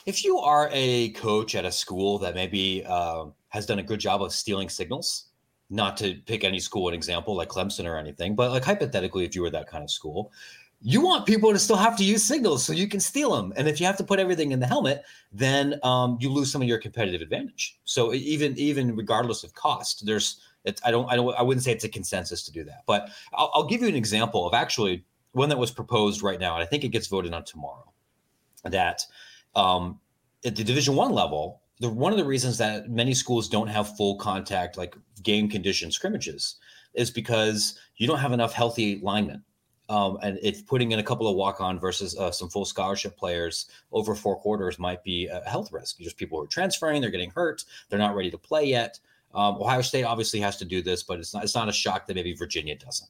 if 0.06 0.24
you 0.24 0.38
are 0.38 0.70
a 0.72 1.10
coach 1.10 1.56
at 1.56 1.66
a 1.66 1.72
school 1.72 2.20
that 2.20 2.36
maybe 2.36 2.86
um, 2.86 3.34
has 3.50 3.66
done 3.66 3.80
a 3.80 3.84
good 3.84 4.00
job 4.00 4.22
of 4.22 4.32
stealing 4.32 4.70
signals, 4.70 5.30
not 5.72 5.98
to 5.98 6.16
pick 6.28 6.44
any 6.44 6.60
school 6.60 6.88
an 6.88 6.94
example 6.94 7.36
like 7.36 7.50
Clemson 7.50 7.86
or 7.86 7.98
anything, 7.98 8.36
but 8.36 8.52
like 8.52 8.64
hypothetically, 8.64 9.26
if 9.26 9.34
you 9.34 9.42
were 9.42 9.50
that 9.50 9.68
kind 9.68 9.84
of 9.84 9.90
school, 9.90 10.32
you 10.82 11.02
want 11.02 11.28
people 11.28 11.52
to 11.52 11.60
still 11.60 11.76
have 11.76 11.96
to 11.98 12.04
use 12.04 12.24
signals 12.24 12.66
so 12.66 12.74
you 12.74 12.88
can 12.88 13.00
steal 13.00 13.36
them. 13.36 13.54
And 13.56 13.68
if 13.68 13.80
you 13.80 13.86
have 13.86 13.98
to 13.98 14.04
put 14.04 14.20
everything 14.20 14.52
in 14.52 14.60
the 14.60 14.66
helmet, 14.66 15.04
then 15.32 15.80
um, 15.84 16.18
you 16.20 16.30
lose 16.32 16.52
some 16.52 16.62
of 16.62 16.68
your 16.68 16.80
competitive 16.80 17.22
advantage. 17.22 17.80
So 17.84 18.14
even 18.14 18.58
even 18.58 18.96
regardless 18.96 19.44
of 19.44 19.54
cost, 19.54 20.06
there's 20.06 20.42
I 20.84 20.92
don't 20.92 21.12
I 21.12 21.16
don't 21.16 21.36
I 21.36 21.44
wouldn't 21.44 21.64
say 21.64 21.72
it's 21.72 21.84
a 21.84 21.90
consensus 21.90 22.44
to 22.44 22.52
do 22.52 22.64
that, 22.66 22.84
but 22.88 23.10
I'll, 23.34 23.52
I'll 23.54 23.68
give 23.68 23.82
you 23.82 23.88
an 23.88 23.96
example 23.96 24.48
of 24.48 24.54
actually 24.54 25.06
one 25.34 25.50
that 25.50 25.58
was 25.58 25.72
proposed 25.72 26.24
right 26.24 26.40
now, 26.40 26.56
and 26.56 26.64
I 26.64 26.66
think 26.66 26.84
it 26.84 26.90
gets 26.90 27.08
voted 27.08 27.34
on 27.34 27.46
tomorrow. 27.46 27.92
That 28.64 29.02
um, 29.56 30.00
at 30.44 30.56
the 30.56 30.64
Division 30.64 30.96
One 30.96 31.12
level, 31.12 31.62
the 31.80 31.90
one 31.90 32.12
of 32.12 32.18
the 32.18 32.26
reasons 32.26 32.58
that 32.58 32.90
many 32.90 33.14
schools 33.14 33.48
don't 33.50 33.68
have 33.68 33.96
full 33.96 34.16
contact, 34.18 34.78
like 34.78 34.96
game 35.22 35.48
condition 35.48 35.92
scrimmages, 35.92 36.56
is 36.96 37.12
because 37.12 37.80
you 37.98 38.08
don't 38.08 38.20
have 38.20 38.34
enough 38.34 38.54
healthy 38.54 39.00
linemen. 39.04 39.44
Um, 39.92 40.18
and 40.22 40.40
if 40.42 40.66
putting 40.66 40.94
in 40.94 41.00
a 41.00 41.04
couple 41.04 41.28
of 41.28 41.36
walk-on 41.36 41.78
versus 41.78 42.18
uh, 42.18 42.32
some 42.32 42.48
full 42.48 42.64
scholarship 42.64 43.18
players 43.18 43.66
over 43.92 44.16
four 44.16 44.38
quarters 44.38 44.80
might 44.80 45.04
be 45.04 45.28
a 45.28 45.42
health 45.42 45.74
risk. 45.74 46.00
Just 46.00 46.16
people 46.16 46.38
who 46.38 46.46
are 46.46 46.48
transferring, 46.48 47.02
they're 47.02 47.10
getting 47.10 47.32
hurt, 47.32 47.66
they're 47.90 48.00
not 48.00 48.16
ready 48.16 48.32
to 48.32 48.38
play 48.38 48.64
yet. 48.64 48.98
Um, 49.34 49.56
Ohio 49.56 49.82
State 49.82 50.04
obviously 50.04 50.40
has 50.40 50.56
to 50.60 50.66
do 50.66 50.82
this, 50.82 51.04
but 51.04 51.20
it's 51.20 51.34
not 51.34 51.44
it's 51.44 51.56
not 51.56 51.68
a 51.68 51.74
shock 51.74 52.08
that 52.08 52.16
maybe 52.16 52.34
Virginia 52.34 52.78
doesn't. 52.78 53.10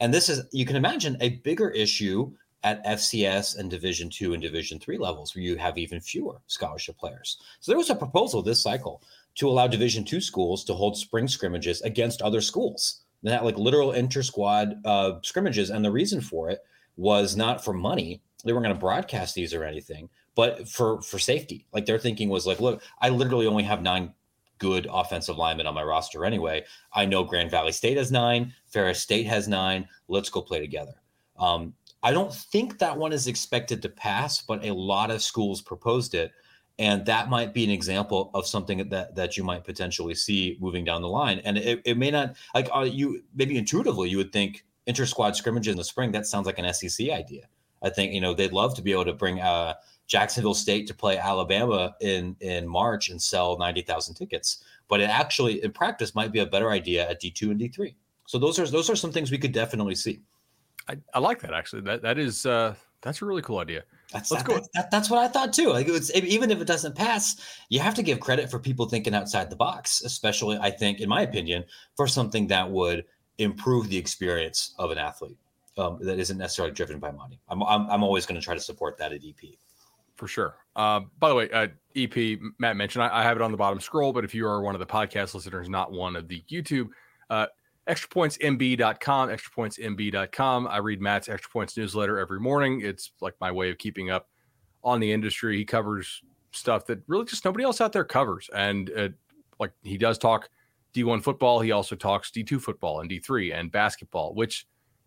And 0.00 0.12
this 0.12 0.28
is 0.28 0.42
you 0.50 0.66
can 0.66 0.74
imagine 0.74 1.16
a 1.20 1.36
bigger 1.46 1.70
issue 1.70 2.32
at 2.64 2.84
FCS 2.84 3.56
and 3.56 3.70
Division 3.70 4.10
two 4.10 4.32
and 4.32 4.42
Division 4.42 4.80
three 4.80 4.98
levels 4.98 5.36
where 5.36 5.44
you 5.44 5.56
have 5.56 5.78
even 5.78 6.00
fewer 6.00 6.40
scholarship 6.48 6.98
players. 6.98 7.38
So 7.60 7.70
there 7.70 7.78
was 7.78 7.90
a 7.90 7.94
proposal 7.94 8.42
this 8.42 8.60
cycle 8.60 9.02
to 9.36 9.48
allow 9.48 9.68
Division 9.68 10.04
two 10.04 10.20
schools 10.20 10.64
to 10.64 10.74
hold 10.74 10.96
spring 10.96 11.28
scrimmages 11.28 11.80
against 11.82 12.22
other 12.22 12.40
schools. 12.40 13.02
That 13.22 13.44
like 13.44 13.58
literal 13.58 13.92
inter 13.92 14.22
squad 14.22 14.80
uh, 14.84 15.14
scrimmages, 15.22 15.70
and 15.70 15.84
the 15.84 15.90
reason 15.90 16.20
for 16.20 16.50
it 16.50 16.60
was 16.96 17.36
not 17.36 17.64
for 17.64 17.72
money. 17.72 18.22
They 18.44 18.52
weren't 18.52 18.64
going 18.64 18.74
to 18.74 18.80
broadcast 18.80 19.34
these 19.34 19.52
or 19.52 19.64
anything, 19.64 20.08
but 20.34 20.68
for 20.68 21.02
for 21.02 21.18
safety. 21.18 21.66
Like 21.72 21.86
their 21.86 21.98
thinking 21.98 22.28
was 22.28 22.46
like, 22.46 22.60
look, 22.60 22.82
I 23.00 23.08
literally 23.08 23.46
only 23.46 23.64
have 23.64 23.82
nine 23.82 24.12
good 24.58 24.86
offensive 24.90 25.38
linemen 25.38 25.66
on 25.66 25.74
my 25.74 25.82
roster 25.82 26.24
anyway. 26.24 26.64
I 26.92 27.04
know 27.06 27.24
Grand 27.24 27.50
Valley 27.50 27.72
State 27.72 27.96
has 27.96 28.12
nine, 28.12 28.52
Ferris 28.66 29.00
State 29.00 29.26
has 29.26 29.48
nine. 29.48 29.88
Let's 30.08 30.30
go 30.30 30.42
play 30.42 30.60
together. 30.60 30.94
Um, 31.38 31.74
I 32.02 32.12
don't 32.12 32.32
think 32.32 32.78
that 32.78 32.96
one 32.96 33.12
is 33.12 33.26
expected 33.26 33.82
to 33.82 33.88
pass, 33.88 34.42
but 34.42 34.64
a 34.64 34.74
lot 34.74 35.10
of 35.10 35.22
schools 35.22 35.60
proposed 35.60 36.14
it. 36.14 36.32
And 36.78 37.04
that 37.06 37.28
might 37.28 37.52
be 37.52 37.64
an 37.64 37.70
example 37.70 38.30
of 38.34 38.46
something 38.46 38.88
that 38.88 39.14
that 39.16 39.36
you 39.36 39.42
might 39.42 39.64
potentially 39.64 40.14
see 40.14 40.56
moving 40.60 40.84
down 40.84 41.02
the 41.02 41.08
line. 41.08 41.40
And 41.44 41.58
it, 41.58 41.82
it 41.84 41.98
may 41.98 42.10
not 42.10 42.36
like 42.54 42.68
uh, 42.74 42.80
you 42.80 43.24
maybe 43.34 43.58
intuitively 43.58 44.08
you 44.08 44.16
would 44.16 44.32
think 44.32 44.64
inter 44.86 45.04
squad 45.04 45.34
scrimmages 45.34 45.72
in 45.72 45.76
the 45.76 45.84
spring. 45.84 46.12
That 46.12 46.26
sounds 46.26 46.46
like 46.46 46.58
an 46.58 46.72
SEC 46.72 47.10
idea. 47.10 47.48
I 47.82 47.90
think 47.90 48.12
you 48.12 48.20
know 48.20 48.34
they'd 48.34 48.52
love 48.52 48.74
to 48.76 48.82
be 48.82 48.92
able 48.92 49.06
to 49.06 49.12
bring 49.12 49.40
uh, 49.40 49.74
Jacksonville 50.06 50.54
State 50.54 50.86
to 50.88 50.94
play 50.94 51.18
Alabama 51.18 51.94
in 52.00 52.36
in 52.40 52.68
March 52.68 53.08
and 53.10 53.20
sell 53.20 53.58
ninety 53.58 53.82
thousand 53.82 54.14
tickets. 54.14 54.64
But 54.88 55.00
it 55.00 55.10
actually 55.10 55.62
in 55.62 55.72
practice 55.72 56.14
might 56.14 56.32
be 56.32 56.40
a 56.40 56.46
better 56.46 56.70
idea 56.70 57.08
at 57.08 57.20
D 57.20 57.30
two 57.30 57.50
and 57.50 57.58
D 57.58 57.68
three. 57.68 57.96
So 58.26 58.38
those 58.38 58.58
are 58.58 58.66
those 58.66 58.90
are 58.90 58.96
some 58.96 59.12
things 59.12 59.30
we 59.30 59.38
could 59.38 59.52
definitely 59.52 59.94
see. 59.94 60.20
I, 60.88 60.96
I 61.14 61.18
like 61.18 61.40
that 61.40 61.54
actually. 61.54 61.82
That 61.82 62.02
that 62.02 62.18
is 62.18 62.46
uh 62.46 62.74
that's 63.02 63.22
a 63.22 63.24
really 63.24 63.42
cool 63.42 63.58
idea. 63.58 63.84
That's 64.12 64.30
Let's 64.30 64.42
that, 64.42 64.48
go. 64.48 64.54
That, 64.56 64.68
that- 64.74 64.90
that's 64.90 65.10
what 65.10 65.18
I 65.18 65.28
thought 65.28 65.52
too. 65.52 65.70
Like 65.70 65.88
it's 65.88 66.14
even 66.14 66.50
if 66.50 66.60
it 66.60 66.66
doesn't 66.66 66.96
pass, 66.96 67.36
you 67.68 67.80
have 67.80 67.94
to 67.94 68.02
give 68.02 68.20
credit 68.20 68.50
for 68.50 68.58
people 68.58 68.86
thinking 68.86 69.14
outside 69.14 69.50
the 69.50 69.56
box, 69.56 70.02
especially 70.02 70.58
I 70.58 70.70
think, 70.70 71.00
in 71.00 71.08
my 71.08 71.22
opinion, 71.22 71.64
for 71.96 72.06
something 72.06 72.46
that 72.48 72.68
would 72.70 73.04
improve 73.38 73.88
the 73.88 73.96
experience 73.96 74.74
of 74.78 74.90
an 74.90 74.98
athlete 74.98 75.38
um, 75.76 75.98
that 76.00 76.18
isn't 76.18 76.38
necessarily 76.38 76.74
driven 76.74 76.98
by 76.98 77.10
money. 77.10 77.38
I'm 77.48 77.62
I'm, 77.62 77.88
I'm 77.90 78.02
always 78.02 78.26
going 78.26 78.40
to 78.40 78.44
try 78.44 78.54
to 78.54 78.60
support 78.60 78.98
that 78.98 79.12
at 79.12 79.20
EP. 79.24 79.50
for 80.16 80.26
sure. 80.26 80.56
Uh, 80.74 81.00
by 81.18 81.28
the 81.28 81.34
way, 81.34 81.50
uh, 81.50 81.68
EP 81.96 82.38
Matt 82.58 82.76
mentioned 82.76 83.02
I, 83.04 83.20
I, 83.20 83.22
have 83.22 83.36
it 83.36 83.42
on 83.42 83.50
the 83.50 83.56
bottom 83.56 83.80
scroll, 83.80 84.12
but 84.12 84.24
if 84.24 84.34
you 84.34 84.46
are 84.46 84.60
one 84.62 84.74
of 84.74 84.78
the 84.78 84.86
podcast 84.86 85.34
listeners, 85.34 85.68
not 85.68 85.92
one 85.92 86.16
of 86.16 86.28
the 86.28 86.42
YouTube, 86.50 86.88
uh, 87.30 87.46
extrapointsmb.com, 87.88 89.28
extrapointsmb.com. 89.28 90.66
I 90.66 90.76
read 90.78 91.00
Matt's 91.00 91.28
Extra 91.28 91.50
Points 91.50 91.76
newsletter 91.76 92.18
every 92.18 92.40
morning. 92.40 92.80
It's 92.82 93.12
like 93.20 93.34
my 93.40 93.50
way 93.50 93.70
of 93.70 93.78
keeping 93.78 94.10
up 94.10 94.28
on 94.84 95.00
the 95.00 95.12
industry. 95.12 95.56
He 95.56 95.64
covers 95.64 96.22
stuff 96.52 96.86
that 96.86 97.00
really 97.06 97.24
just 97.24 97.44
nobody 97.44 97.64
else 97.64 97.80
out 97.80 97.92
there 97.92 98.04
covers, 98.04 98.48
and 98.54 98.90
uh, 98.96 99.08
like 99.58 99.72
he 99.82 99.98
does 99.98 100.18
talk 100.18 100.48
D1 100.94 101.22
football. 101.22 101.60
He 101.60 101.72
also 101.72 101.96
talks 101.96 102.30
D2 102.30 102.60
football 102.60 103.00
and 103.00 103.10
D3 103.10 103.54
and 103.54 103.72
basketball, 103.72 104.34
which 104.34 104.66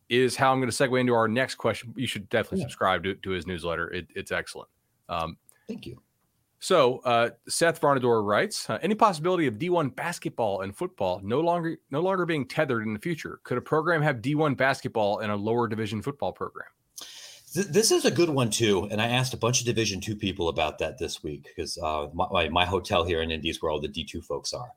is 0.09 0.35
how 0.35 0.51
I'm 0.51 0.59
going 0.59 0.69
to 0.69 0.75
segue 0.75 0.99
into 0.99 1.13
our 1.13 1.27
next 1.27 1.55
question. 1.55 1.93
You 1.95 2.07
should 2.07 2.27
definitely 2.29 2.59
yeah. 2.59 2.65
subscribe 2.65 3.03
to, 3.03 3.15
to 3.15 3.29
his 3.29 3.47
newsletter. 3.47 3.89
It, 3.91 4.07
it's 4.15 4.31
excellent. 4.31 4.69
Um, 5.07 5.37
Thank 5.67 5.85
you. 5.85 6.01
So 6.61 6.99
uh, 6.99 7.31
Seth 7.49 7.81
Varnador 7.81 8.23
writes: 8.23 8.69
uh, 8.69 8.77
Any 8.83 8.93
possibility 8.93 9.47
of 9.47 9.55
D1 9.55 9.95
basketball 9.95 10.61
and 10.61 10.77
football 10.77 11.19
no 11.23 11.41
longer 11.41 11.77
no 11.89 12.01
longer 12.01 12.25
being 12.25 12.47
tethered 12.47 12.85
in 12.85 12.93
the 12.93 12.99
future? 12.99 13.39
Could 13.43 13.57
a 13.57 13.61
program 13.61 14.03
have 14.03 14.17
D1 14.17 14.55
basketball 14.55 15.19
and 15.19 15.31
a 15.31 15.35
lower 15.35 15.67
division 15.67 16.03
football 16.03 16.31
program? 16.31 16.67
This 17.53 17.91
is 17.91 18.05
a 18.05 18.11
good 18.11 18.29
one 18.29 18.51
too, 18.51 18.87
and 18.91 19.01
I 19.01 19.07
asked 19.07 19.33
a 19.33 19.37
bunch 19.37 19.59
of 19.59 19.65
Division 19.65 19.99
two 19.99 20.15
people 20.15 20.47
about 20.47 20.77
that 20.77 20.99
this 20.99 21.21
week 21.21 21.43
because 21.43 21.77
uh, 21.79 22.07
my, 22.13 22.47
my 22.47 22.63
hotel 22.63 23.03
here 23.03 23.21
in 23.21 23.29
Indy 23.29 23.49
is 23.49 23.61
where 23.61 23.71
all 23.71 23.81
the 23.81 23.89
D 23.89 24.05
two 24.05 24.21
folks 24.21 24.53
are, 24.53 24.71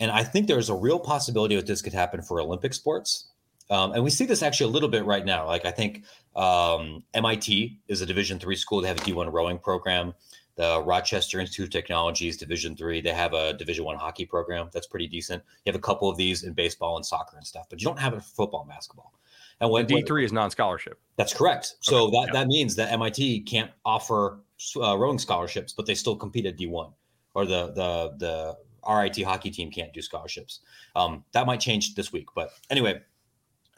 and 0.00 0.10
I 0.10 0.24
think 0.24 0.48
there's 0.48 0.68
a 0.68 0.74
real 0.74 0.98
possibility 0.98 1.54
that 1.54 1.66
this 1.66 1.80
could 1.80 1.94
happen 1.94 2.20
for 2.20 2.40
Olympic 2.40 2.74
sports. 2.74 3.28
Um, 3.70 3.92
and 3.92 4.02
we 4.02 4.10
see 4.10 4.24
this 4.24 4.42
actually 4.42 4.70
a 4.70 4.72
little 4.72 4.88
bit 4.88 5.04
right 5.04 5.24
now. 5.24 5.46
Like 5.46 5.64
I 5.64 5.70
think 5.70 6.04
um, 6.34 7.04
MIT 7.14 7.78
is 7.86 8.00
a 8.00 8.06
Division 8.06 8.40
three 8.40 8.56
school. 8.56 8.80
They 8.80 8.88
have 8.88 8.98
a 8.98 9.02
D1 9.02 9.32
rowing 9.32 9.58
program. 9.58 10.14
The 10.58 10.82
Rochester 10.82 11.38
Institute 11.38 11.66
of 11.66 11.70
Technology 11.70 12.26
is 12.26 12.36
Division 12.36 12.74
three. 12.74 13.00
They 13.00 13.12
have 13.12 13.32
a 13.32 13.52
Division 13.52 13.84
one 13.84 13.96
hockey 13.96 14.26
program 14.26 14.68
that's 14.72 14.88
pretty 14.88 15.06
decent. 15.06 15.40
You 15.64 15.70
have 15.72 15.78
a 15.78 15.82
couple 15.82 16.10
of 16.10 16.16
these 16.16 16.42
in 16.42 16.52
baseball 16.52 16.96
and 16.96 17.06
soccer 17.06 17.36
and 17.36 17.46
stuff, 17.46 17.66
but 17.70 17.80
you 17.80 17.86
don't 17.86 17.98
have 18.00 18.12
it 18.12 18.24
for 18.24 18.30
football 18.30 18.62
and 18.62 18.68
basketball. 18.68 19.12
And 19.60 19.70
when 19.70 19.86
D 19.86 20.02
three 20.02 20.24
is 20.24 20.32
non-scholarship. 20.32 21.00
That's 21.14 21.32
correct. 21.32 21.76
So 21.78 22.06
okay. 22.06 22.10
that 22.10 22.26
yeah. 22.26 22.32
that 22.32 22.48
means 22.48 22.74
that 22.74 22.90
MIT 22.90 23.42
can't 23.42 23.70
offer 23.84 24.40
uh, 24.76 24.98
rowing 24.98 25.20
scholarships, 25.20 25.72
but 25.72 25.86
they 25.86 25.94
still 25.94 26.16
compete 26.16 26.44
at 26.44 26.56
D 26.56 26.66
one, 26.66 26.90
or 27.34 27.46
the 27.46 27.68
the 27.68 28.14
the 28.18 28.56
RIT 28.92 29.22
hockey 29.22 29.52
team 29.52 29.70
can't 29.70 29.92
do 29.92 30.02
scholarships. 30.02 30.58
Um, 30.96 31.24
that 31.32 31.46
might 31.46 31.60
change 31.60 31.94
this 31.94 32.12
week, 32.12 32.26
but 32.34 32.50
anyway, 32.68 33.00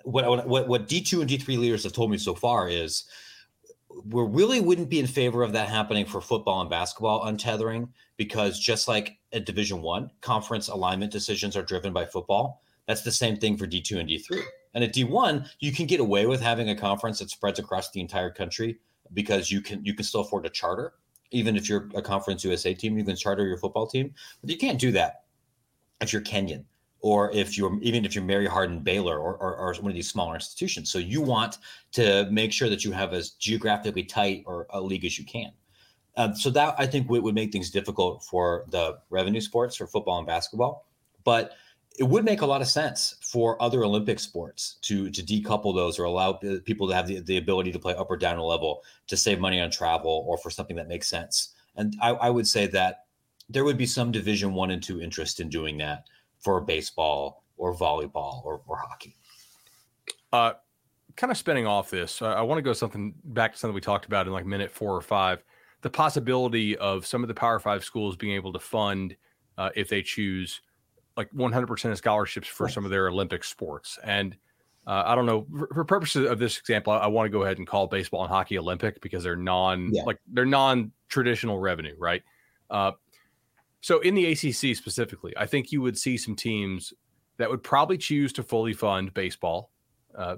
what 0.05 0.49
what 0.49 0.67
what 0.67 0.89
D 0.89 1.03
two 1.03 1.21
and 1.21 1.29
D 1.29 1.37
three 1.37 1.59
leaders 1.59 1.85
have 1.85 1.93
told 1.93 2.11
me 2.11 2.17
so 2.17 2.35
far 2.35 2.71
is 2.71 3.05
we 4.05 4.23
really 4.23 4.61
wouldn't 4.61 4.89
be 4.89 5.01
in 5.01 5.07
favor 5.07 5.43
of 5.43 5.53
that 5.53 5.69
happening 5.69 6.07
for 6.07 6.21
football 6.21 6.61
and 6.61 6.71
basketball 6.71 7.25
untethering 7.25 7.89
because 8.17 8.59
just 8.59 8.89
like 8.89 9.19
at 9.33 9.47
Division 9.47 9.83
One, 9.83 10.11
conference 10.21 10.69
alignment 10.69 11.13
decisions 11.13 11.57
are 11.57 11.63
driven 11.63 11.93
by 11.93 12.07
football. 12.07 12.63
That's 12.87 13.03
the 13.03 13.13
same 13.13 13.37
thing 13.37 13.57
for 13.57 13.67
D 13.67 13.81
two 13.81 13.99
and 13.99 14.09
D 14.09 14.19
three. 14.19 14.43
And 14.75 14.85
at 14.85 14.93
D 14.93 15.05
one, 15.05 15.47
you 15.59 15.73
can 15.73 15.87
get 15.87 16.01
away 16.01 16.27
with 16.27 16.41
having 16.41 16.71
a 16.71 16.77
conference 16.77 17.19
that 17.19 17.31
spreads 17.31 17.59
across 17.59 17.91
the 17.91 18.01
entire 18.01 18.31
country 18.31 18.79
because 19.13 19.51
you 19.51 19.61
can 19.61 19.85
you 19.85 19.95
can 19.95 20.05
still 20.05 20.23
afford 20.23 20.47
a 20.47 20.51
charter. 20.51 20.95
Even 21.33 21.57
if 21.57 21.69
you're 21.69 21.89
a 21.95 22.03
conference 22.03 22.45
USA 22.45 22.75
team, 22.75 22.99
you 22.99 23.05
can 23.05 23.17
charter 23.17 23.47
your 23.47 23.59
football 23.59 23.87
team, 23.87 24.15
but 24.41 24.51
you 24.51 24.57
can't 24.57 24.81
do 24.81 24.93
that 24.93 25.23
if 26.01 26.13
you're 26.13 26.23
Kenyon 26.23 26.65
or 27.01 27.31
if 27.33 27.57
you're 27.57 27.79
even 27.83 28.05
if 28.05 28.15
you're 28.15 28.25
Mary 28.25 28.47
Hardin 28.47 28.81
Baylor 28.81 29.19
or, 29.19 29.37
or, 29.37 29.57
or, 29.57 29.75
one 29.75 29.91
of 29.91 29.95
these 29.95 30.11
smaller 30.11 30.35
institutions. 30.35 30.91
So 30.91 30.99
you 30.99 31.21
want 31.21 31.59
to 31.93 32.29
make 32.31 32.53
sure 32.53 32.69
that 32.69 32.85
you 32.85 32.93
have 32.93 33.13
as 33.13 33.31
geographically 33.31 34.05
tight 34.05 34.45
or 34.47 34.67
a 34.71 34.81
league 34.81 35.05
as 35.05 35.19
you 35.19 35.25
can. 35.25 35.53
Um, 36.17 36.35
so 36.35 36.51
that 36.51 36.75
I 36.77 36.87
think 36.87 37.09
would, 37.09 37.23
would 37.23 37.35
make 37.35 37.53
things 37.53 37.71
difficult 37.71 38.25
for 38.25 38.65
the 38.69 38.99
revenue 39.11 39.41
sports 39.41 39.77
for 39.77 39.87
football 39.87 40.19
and 40.19 40.27
basketball, 40.27 40.87
but 41.25 41.53
it 41.99 42.05
would 42.05 42.25
make 42.25 42.41
a 42.41 42.47
lot 42.47 42.61
of 42.61 42.69
sense 42.69 43.17
for 43.23 43.61
other 43.63 43.85
Olympic 43.85 44.21
sports 44.21 44.79
to 44.83 45.11
to 45.11 45.23
decouple 45.23 45.75
those 45.75 45.99
or 45.99 46.05
allow 46.05 46.33
people 46.65 46.89
to 46.89 46.95
have 46.95 47.07
the, 47.07 47.21
the 47.21 47.39
ability 47.39 47.73
to 47.73 47.79
play 47.79 47.95
up 47.95 48.11
or 48.11 48.17
down 48.17 48.39
a 48.39 48.45
level 48.45 48.83
to 49.07 49.17
save 49.17 49.41
money 49.41 49.61
on 49.61 49.71
travel 49.71 50.25
or 50.27 50.37
for 50.39 50.51
something 50.51 50.77
that 50.77 50.89
makes 50.89 51.09
sense. 51.09 51.55
And 51.77 51.97
I, 52.03 52.11
I 52.11 52.31
would 52.31 52.47
say 52.47 52.67
that 52.69 53.05
there 53.49 53.65
would 53.65 53.79
be 53.79 53.87
some 53.87 54.13
Division 54.13 54.53
One 54.53 54.71
and 54.71 54.83
Two 54.83 55.01
interest 55.01 55.41
in 55.41 55.49
doing 55.49 55.79
that 55.79 56.05
for 56.41 56.61
baseball 56.61 57.45
or 57.57 57.75
volleyball 57.75 58.45
or, 58.45 58.63
or 58.67 58.79
hockey. 58.79 59.17
Uh, 60.33 60.53
kind 61.17 61.31
of 61.31 61.37
spinning 61.37 61.67
off 61.67 61.91
this, 61.91 62.23
uh, 62.23 62.29
I 62.29 62.43
want 62.43 62.59
to 62.59 62.63
go 62.63 62.73
something 62.73 63.15
back 63.25 63.53
to 63.53 63.59
something 63.59 63.75
we 63.75 63.81
talked 63.81 64.07
about 64.07 64.27
in 64.27 64.33
like 64.33 64.47
minute 64.47 64.71
four 64.71 64.95
or 64.95 65.03
five. 65.03 65.43
The 65.83 65.91
possibility 65.91 66.77
of 66.77 67.07
some 67.07 67.23
of 67.23 67.29
the 67.29 67.35
Power 67.35 67.59
Five 67.59 67.85
schools 67.85 68.17
being 68.17 68.35
able 68.35 68.53
to 68.53 68.59
fund, 68.59 69.17
uh, 69.57 69.71
if 69.75 69.89
they 69.89 70.03
choose, 70.03 70.61
like 71.17 71.31
100% 71.33 71.91
of 71.91 71.99
scholarships 71.99 72.49
for 72.49 72.69
some 72.69 72.85
of 72.85 72.91
their 72.91 73.09
Olympic 73.09 73.45
sports. 73.45 73.99
And 74.05 74.37
uh, 74.87 75.03
I 75.07 75.15
don't 75.15 75.27
know 75.27 75.47
for, 75.57 75.69
for, 75.75 75.85
purposes 75.85 76.29
of 76.29 76.39
this 76.39 76.59
example, 76.59 76.93
I, 76.93 76.99
I, 76.99 77.07
want 77.07 77.27
to 77.27 77.31
go 77.31 77.43
ahead 77.43 77.59
and 77.59 77.67
call 77.67 77.87
baseball 77.87 78.23
and 78.23 78.31
hockey 78.31 78.59
Olympic 78.59 79.01
because 79.01 79.23
they're 79.23 79.37
non 79.37 79.91
yeah. 79.93 80.03
like 80.05 80.19
they're 80.33 80.47
non 80.47 80.93
traditional 81.09 81.59
revenue, 81.59 81.95
right? 81.99 82.23
Uh, 82.71 82.93
so 83.81 84.01
in 84.01 84.15
the 84.15 84.27
ACC 84.33 84.77
specifically, 84.77 85.33
I 85.37 85.47
think 85.47 85.73
you 85.73 85.81
would 85.83 85.97
see 85.97 86.17
some 86.17 86.37
teams 86.37 86.93
that 87.39 87.49
would 87.49 87.63
probably 87.63 87.97
choose 87.97 88.33
to 88.35 88.43
fully 88.43 88.75
fund 88.75 89.15
baseball. 89.15 89.71
Uh, 90.15 90.37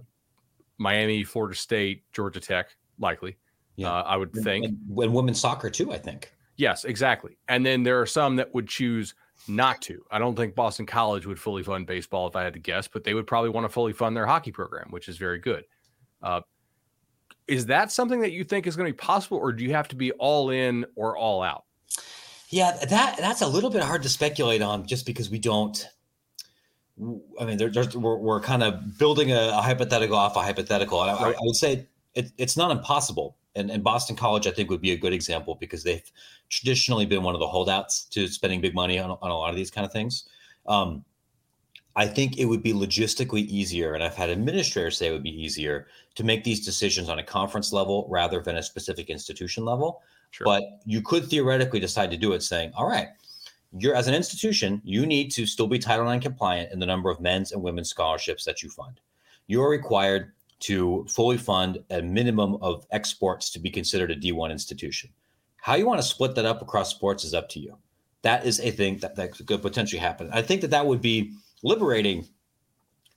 Miami, 0.79 1.25
Florida 1.25 1.55
State, 1.55 2.05
Georgia 2.13 2.41
Tech, 2.41 2.77
likely. 2.99 3.37
Yeah, 3.77 3.93
uh, 3.93 4.03
I 4.03 4.17
would 4.17 4.33
think. 4.33 4.65
And, 4.67 4.79
and 4.99 5.13
women's 5.13 5.41
soccer 5.41 5.71
too. 5.71 5.93
I 5.93 5.99
think. 5.99 6.33
Yes, 6.57 6.85
exactly. 6.85 7.37
And 7.49 7.65
then 7.65 7.83
there 7.83 8.01
are 8.01 8.07
some 8.07 8.37
that 8.37 8.53
would 8.55 8.69
choose 8.69 9.15
not 9.49 9.81
to. 9.83 10.05
I 10.11 10.19
don't 10.19 10.37
think 10.37 10.55
Boston 10.55 10.87
College 10.87 11.27
would 11.27 11.41
fully 11.41 11.63
fund 11.63 11.87
baseball 11.87 12.29
if 12.29 12.37
I 12.37 12.45
had 12.45 12.53
to 12.53 12.61
guess, 12.61 12.87
but 12.87 13.05
they 13.05 13.15
would 13.15 13.27
probably 13.27 13.51
want 13.51 13.65
to 13.65 13.69
fully 13.69 13.93
fund 13.93 14.17
their 14.17 14.27
hockey 14.27 14.53
program, 14.53 14.89
which 14.91 15.09
is 15.09 15.17
very 15.17 15.39
good. 15.39 15.65
Uh, 16.23 16.43
is 17.49 17.67
that 17.67 17.91
something 17.91 18.21
that 18.21 18.33
you 18.33 18.45
think 18.45 18.67
is 18.67 18.77
going 18.77 18.87
to 18.87 18.93
be 18.93 18.97
possible, 18.97 19.39
or 19.39 19.53
do 19.53 19.65
you 19.65 19.73
have 19.73 19.89
to 19.89 19.97
be 19.97 20.13
all 20.13 20.51
in 20.51 20.87
or 20.95 21.17
all 21.17 21.43
out? 21.43 21.65
Yeah, 22.53 22.73
that 22.85 23.17
that's 23.17 23.41
a 23.41 23.49
little 23.49 23.71
bit 23.71 23.83
hard 23.83 24.03
to 24.03 24.11
speculate 24.11 24.61
on, 24.61 24.87
just 24.87 25.07
because 25.07 25.31
we 25.31 25.39
don't. 25.39 25.89
I 27.41 27.47
mean, 27.47 27.57
there, 27.57 27.71
there's, 27.71 27.97
we're, 27.97 28.17
we're 28.17 28.43
kind 28.43 28.63
of 28.63 28.99
building 28.99 29.33
a, 29.33 29.49
a, 29.49 29.63
hypothetical 29.63 30.15
off 30.15 30.37
a 30.37 30.43
hypothetical, 30.43 31.01
and 31.01 31.11
I, 31.11 31.15
right. 31.15 31.35
I 31.35 31.39
would 31.41 31.57
say 31.57 31.89
it, 32.15 32.31
it's 32.37 32.55
not 32.55 32.71
impossible. 32.71 33.39
And, 33.55 33.71
and 33.71 33.83
Boston 33.83 34.17
College, 34.17 34.47
I 34.47 34.51
think, 34.51 34.69
would 34.69 34.83
be 34.83 34.93
a 34.93 34.99
good 34.99 35.15
example 35.15 35.55
because 35.55 35.83
they've 35.83 36.05
traditionally 36.51 37.07
been 37.07 37.23
one 37.23 37.35
of 37.35 37.41
the 37.41 37.47
holdouts 37.47 38.05
to 38.11 38.29
spending 38.29 38.61
big 38.61 38.75
money 38.75 38.99
on, 38.99 39.11
on 39.11 39.31
a 39.31 39.37
lot 39.37 39.49
of 39.49 39.57
these 39.57 39.71
kind 39.71 39.87
of 39.87 39.93
things. 39.93 40.29
Um, 40.67 41.07
I 41.97 42.07
think 42.07 42.39
it 42.39 42.45
would 42.45 42.63
be 42.63 42.75
logistically 42.75 43.47
easier, 43.47 43.95
and 43.95 44.05
I've 44.05 44.15
had 44.15 44.29
administrators 44.29 44.99
say 44.99 45.09
it 45.09 45.13
would 45.13 45.23
be 45.23 45.43
easier 45.43 45.87
to 46.17 46.25
make 46.25 46.45
these 46.45 46.65
decisions 46.65 47.09
on 47.09 47.19
a 47.19 47.25
conference 47.25 47.73
level 47.73 48.07
rather 48.11 48.43
than 48.43 48.57
a 48.57 48.63
specific 48.63 49.09
institution 49.09 49.65
level. 49.65 50.03
Sure. 50.33 50.47
But 50.47 50.65
you 50.87 51.03
could 51.03 51.27
theoretically 51.27 51.79
decide 51.79 52.11
to 52.11 52.17
do 52.17 52.33
it 52.33 52.43
saying, 52.43 52.73
all 52.75 52.89
right, 52.89 53.09
you're 53.79 53.95
as 53.95 54.09
an 54.09 54.15
institution, 54.15 54.81
you 54.83 55.07
need 55.07 55.31
to 55.33 55.47
still 55.47 55.67
be 55.67 55.79
Title 55.79 56.11
IX 56.11 56.23
compliant 56.23 56.73
in 56.73 56.79
the 56.79 56.87
number 56.87 57.11
of 57.11 57.21
men's 57.21 57.53
and 57.53 57.63
women's 57.63 57.91
scholarships 57.91 58.45
that 58.47 58.63
you 58.63 58.71
fund. 58.71 58.99
You 59.47 59.63
are 59.63 59.69
required 59.69 60.33
to 60.61 61.07
fully 61.09 61.37
fund 61.37 61.79
a 61.91 62.01
minimum 62.01 62.57
of 62.63 62.87
exports 62.93 63.51
to 63.51 63.61
be 63.61 63.71
considered 63.71 64.11
a 64.11 64.17
D1 64.17 64.51
institution. 64.51 65.11
How 65.57 65.75
you 65.75 65.87
want 65.87 66.01
to 66.01 66.07
split 66.07 66.35
that 66.37 66.47
up 66.47 66.63
across 66.63 66.91
sports 66.91 67.25
is 67.25 67.35
up 67.35 67.49
to 67.51 67.61
you. 67.61 67.77
That 68.23 68.47
is 68.47 68.59
a 68.61 68.71
thing 68.71 68.99
that, 68.99 69.17
that 69.17 69.33
could 69.47 69.61
potentially 69.61 70.01
happen. 70.01 70.31
I 70.33 70.41
think 70.41 70.63
that 70.63 70.71
that 70.71 70.87
would 70.87 71.03
be 71.03 71.33
liberating 71.63 72.27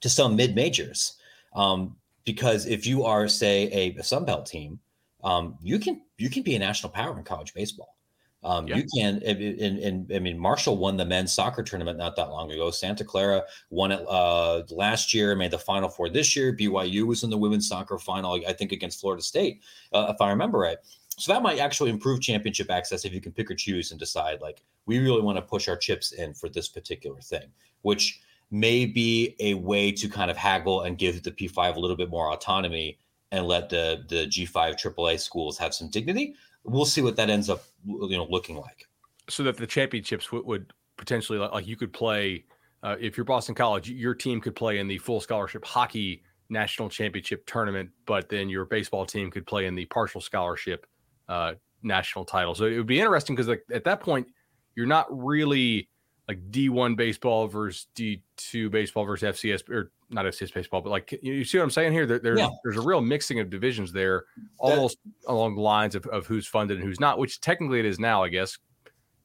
to 0.00 0.10
some 0.10 0.36
mid 0.36 0.54
majors. 0.54 1.14
Um, 1.54 1.96
because 2.24 2.66
if 2.66 2.86
you 2.86 3.04
are, 3.04 3.26
say, 3.26 3.70
a, 3.72 3.98
a 3.98 4.02
Sunbelt 4.02 4.46
team, 4.46 4.80
um, 5.24 5.56
you 5.62 5.78
can 5.78 6.02
you 6.18 6.30
can 6.30 6.42
be 6.42 6.54
a 6.54 6.58
national 6.58 6.90
power 6.90 7.16
in 7.16 7.24
college 7.24 7.54
baseball. 7.54 7.96
Um, 8.42 8.68
yeah. 8.68 8.76
You 8.76 8.84
can, 8.94 9.22
and, 9.24 10.12
I 10.14 10.20
mean, 10.20 10.38
Marshall 10.38 10.76
won 10.76 10.96
the 10.96 11.04
men's 11.04 11.32
soccer 11.32 11.64
tournament 11.64 11.98
not 11.98 12.14
that 12.14 12.30
long 12.30 12.52
ago. 12.52 12.70
Santa 12.70 13.04
Clara 13.04 13.42
won 13.70 13.90
it 13.90 14.06
uh, 14.08 14.62
last 14.70 15.12
year, 15.12 15.34
made 15.34 15.50
the 15.50 15.58
final 15.58 15.88
four 15.88 16.08
this 16.08 16.36
year. 16.36 16.56
BYU 16.56 17.06
was 17.06 17.24
in 17.24 17.30
the 17.30 17.36
women's 17.36 17.68
soccer 17.68 17.98
final, 17.98 18.40
I 18.46 18.52
think, 18.52 18.70
against 18.70 19.00
Florida 19.00 19.22
State, 19.22 19.64
uh, 19.92 20.12
if 20.14 20.20
I 20.20 20.30
remember 20.30 20.58
right. 20.58 20.78
So 21.18 21.32
that 21.32 21.42
might 21.42 21.58
actually 21.58 21.90
improve 21.90 22.20
championship 22.20 22.70
access 22.70 23.04
if 23.04 23.12
you 23.12 23.20
can 23.20 23.32
pick 23.32 23.50
or 23.50 23.54
choose 23.54 23.90
and 23.90 23.98
decide, 23.98 24.40
like, 24.40 24.62
we 24.84 24.98
really 25.00 25.22
want 25.22 25.38
to 25.38 25.42
push 25.42 25.66
our 25.66 25.76
chips 25.76 26.12
in 26.12 26.32
for 26.34 26.48
this 26.48 26.68
particular 26.68 27.20
thing, 27.20 27.48
which 27.82 28.20
may 28.52 28.86
be 28.86 29.34
a 29.40 29.54
way 29.54 29.90
to 29.90 30.08
kind 30.08 30.30
of 30.30 30.36
haggle 30.36 30.82
and 30.82 30.98
give 30.98 31.22
the 31.22 31.32
P5 31.32 31.74
a 31.74 31.80
little 31.80 31.96
bit 31.96 32.10
more 32.10 32.32
autonomy 32.32 32.98
and 33.32 33.46
let 33.46 33.68
the 33.68 34.04
the 34.08 34.26
G5 34.26 34.74
AAA 34.74 35.20
schools 35.20 35.58
have 35.58 35.74
some 35.74 35.88
dignity. 35.88 36.34
We'll 36.64 36.84
see 36.84 37.02
what 37.02 37.16
that 37.16 37.30
ends 37.30 37.48
up 37.48 37.62
you 37.84 38.16
know 38.16 38.26
looking 38.28 38.56
like. 38.56 38.86
So 39.28 39.42
that 39.42 39.56
the 39.56 39.66
championships 39.66 40.30
would, 40.32 40.44
would 40.46 40.72
potentially 40.96 41.38
like 41.38 41.66
you 41.66 41.76
could 41.76 41.92
play 41.92 42.44
uh, 42.82 42.96
if 43.00 43.16
you're 43.16 43.24
Boston 43.24 43.54
College, 43.54 43.90
your 43.90 44.14
team 44.14 44.40
could 44.40 44.54
play 44.54 44.78
in 44.78 44.86
the 44.86 44.98
full 44.98 45.20
scholarship 45.20 45.64
hockey 45.64 46.22
national 46.48 46.88
championship 46.88 47.44
tournament, 47.46 47.90
but 48.06 48.28
then 48.28 48.48
your 48.48 48.64
baseball 48.64 49.04
team 49.04 49.30
could 49.30 49.46
play 49.46 49.66
in 49.66 49.74
the 49.74 49.84
partial 49.86 50.20
scholarship 50.20 50.86
uh, 51.28 51.54
national 51.82 52.24
title. 52.24 52.54
So 52.54 52.66
it 52.66 52.76
would 52.76 52.86
be 52.86 53.00
interesting 53.00 53.34
because 53.34 53.48
like 53.48 53.64
at 53.72 53.84
that 53.84 54.00
point, 54.00 54.28
you're 54.74 54.86
not 54.86 55.06
really 55.10 55.88
like 56.28 56.50
D1 56.50 56.96
baseball 56.96 57.46
versus 57.46 57.86
D2 57.96 58.70
baseball 58.70 59.04
versus 59.04 59.36
FCS 59.36 59.68
or 59.70 59.92
not 60.10 60.24
FCS 60.26 60.52
baseball, 60.52 60.80
but 60.80 60.90
like 60.90 61.18
you 61.22 61.44
see 61.44 61.58
what 61.58 61.64
I'm 61.64 61.70
saying 61.70 61.92
here? 61.92 62.06
There, 62.06 62.18
there's 62.18 62.38
yeah. 62.38 62.48
there's 62.64 62.76
a 62.76 62.80
real 62.80 63.00
mixing 63.00 63.40
of 63.40 63.50
divisions 63.50 63.92
there, 63.92 64.24
almost 64.58 64.98
that, 65.04 65.30
along 65.30 65.54
the 65.54 65.60
lines 65.60 65.94
of, 65.94 66.04
of 66.06 66.26
who's 66.26 66.46
funded 66.46 66.78
and 66.78 66.86
who's 66.86 67.00
not, 67.00 67.18
which 67.18 67.40
technically 67.40 67.78
it 67.78 67.84
is 67.84 67.98
now, 67.98 68.22
I 68.22 68.28
guess. 68.28 68.58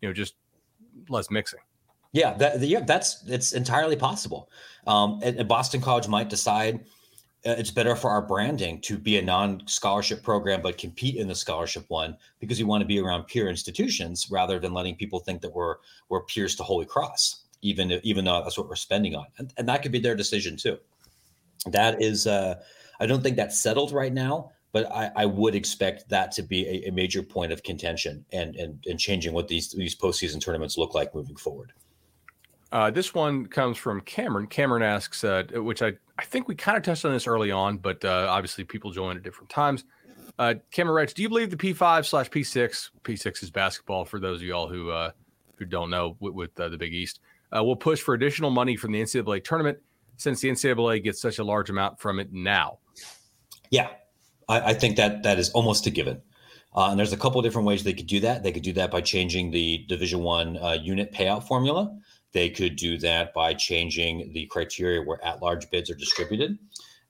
You 0.02 0.10
know, 0.10 0.14
just 0.14 0.36
less 1.10 1.30
mixing. 1.30 1.60
Yeah, 2.14 2.34
that 2.36 2.60
yeah, 2.60 2.82
that's 2.82 3.24
it's 3.28 3.54
entirely 3.54 3.96
possible. 3.96 4.50
Um, 4.86 5.20
and, 5.24 5.38
and 5.38 5.48
Boston 5.48 5.82
College 5.82 6.08
might 6.08 6.30
decide 6.30 6.82
it's 7.44 7.72
better 7.72 7.96
for 7.96 8.10
our 8.10 8.22
branding 8.22 8.80
to 8.82 8.98
be 8.98 9.18
a 9.18 9.22
non-scholarship 9.22 10.22
program 10.22 10.62
but 10.62 10.78
compete 10.78 11.16
in 11.16 11.28
the 11.28 11.36
scholarship 11.36 11.84
one 11.88 12.16
because 12.40 12.60
we 12.60 12.64
want 12.64 12.82
to 12.82 12.88
be 12.88 13.00
around 13.00 13.26
peer 13.26 13.50
institutions 13.50 14.30
rather 14.30 14.60
than 14.60 14.74
letting 14.74 14.96
people 14.96 15.20
think 15.20 15.42
that 15.42 15.54
we're 15.54 15.76
we're 16.10 16.24
peers 16.24 16.56
to 16.56 16.64
Holy 16.64 16.86
Cross, 16.86 17.42
even 17.62 18.00
even 18.04 18.26
though 18.26 18.42
that's 18.44 18.58
what 18.58 18.70
we're 18.70 18.76
spending 18.76 19.16
on, 19.16 19.26
and, 19.38 19.54
and 19.58 19.68
that 19.68 19.82
could 19.82 19.92
be 19.92 20.00
their 20.00 20.16
decision 20.16 20.56
too. 20.56 20.78
That 21.68 22.02
is, 22.02 22.26
uh, 22.26 22.56
I 23.00 23.06
don't 23.06 23.22
think 23.22 23.38
that's 23.38 23.60
settled 23.60 23.92
right 23.92 24.14
now, 24.14 24.52
but 24.72 24.92
I, 24.92 25.12
I 25.16 25.26
would 25.26 25.54
expect 25.54 26.10
that 26.10 26.32
to 26.34 26.44
be 26.44 26.68
a, 26.68 26.90
a, 26.90 26.92
major 26.92 27.22
point 27.22 27.52
of 27.52 27.62
contention 27.62 28.26
and, 28.32 28.56
and 28.56 28.84
and 28.88 29.00
changing 29.00 29.34
what 29.34 29.48
these 29.48 29.72
these 29.72 29.96
postseason 29.96 30.42
tournaments 30.42 30.78
look 30.78 30.94
like 30.94 31.16
moving 31.16 31.36
forward. 31.36 31.74
Uh, 32.72 32.90
this 32.90 33.14
one 33.14 33.46
comes 33.48 33.78
from 33.78 34.00
Cameron. 34.02 34.48
Cameron 34.48 34.82
asks, 34.82 35.24
uh, 35.24 35.44
which 35.56 35.82
I, 35.82 35.94
I 36.18 36.24
think 36.24 36.48
we 36.48 36.56
kind 36.56 36.78
of 36.78 36.84
touched 36.84 37.04
on 37.04 37.12
this 37.12 37.28
early 37.28 37.52
on, 37.52 37.78
but 37.78 38.04
uh, 38.06 38.28
obviously 38.30 38.64
people 38.64 38.92
join 38.92 39.18
at 39.18 39.24
different 39.24 39.50
times. 39.50 39.84
Uh, 40.40 40.56
Cameron 40.72 40.96
writes, 40.96 41.14
"Do 41.14 41.22
you 41.22 41.30
believe 41.30 41.50
the 41.50 41.58
P5 41.58 42.06
slash 42.06 42.30
P6 42.30 42.92
P6 43.04 43.44
is 43.44 43.52
basketball 43.52 44.06
for 44.06 44.20
those 44.20 44.42
of 44.42 44.48
y'all 44.48 44.70
who 44.70 44.90
uh, 44.90 45.12
who 45.58 45.66
don't 45.66 45.90
know 45.90 46.16
with, 46.20 46.34
with 46.34 46.60
uh, 46.60 46.70
the 46.70 46.78
Big 46.78 46.94
East 46.94 47.20
will 47.52 47.76
push 47.76 48.00
for 48.00 48.14
additional 48.14 48.50
money 48.50 48.78
from 48.78 48.94
the 48.94 49.02
NCAA 49.02 49.44
tournament 49.44 49.78
since 50.16 50.40
the 50.40 50.50
NCAA 50.50 51.04
gets 51.04 51.22
such 51.22 51.40
a 51.40 51.44
large 51.44 51.70
amount 51.70 52.00
from 52.00 52.20
it 52.20 52.32
now?" 52.32 52.80
Yeah, 53.70 53.90
I, 54.48 54.62
I 54.62 54.74
think 54.74 54.96
that 54.96 55.24
that 55.24 55.38
is 55.38 55.50
almost 55.50 55.86
a 55.86 55.90
given. 55.90 56.22
and 56.74 56.98
there's 56.98 57.14
a 57.14 57.18
couple 57.18 57.40
of 57.40 57.44
different 57.44 57.68
ways 57.68 57.84
they 57.84 57.94
could 57.94 58.08
do 58.08 58.22
that. 58.22 58.42
They 58.42 58.54
could 58.54 58.64
do 58.64 58.74
that 58.74 58.90
by 58.90 59.02
changing 59.02 59.52
the 59.52 59.86
Division 59.90 60.22
One 60.22 60.58
unit 60.82 61.12
payout 61.12 61.46
formula. 61.46 61.94
They 62.34 62.50
could 62.50 62.76
do 62.76 62.98
that 63.00 63.34
by 63.34 63.54
changing 63.54 64.32
the 64.34 64.46
criteria 64.48 65.02
where 65.02 65.24
at 65.24 65.42
large 65.42 65.70
bids 65.70 65.90
are 65.90 65.96
distributed. 65.96 66.58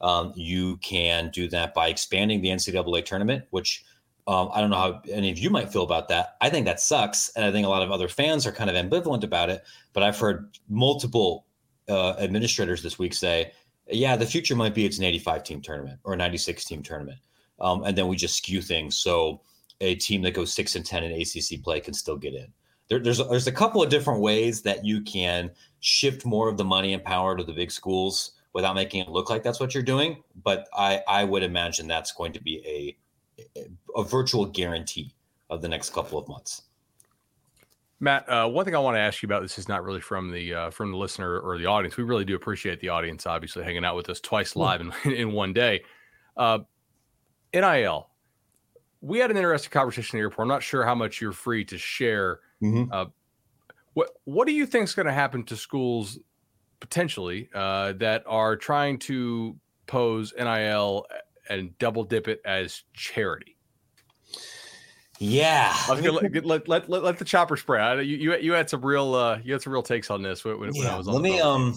Um, 0.01 0.34
you 0.36 0.78
can 0.78 1.30
do 1.30 1.47
that 1.49 1.74
by 1.74 1.89
expanding 1.89 2.41
the 2.41 2.49
NCAA 2.49 3.05
tournament, 3.05 3.45
which 3.51 3.86
um, 4.28 4.49
I 4.53 4.61
don't 4.61 4.69
know 4.69 4.78
how 4.78 5.01
any 5.11 5.32
of 5.32 5.38
you 5.38 5.49
might 5.49 5.72
feel 5.72 5.84
about 5.84 6.07
that. 6.09 6.38
I 6.41 6.49
think 6.49 6.65
that 6.65 6.80
sucks. 6.80 7.30
And 7.36 7.45
I 7.45 7.51
think 7.51 7.65
a 7.65 7.69
lot 7.69 7.84
of 7.84 7.91
other 7.91 8.07
fans 8.07 8.47
are 8.47 8.51
kind 8.51 8.69
of 8.69 8.76
ambivalent 8.76 9.24
about 9.24 9.49
it. 9.49 9.63
But 9.93 10.03
I've 10.03 10.17
heard 10.17 10.57
multiple 10.69 11.45
uh, 11.88 12.15
administrators 12.19 12.82
this 12.82 12.97
week 12.97 13.13
say, 13.13 13.51
yeah, 13.88 14.15
the 14.15 14.26
future 14.26 14.55
might 14.55 14.74
be 14.74 14.86
it's 14.86 14.99
an 14.99 15.03
85 15.03 15.43
team 15.43 15.61
tournament 15.61 15.99
or 16.03 16.13
a 16.13 16.17
96 16.17 16.65
team 16.65 16.82
tournament. 16.82 17.19
Um, 17.59 17.84
and 17.84 17.97
then 17.97 18.07
we 18.07 18.15
just 18.15 18.38
skew 18.38 18.61
things. 18.61 18.97
So 18.97 19.41
a 19.82 19.95
team 19.95 20.22
that 20.24 20.34
goes 20.34 20.53
six 20.53 20.76
and 20.76 20.86
10 20.86 21.03
in 21.03 21.22
ACC 21.22 21.63
play 21.63 21.80
can 21.80 21.93
still 21.93 22.17
get 22.17 22.34
in 22.34 22.53
there, 22.92 23.00
there's 23.00 23.20
there's 23.30 23.48
a 23.48 23.54
couple 23.54 23.82
of 23.82 23.89
different 23.89 24.20
ways 24.20 24.62
that 24.64 24.84
you 24.84 25.00
can 25.00 25.50
shift 25.80 26.26
more 26.26 26.50
of 26.50 26.58
the 26.58 26.66
money 26.66 26.94
and 26.94 27.02
power 27.02 27.38
to 27.38 27.44
the 27.44 27.54
big 27.54 27.72
schools 27.72 28.34
without 28.52 28.76
making 28.76 29.00
it 29.00 29.08
look 29.08 29.30
like 29.30 29.44
that's 29.44 29.62
what 29.62 29.74
you're 29.74 29.82
doing. 29.82 30.22
But 30.44 30.68
I 30.74 31.02
I 31.08 31.24
would 31.24 31.42
imagine 31.42 31.88
that's 31.88 32.12
going 32.12 32.34
to 32.34 32.44
be 32.44 32.62
a 33.48 33.68
a 33.96 34.04
virtual 34.04 34.46
guarantee 34.46 35.16
of 35.50 35.62
the 35.62 35.70
next 35.70 35.94
couple 35.94 36.20
of 36.20 36.28
months. 36.28 36.64
Matt, 38.02 38.28
uh, 38.28 38.50
one 38.50 38.66
thing 38.66 38.76
I 38.76 38.80
want 38.80 38.96
to 38.96 39.00
ask 39.00 39.22
you 39.22 39.28
about 39.28 39.42
this 39.42 39.58
is 39.58 39.70
not 39.70 39.86
really 39.86 40.02
from 40.02 40.30
the 40.30 40.54
uh, 40.54 40.70
from 40.70 40.92
the 40.92 40.98
listener 40.98 41.39
or 41.39 41.58
the 41.58 41.68
audience. 41.68 41.96
We 41.96 42.04
really 42.04 42.26
do 42.26 42.36
appreciate 42.36 42.82
the 42.82 42.89
audience, 42.89 43.26
obviously, 43.26 43.64
hanging 43.64 43.86
out 43.86 43.96
with 43.96 44.10
us 44.10 44.20
twice 44.20 44.58
live 44.58 44.82
in, 44.82 44.92
in 45.14 45.32
one 45.32 45.54
day. 45.54 45.82
Uh, 46.36 46.60
NIL, 47.54 48.10
we 49.00 49.20
had 49.20 49.32
an 49.32 49.38
interesting 49.38 49.72
conversation 49.72 50.18
in 50.18 50.22
the 50.22 50.26
airport. 50.26 50.44
I'm 50.44 50.50
not 50.50 50.62
sure 50.62 50.84
how 50.84 50.96
much 50.96 51.22
you're 51.22 51.32
free 51.32 51.64
to 51.66 51.78
share 51.78 52.42
Mm-hmm. 52.62 52.91
Uh, 52.91 53.05
what 53.93 54.09
what 54.24 54.47
do 54.47 54.53
you 54.53 54.66
think 54.66 54.86
is 54.86 54.95
going 54.95 55.07
to 55.07 55.14
happen 55.14 55.43
to 55.45 55.55
schools 55.55 56.20
potentially 56.80 57.49
uh, 57.53 57.93
that 57.93 58.24
are 58.26 58.55
trying 58.55 58.99
to 58.99 59.55
pose 59.88 60.34
NIL 60.38 61.05
and 61.49 61.78
double 61.78 62.03
dip 62.03 62.28
it 62.28 62.41
as 62.45 62.84
charity? 62.93 63.57
Yeah, 65.24 65.72
I 65.88 65.91
was 65.91 66.01
gonna 66.01 66.14
let, 66.14 66.45
let, 66.45 66.68
let, 66.68 66.89
let, 66.89 67.03
let 67.03 67.18
the 67.20 67.26
chopper 67.26 67.55
spray. 67.55 68.03
You, 68.03 68.18
you 68.18 68.38
you 68.38 68.53
had 68.53 68.72
some 68.72 68.84
real 68.84 69.14
uh, 69.14 69.39
you 69.43 69.53
had 69.53 69.62
some 69.62 69.72
real 69.72 69.84
takes 69.84 70.09
on 70.09 70.24
this 70.24 70.43
when, 70.43 70.59
when 70.59 70.74
yeah, 70.74 70.95
I 70.95 70.97
was 70.97 71.07
on. 71.07 71.14
Let 71.14 71.22
me 71.22 71.39
um 71.39 71.76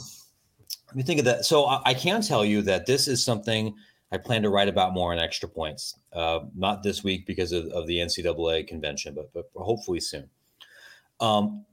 let 0.88 0.96
me 0.96 1.02
think 1.02 1.18
of 1.18 1.26
that. 1.26 1.44
So 1.44 1.66
I, 1.66 1.82
I, 1.84 1.94
can 1.94 2.22
tell 2.22 2.42
you 2.42 2.62
that 2.62 2.86
this 2.86 3.06
is 3.06 3.22
something 3.22 3.74
I 4.10 4.16
plan 4.16 4.42
to 4.44 4.48
write 4.48 4.68
about 4.68 4.94
more 4.94 5.12
in 5.12 5.18
extra 5.18 5.46
points. 5.46 5.98
Uh, 6.12 6.40
not 6.56 6.82
this 6.82 7.04
week 7.04 7.26
because 7.26 7.52
of, 7.52 7.66
of 7.66 7.86
the 7.86 7.98
NCAA 7.98 8.66
convention, 8.66 9.14
but 9.14 9.30
but 9.34 9.44
hopefully 9.54 10.00
soon. 10.00 10.30
Um, 11.20 11.64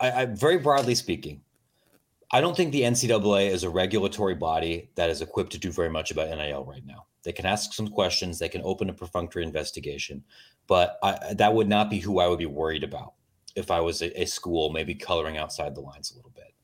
I, 0.00 0.10
I 0.10 0.24
very 0.26 0.58
broadly 0.58 0.94
speaking, 0.94 1.42
I 2.30 2.40
don't 2.40 2.56
think 2.56 2.72
the 2.72 2.82
NCAA 2.82 3.50
is 3.50 3.62
a 3.62 3.70
regulatory 3.70 4.34
body 4.34 4.90
that 4.94 5.10
is 5.10 5.20
equipped 5.20 5.52
to 5.52 5.58
do 5.58 5.70
very 5.70 5.90
much 5.90 6.10
about 6.10 6.30
NIL 6.30 6.64
right 6.64 6.84
now. 6.84 7.06
They 7.24 7.32
can 7.32 7.46
ask 7.46 7.74
some 7.74 7.88
questions, 7.88 8.38
they 8.38 8.48
can 8.48 8.62
open 8.64 8.88
a 8.88 8.94
perfunctory 8.94 9.44
investigation, 9.44 10.24
but 10.66 10.98
I, 11.02 11.34
that 11.34 11.54
would 11.54 11.68
not 11.68 11.90
be 11.90 12.00
who 12.00 12.20
I 12.20 12.26
would 12.26 12.38
be 12.38 12.46
worried 12.46 12.84
about 12.84 13.14
if 13.54 13.70
I 13.70 13.80
was 13.80 14.00
a, 14.02 14.22
a, 14.22 14.24
school, 14.24 14.72
maybe 14.72 14.94
coloring 14.94 15.36
outside 15.36 15.74
the 15.74 15.82
lines 15.82 16.10
a 16.10 16.16
little 16.16 16.32
bit. 16.34 16.54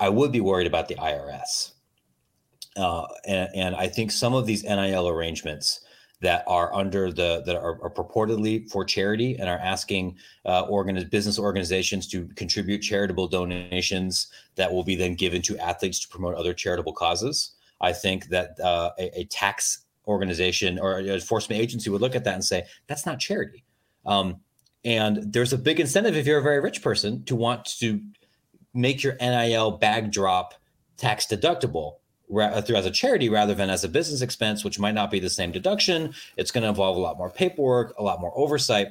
I 0.00 0.08
would 0.08 0.32
be 0.32 0.40
worried 0.40 0.66
about 0.66 0.88
the 0.88 0.94
IRS. 0.94 1.72
Uh, 2.76 3.06
and, 3.26 3.48
and 3.54 3.76
I 3.76 3.88
think 3.88 4.10
some 4.10 4.32
of 4.32 4.46
these 4.46 4.64
NIL 4.64 5.08
arrangements 5.08 5.80
that 6.20 6.44
are 6.46 6.74
under 6.74 7.10
the 7.12 7.42
that 7.46 7.56
are, 7.56 7.82
are 7.82 7.90
purportedly 7.90 8.70
for 8.70 8.84
charity 8.84 9.36
and 9.38 9.48
are 9.48 9.58
asking 9.58 10.16
uh, 10.44 10.66
business 11.10 11.38
organizations 11.38 12.06
to 12.08 12.26
contribute 12.36 12.78
charitable 12.78 13.26
donations 13.26 14.28
that 14.56 14.72
will 14.72 14.84
be 14.84 14.94
then 14.94 15.14
given 15.14 15.40
to 15.42 15.58
athletes 15.58 15.98
to 16.00 16.08
promote 16.08 16.34
other 16.34 16.54
charitable 16.54 16.92
causes. 16.92 17.52
I 17.80 17.92
think 17.92 18.26
that 18.26 18.60
uh, 18.60 18.90
a, 18.98 19.20
a, 19.20 19.24
tax 19.24 19.86
organization 20.06 20.78
or 20.78 20.98
an 20.98 21.08
enforcement 21.08 21.60
agency 21.60 21.88
would 21.88 22.02
look 22.02 22.14
at 22.14 22.24
that 22.24 22.34
and 22.34 22.44
say 22.44 22.64
that's 22.86 23.06
not 23.06 23.18
charity. 23.18 23.64
Um, 24.04 24.40
and 24.84 25.32
there's 25.32 25.52
a 25.52 25.58
big 25.58 25.80
incentive 25.80 26.16
if 26.16 26.26
you're 26.26 26.38
a 26.38 26.42
very 26.42 26.60
rich 26.60 26.82
person 26.82 27.24
to 27.24 27.36
want 27.36 27.64
to 27.78 28.00
make 28.74 29.02
your 29.02 29.16
NIL 29.20 29.72
bag 29.72 30.10
drop 30.10 30.54
tax 30.96 31.26
deductible 31.26 31.96
through 32.30 32.76
as 32.76 32.86
a 32.86 32.90
charity 32.90 33.28
rather 33.28 33.54
than 33.54 33.70
as 33.70 33.84
a 33.84 33.88
business 33.88 34.22
expense, 34.22 34.64
which 34.64 34.78
might 34.78 34.94
not 34.94 35.10
be 35.10 35.18
the 35.18 35.30
same 35.30 35.50
deduction. 35.50 36.14
It's 36.36 36.50
going 36.50 36.62
to 36.62 36.68
involve 36.68 36.96
a 36.96 37.00
lot 37.00 37.18
more 37.18 37.30
paperwork, 37.30 37.94
a 37.98 38.02
lot 38.02 38.20
more 38.20 38.32
oversight. 38.36 38.88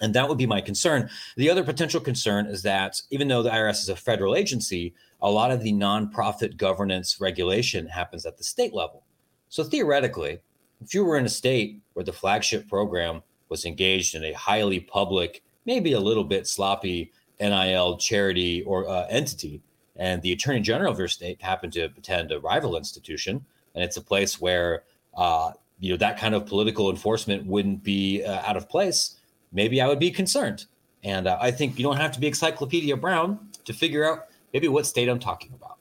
And 0.00 0.14
that 0.14 0.28
would 0.28 0.38
be 0.38 0.46
my 0.46 0.60
concern. 0.60 1.10
The 1.36 1.50
other 1.50 1.64
potential 1.64 2.00
concern 2.00 2.46
is 2.46 2.62
that 2.62 3.02
even 3.10 3.28
though 3.28 3.42
the 3.42 3.50
IRS 3.50 3.82
is 3.82 3.88
a 3.88 3.96
federal 3.96 4.34
agency, 4.34 4.94
a 5.20 5.30
lot 5.30 5.50
of 5.50 5.62
the 5.62 5.72
nonprofit 5.72 6.56
governance 6.56 7.20
regulation 7.20 7.86
happens 7.86 8.24
at 8.24 8.38
the 8.38 8.44
state 8.44 8.72
level. 8.72 9.02
So 9.48 9.64
theoretically, 9.64 10.38
if 10.80 10.94
you 10.94 11.04
were 11.04 11.16
in 11.16 11.26
a 11.26 11.30
state 11.30 11.80
where 11.94 12.04
the 12.04 12.12
flagship 12.12 12.68
program 12.68 13.22
was 13.48 13.64
engaged 13.64 14.14
in 14.14 14.24
a 14.24 14.32
highly 14.32 14.80
public, 14.80 15.42
maybe 15.66 15.92
a 15.92 16.00
little 16.00 16.24
bit 16.24 16.46
sloppy 16.46 17.12
NIL 17.40 17.96
charity 17.98 18.62
or 18.62 18.88
uh, 18.88 19.06
entity, 19.08 19.62
and 19.98 20.22
the 20.22 20.32
attorney 20.32 20.60
general 20.60 20.92
of 20.92 20.98
your 20.98 21.08
state 21.08 21.42
happened 21.42 21.72
to 21.74 21.82
attend 21.84 22.32
a 22.32 22.40
rival 22.40 22.76
institution, 22.76 23.44
and 23.74 23.84
it's 23.84 23.96
a 23.96 24.00
place 24.00 24.40
where 24.40 24.84
uh, 25.16 25.52
you 25.80 25.90
know 25.90 25.96
that 25.96 26.18
kind 26.18 26.34
of 26.34 26.46
political 26.46 26.88
enforcement 26.90 27.44
wouldn't 27.46 27.82
be 27.82 28.24
uh, 28.24 28.40
out 28.48 28.56
of 28.56 28.68
place. 28.68 29.16
Maybe 29.52 29.80
I 29.80 29.88
would 29.88 29.98
be 29.98 30.10
concerned, 30.10 30.66
and 31.02 31.26
uh, 31.26 31.38
I 31.40 31.50
think 31.50 31.78
you 31.78 31.84
don't 31.84 31.96
have 31.96 32.12
to 32.12 32.20
be 32.20 32.28
Encyclopedia 32.28 32.96
Brown 32.96 33.38
to 33.64 33.72
figure 33.72 34.04
out 34.04 34.26
maybe 34.52 34.68
what 34.68 34.86
state 34.86 35.08
I'm 35.08 35.18
talking 35.18 35.52
about. 35.52 35.76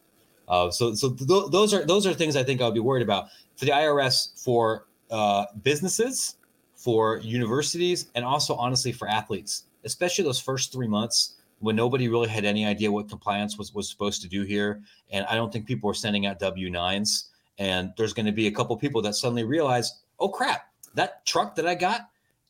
Uh, 0.48 0.72
so, 0.72 0.94
so 0.94 1.12
th- 1.12 1.52
those 1.52 1.74
are 1.74 1.86
those 1.86 2.08
are 2.08 2.14
things 2.14 2.36
I 2.36 2.44
think 2.44 2.62
I 2.62 2.66
would 2.66 2.74
be 2.74 2.80
worried 2.80 3.04
about 3.04 3.28
for 3.56 3.66
the 3.66 3.72
IRS, 3.72 4.44
for 4.44 4.88
uh, 5.12 5.46
businesses, 5.64 6.38
for 6.76 7.18
universities, 7.18 8.08
and 8.16 8.24
also 8.24 8.56
honestly 8.56 8.92
for 8.92 9.08
athletes, 9.08 9.66
especially 9.84 10.24
those 10.24 10.40
first 10.40 10.72
three 10.72 10.88
months 10.88 11.37
when 11.60 11.76
nobody 11.76 12.08
really 12.08 12.28
had 12.28 12.46
any 12.46 12.66
idea 12.66 12.92
what 12.92 13.10
compliance 13.10 13.58
was 13.58 13.74
was 13.74 13.90
supposed 13.90 14.22
to 14.22 14.28
do 14.28 14.44
here, 14.44 14.82
and 15.12 15.26
I 15.26 15.36
don't 15.36 15.52
think 15.52 15.66
people 15.66 15.88
were 15.88 15.94
sending 15.94 16.26
out 16.26 16.40
W 16.40 16.70
nines. 16.70 17.30
And 17.60 17.92
there's 17.98 18.14
going 18.14 18.28
to 18.28 18.32
be 18.32 18.46
a 18.46 18.52
couple 18.52 18.78
people 18.78 19.02
that 19.02 19.16
suddenly 19.16 19.44
realize, 19.44 20.04
oh 20.20 20.30
crap, 20.30 20.70
that 20.94 21.26
truck 21.26 21.56
that 21.56 21.68
I 21.68 21.74
got, 21.74 22.02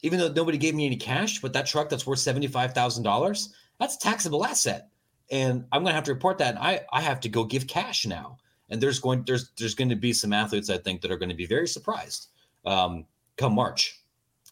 even 0.02 0.20
though 0.20 0.28
nobody 0.28 0.58
gave 0.58 0.76
me 0.76 0.86
any 0.86 0.98
cash, 0.98 1.40
but 1.40 1.54
that 1.54 1.66
truck 1.66 1.88
that's 1.88 2.06
worth 2.06 2.20
seventy 2.20 2.48
five 2.48 2.74
thousand 2.74 3.04
dollars, 3.04 3.54
that's 3.80 3.96
a 3.96 4.00
taxable 4.00 4.46
asset, 4.46 4.90
and 5.32 5.66
I'm 5.72 5.84
going 5.84 5.92
to 5.92 5.96
have 5.96 6.04
to 6.06 6.14
report 6.14 6.38
that, 6.40 6.56
and 6.56 6.60
I 6.60 6.82
I 6.92 7.02
have 7.02 7.20
to 7.22 7.30
go 7.30 7.44
give 7.44 7.68
cash 7.68 8.06
now. 8.06 8.38
And 8.70 8.82
there's 8.82 9.00
going 9.00 9.24
there's 9.26 9.52
there's 9.58 9.76
going 9.76 9.90
to 9.90 9.96
be 9.96 10.12
some 10.12 10.34
athletes 10.34 10.70
I 10.70 10.78
think 10.78 11.02
that 11.02 11.12
are 11.12 11.18
going 11.18 11.30
to 11.30 11.36
be 11.36 11.46
very 11.46 11.68
surprised 11.68 12.28
um, 12.66 13.06
come 13.38 13.54
March 13.54 14.02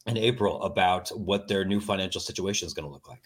and 0.05 0.17
April 0.17 0.61
about 0.63 1.09
what 1.09 1.47
their 1.47 1.65
new 1.65 1.81
financial 1.81 2.21
situation 2.21 2.65
is 2.65 2.73
going 2.73 2.87
to 2.87 2.91
look 2.91 3.09
like. 3.09 3.23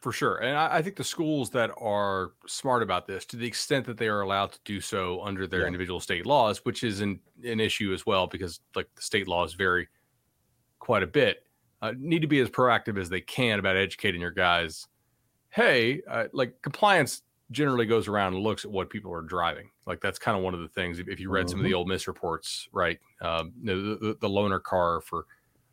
For 0.00 0.12
sure. 0.12 0.36
And 0.36 0.56
I, 0.56 0.76
I, 0.76 0.82
think 0.82 0.94
the 0.94 1.02
schools 1.02 1.50
that 1.50 1.70
are 1.76 2.32
smart 2.46 2.84
about 2.84 3.08
this, 3.08 3.24
to 3.26 3.36
the 3.36 3.46
extent 3.46 3.84
that 3.86 3.96
they 3.96 4.06
are 4.06 4.20
allowed 4.20 4.52
to 4.52 4.58
do 4.64 4.80
so 4.80 5.20
under 5.22 5.46
their 5.46 5.62
yeah. 5.62 5.66
individual 5.66 5.98
state 5.98 6.24
laws, 6.24 6.58
which 6.64 6.84
is 6.84 7.00
an, 7.00 7.18
an 7.44 7.58
issue 7.58 7.92
as 7.92 8.06
well, 8.06 8.28
because 8.28 8.60
like 8.76 8.86
the 8.94 9.02
state 9.02 9.26
laws 9.26 9.54
vary 9.54 9.88
quite 10.78 11.02
a 11.02 11.06
bit, 11.06 11.44
uh, 11.82 11.92
need 11.98 12.22
to 12.22 12.28
be 12.28 12.38
as 12.38 12.48
proactive 12.48 12.98
as 12.98 13.08
they 13.08 13.20
can 13.20 13.58
about 13.58 13.76
educating 13.76 14.20
your 14.20 14.30
guys. 14.30 14.86
Hey, 15.50 16.00
uh, 16.08 16.26
like 16.32 16.62
compliance 16.62 17.22
generally 17.50 17.86
goes 17.86 18.06
around 18.06 18.34
and 18.34 18.42
looks 18.44 18.64
at 18.64 18.70
what 18.70 18.90
people 18.90 19.12
are 19.12 19.22
driving. 19.22 19.68
Like 19.84 20.00
that's 20.00 20.18
kind 20.18 20.36
of 20.36 20.44
one 20.44 20.54
of 20.54 20.60
the 20.60 20.68
things. 20.68 21.00
If, 21.00 21.08
if 21.08 21.18
you 21.18 21.28
read 21.28 21.46
mm-hmm. 21.46 21.50
some 21.50 21.60
of 21.60 21.64
the 21.64 21.70
mm-hmm. 21.70 21.78
Ole 21.78 21.86
Miss 21.86 22.06
reports, 22.06 22.68
right? 22.72 23.00
Um, 23.20 23.52
the, 23.64 23.74
the, 24.00 24.16
the 24.20 24.28
loaner 24.28 24.62
car 24.62 25.00
for 25.00 25.26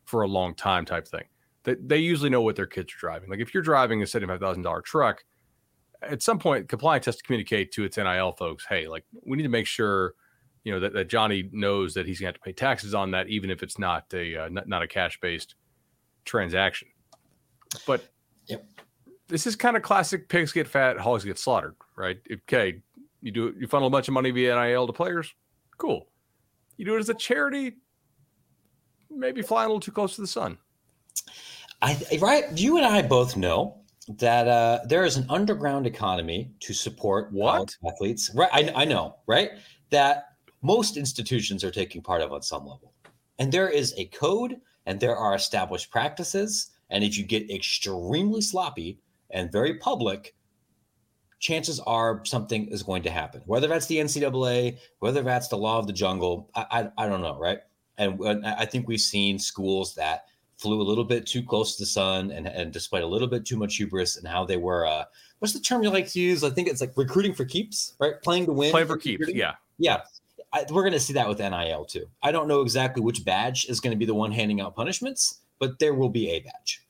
for 0.04 0.22
a 0.22 0.28
long 0.28 0.54
time 0.54 0.84
type 0.84 1.06
thing 1.06 1.24
they, 1.66 1.74
they 1.84 1.98
usually 1.98 2.30
know 2.30 2.40
what 2.40 2.56
their 2.56 2.66
kids 2.66 2.94
are 2.94 2.98
driving. 2.98 3.28
Like 3.28 3.40
if 3.40 3.52
you're 3.52 3.62
driving 3.62 4.00
a 4.02 4.06
seventy-five 4.06 4.40
thousand 4.40 4.62
dollar 4.62 4.80
truck, 4.80 5.24
at 6.00 6.22
some 6.22 6.38
point 6.38 6.68
compliance 6.68 7.06
has 7.06 7.16
to 7.16 7.22
communicate 7.24 7.72
to 7.72 7.84
its 7.84 7.96
NIL 7.96 8.32
folks, 8.32 8.64
hey, 8.66 8.86
like 8.86 9.04
we 9.24 9.36
need 9.36 9.42
to 9.42 9.48
make 9.48 9.66
sure, 9.66 10.14
you 10.62 10.72
know, 10.72 10.78
that, 10.80 10.92
that 10.92 11.08
Johnny 11.08 11.50
knows 11.52 11.92
that 11.94 12.06
he's 12.06 12.20
going 12.20 12.32
to 12.32 12.36
have 12.36 12.40
to 12.40 12.44
pay 12.44 12.52
taxes 12.52 12.94
on 12.94 13.10
that, 13.10 13.28
even 13.28 13.50
if 13.50 13.64
it's 13.64 13.78
not 13.78 14.04
a 14.14 14.36
uh, 14.36 14.48
not, 14.48 14.68
not 14.68 14.82
a 14.82 14.86
cash 14.86 15.18
based 15.20 15.56
transaction. 16.24 16.88
But 17.84 18.08
yep. 18.46 18.64
this 19.26 19.46
is 19.46 19.56
kind 19.56 19.76
of 19.76 19.82
classic: 19.82 20.28
pigs 20.28 20.52
get 20.52 20.68
fat, 20.68 20.98
hogs 20.98 21.24
get 21.24 21.38
slaughtered, 21.38 21.74
right? 21.96 22.18
Okay, 22.30 22.80
you 23.22 23.32
do 23.32 23.54
you 23.58 23.66
funnel 23.66 23.88
a 23.88 23.90
bunch 23.90 24.06
of 24.06 24.14
money 24.14 24.30
via 24.30 24.54
NIL 24.54 24.86
to 24.86 24.92
players, 24.92 25.34
cool. 25.78 26.06
You 26.76 26.84
do 26.84 26.94
it 26.94 27.00
as 27.00 27.08
a 27.08 27.14
charity, 27.14 27.74
maybe 29.10 29.42
flying 29.42 29.66
a 29.66 29.68
little 29.68 29.80
too 29.80 29.90
close 29.90 30.14
to 30.14 30.20
the 30.20 30.28
sun. 30.28 30.58
I 31.86 32.18
right. 32.20 32.44
You 32.58 32.78
and 32.78 32.86
I 32.86 33.00
both 33.02 33.36
know 33.36 33.76
that 34.08 34.48
uh, 34.48 34.80
there 34.88 35.04
is 35.04 35.16
an 35.16 35.26
underground 35.28 35.86
economy 35.86 36.50
to 36.60 36.74
support 36.74 37.32
what 37.32 37.76
athletes. 37.86 38.30
Right. 38.34 38.50
I, 38.52 38.82
I 38.82 38.84
know. 38.84 39.16
Right. 39.28 39.50
That 39.90 40.24
most 40.62 40.96
institutions 40.96 41.62
are 41.62 41.70
taking 41.70 42.02
part 42.02 42.22
of 42.22 42.32
on 42.32 42.42
some 42.42 42.66
level, 42.66 42.92
and 43.38 43.52
there 43.52 43.68
is 43.68 43.94
a 43.96 44.06
code, 44.06 44.56
and 44.86 44.98
there 44.98 45.16
are 45.16 45.36
established 45.36 45.92
practices. 45.92 46.70
And 46.90 47.04
if 47.04 47.16
you 47.16 47.24
get 47.24 47.50
extremely 47.50 48.40
sloppy 48.40 48.98
and 49.30 49.52
very 49.52 49.78
public, 49.78 50.34
chances 51.38 51.78
are 51.80 52.24
something 52.24 52.66
is 52.68 52.82
going 52.82 53.04
to 53.04 53.10
happen. 53.10 53.42
Whether 53.46 53.68
that's 53.68 53.86
the 53.86 53.98
NCAA, 53.98 54.78
whether 54.98 55.22
that's 55.22 55.48
the 55.48 55.58
law 55.58 55.78
of 55.78 55.86
the 55.86 55.92
jungle, 55.92 56.50
I, 56.54 56.66
I, 56.70 57.04
I 57.04 57.08
don't 57.08 57.22
know, 57.22 57.38
right? 57.38 57.58
And, 57.98 58.20
and 58.20 58.46
I 58.46 58.66
think 58.66 58.86
we've 58.86 59.00
seen 59.00 59.38
schools 59.38 59.94
that 59.96 60.26
flew 60.58 60.80
a 60.80 60.84
little 60.84 61.04
bit 61.04 61.26
too 61.26 61.42
close 61.42 61.76
to 61.76 61.82
the 61.82 61.86
sun 61.86 62.30
and, 62.30 62.46
and 62.46 62.72
displayed 62.72 63.02
a 63.02 63.06
little 63.06 63.28
bit 63.28 63.44
too 63.44 63.56
much 63.56 63.76
hubris 63.76 64.16
and 64.16 64.26
how 64.26 64.44
they 64.44 64.56
were 64.56 64.86
uh, 64.86 65.04
what's 65.38 65.52
the 65.52 65.60
term 65.60 65.82
you 65.82 65.90
like 65.90 66.08
to 66.08 66.20
use? 66.20 66.42
I 66.44 66.50
think 66.50 66.68
it's 66.68 66.80
like 66.80 66.92
recruiting 66.96 67.34
for 67.34 67.44
keeps, 67.44 67.94
right? 67.98 68.14
Playing 68.22 68.46
to 68.46 68.52
win. 68.52 68.70
Play 68.70 68.84
for 68.84 68.96
keeps, 68.96 69.28
yeah. 69.28 69.54
Yeah. 69.78 70.02
I, 70.52 70.64
we're 70.70 70.82
going 70.82 70.92
to 70.92 71.00
see 71.00 71.12
that 71.14 71.28
with 71.28 71.38
NIL 71.38 71.84
too. 71.84 72.08
I 72.22 72.32
don't 72.32 72.48
know 72.48 72.60
exactly 72.60 73.02
which 73.02 73.24
badge 73.24 73.66
is 73.66 73.80
going 73.80 73.90
to 73.90 73.98
be 73.98 74.06
the 74.06 74.14
one 74.14 74.32
handing 74.32 74.60
out 74.60 74.74
punishments, 74.74 75.40
but 75.58 75.78
there 75.78 75.94
will 75.94 76.08
be 76.08 76.30
a 76.30 76.40
badge 76.40 76.85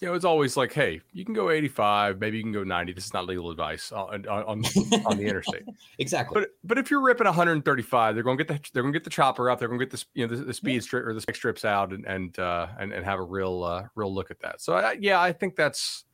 you 0.00 0.06
know, 0.06 0.14
it's 0.14 0.24
always 0.24 0.56
like, 0.56 0.72
hey, 0.72 1.00
you 1.12 1.24
can 1.24 1.34
go 1.34 1.50
85, 1.50 2.20
maybe 2.20 2.36
you 2.36 2.44
can 2.44 2.52
go 2.52 2.62
90. 2.62 2.92
This 2.92 3.06
is 3.06 3.12
not 3.12 3.26
legal 3.26 3.50
advice 3.50 3.90
on 3.90 4.26
on, 4.28 4.62
on 5.06 5.16
the 5.16 5.26
interstate. 5.26 5.64
exactly. 5.98 6.40
But 6.40 6.50
but 6.62 6.78
if 6.78 6.88
you're 6.88 7.00
ripping 7.00 7.26
135, 7.26 8.14
they're 8.14 8.22
going 8.22 8.38
to 8.38 8.44
get 8.44 8.48
the 8.48 8.70
they're 8.72 8.84
going 8.84 8.92
to 8.92 8.98
get 8.98 9.04
the 9.04 9.10
chopper 9.10 9.50
up. 9.50 9.58
They're 9.58 9.66
going 9.66 9.80
to 9.80 9.86
get 9.86 9.90
the 9.90 10.04
you 10.14 10.26
know 10.26 10.36
the, 10.36 10.44
the 10.44 10.54
speed 10.54 10.74
yeah. 10.74 10.80
strip 10.80 11.06
or 11.06 11.14
the 11.14 11.20
strips 11.20 11.64
out 11.64 11.92
and 11.92 12.04
and 12.04 12.38
uh, 12.38 12.68
and 12.78 12.92
and 12.92 13.04
have 13.04 13.18
a 13.18 13.24
real 13.24 13.64
uh, 13.64 13.84
real 13.96 14.14
look 14.14 14.30
at 14.30 14.38
that. 14.40 14.60
So 14.60 14.74
I, 14.74 14.96
yeah, 15.00 15.20
I 15.20 15.32
think 15.32 15.56
that's 15.56 16.04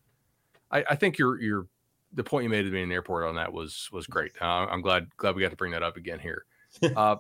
I, 0.70 0.84
I 0.90 0.94
think 0.94 1.18
your 1.18 1.38
your 1.40 1.66
the 2.14 2.24
point 2.24 2.44
you 2.44 2.50
made 2.50 2.62
to 2.62 2.70
me 2.70 2.82
in 2.82 2.88
the 2.88 2.94
airport 2.94 3.26
on 3.26 3.34
that 3.36 3.52
was 3.52 3.90
was 3.92 4.06
great. 4.06 4.32
Uh, 4.40 4.66
I'm 4.66 4.80
glad 4.80 5.08
glad 5.18 5.36
we 5.36 5.42
got 5.42 5.50
to 5.50 5.56
bring 5.56 5.72
that 5.72 5.82
up 5.82 5.96
again 5.96 6.18
here. 6.18 6.44
Uh, 6.96 7.16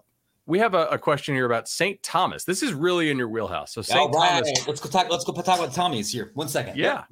we 0.46 0.58
have 0.58 0.74
a, 0.74 0.86
a, 0.86 0.98
question 0.98 1.34
here 1.34 1.46
about 1.46 1.68
St. 1.68 2.02
Thomas. 2.02 2.44
This 2.44 2.62
is 2.62 2.72
really 2.72 3.10
in 3.10 3.16
your 3.16 3.28
wheelhouse. 3.28 3.72
So 3.72 3.82
St. 3.82 4.14
Right. 4.14 4.44
Thomas. 4.44 4.66
Let's 4.66 4.80
go 4.80 4.88
talk. 4.88 5.10
Let's 5.10 5.24
go 5.24 5.32
talk 5.32 5.58
about 5.58 5.72
Tommies 5.72 6.12
here. 6.12 6.32
One 6.34 6.48
second. 6.48 6.76
Yeah. 6.76 7.04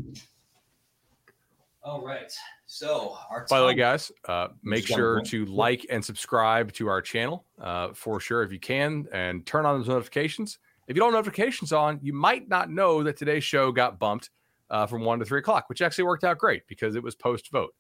All 1.83 2.03
right. 2.03 2.33
So, 2.66 3.18
by 3.51 3.61
the 3.61 3.66
way, 3.66 3.74
guys, 3.74 4.11
uh, 4.26 4.49
make 4.62 4.87
sure 4.87 5.20
to 5.22 5.45
like 5.45 5.85
and 5.91 6.03
subscribe 6.03 6.72
to 6.74 6.89
our 6.89 7.03
channel 7.03 7.45
uh, 7.61 7.89
for 7.93 8.18
sure 8.18 8.43
if 8.43 8.51
you 8.51 8.59
can, 8.59 9.07
and 9.12 9.45
turn 9.45 9.66
on 9.66 9.78
those 9.78 9.89
notifications. 9.89 10.59
If 10.87 10.97
you 10.97 11.01
don't 11.01 11.12
have 11.12 11.24
notifications 11.24 11.72
on, 11.72 11.99
you 12.03 12.14
might 12.14 12.49
not 12.49 12.70
know 12.70 13.03
that 13.03 13.18
today's 13.18 13.45
show 13.45 13.72
got 13.72 13.99
bumped 13.99 14.30
uh, 14.70 14.87
from 14.87 15.05
one 15.05 15.18
to 15.18 15.24
three 15.24 15.41
o'clock, 15.41 15.68
which 15.68 15.83
actually 15.83 16.05
worked 16.05 16.24
out 16.24 16.39
great 16.39 16.66
because 16.66 16.95
it 16.95 17.03
was 17.03 17.14
post 17.14 17.51
vote. 17.51 17.74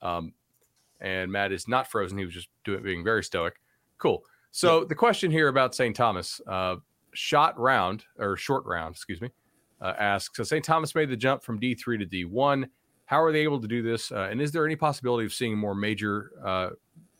Um, 0.00 0.32
and 1.00 1.32
Matt 1.32 1.50
is 1.50 1.66
not 1.66 1.90
frozen; 1.90 2.16
he 2.16 2.24
was 2.24 2.34
just 2.34 2.48
doing 2.64 2.84
being 2.84 3.02
very 3.02 3.24
stoic. 3.24 3.54
Cool. 3.98 4.22
So 4.56 4.84
the 4.84 4.94
question 4.94 5.30
here 5.30 5.48
about 5.48 5.74
St. 5.74 5.94
Thomas, 5.94 6.40
uh, 6.46 6.76
shot 7.12 7.58
round 7.60 8.04
or 8.18 8.38
short 8.38 8.64
round, 8.64 8.94
excuse 8.94 9.20
me, 9.20 9.28
uh, 9.82 9.92
asks. 9.98 10.34
So 10.38 10.44
St. 10.44 10.64
Thomas 10.64 10.94
made 10.94 11.10
the 11.10 11.16
jump 11.16 11.42
from 11.42 11.60
D 11.60 11.74
three 11.74 11.98
to 11.98 12.06
D 12.06 12.24
one. 12.24 12.66
How 13.04 13.22
are 13.22 13.32
they 13.32 13.40
able 13.40 13.60
to 13.60 13.68
do 13.68 13.82
this? 13.82 14.10
Uh, 14.10 14.28
and 14.30 14.40
is 14.40 14.52
there 14.52 14.64
any 14.64 14.74
possibility 14.74 15.26
of 15.26 15.34
seeing 15.34 15.58
more 15.58 15.74
major, 15.74 16.30
uh, 16.42 16.70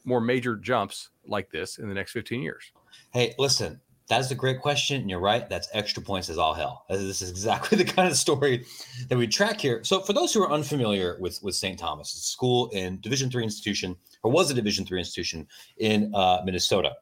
more 0.06 0.22
major 0.22 0.56
jumps 0.56 1.10
like 1.26 1.50
this 1.50 1.76
in 1.76 1.90
the 1.90 1.94
next 1.94 2.12
fifteen 2.12 2.40
years? 2.40 2.72
Hey, 3.12 3.34
listen, 3.38 3.82
that's 4.08 4.30
a 4.30 4.34
great 4.34 4.62
question. 4.62 5.02
And 5.02 5.10
you're 5.10 5.20
right. 5.20 5.46
That's 5.46 5.68
extra 5.74 6.02
points 6.02 6.30
as 6.30 6.38
all 6.38 6.54
hell. 6.54 6.86
This 6.88 7.20
is 7.20 7.28
exactly 7.28 7.76
the 7.82 7.84
kind 7.84 8.08
of 8.08 8.16
story 8.16 8.64
that 9.10 9.18
we 9.18 9.26
track 9.26 9.60
here. 9.60 9.84
So 9.84 10.00
for 10.00 10.14
those 10.14 10.32
who 10.32 10.42
are 10.42 10.50
unfamiliar 10.50 11.18
with, 11.20 11.38
with 11.42 11.54
St. 11.54 11.78
Thomas, 11.78 12.14
it's 12.14 12.24
a 12.24 12.30
school 12.30 12.70
in 12.70 12.98
Division 13.02 13.30
three 13.30 13.44
institution, 13.44 13.94
or 14.22 14.30
was 14.30 14.50
a 14.50 14.54
Division 14.54 14.86
three 14.86 15.00
institution 15.00 15.46
in 15.76 16.10
uh, 16.14 16.40
Minnesota 16.42 16.92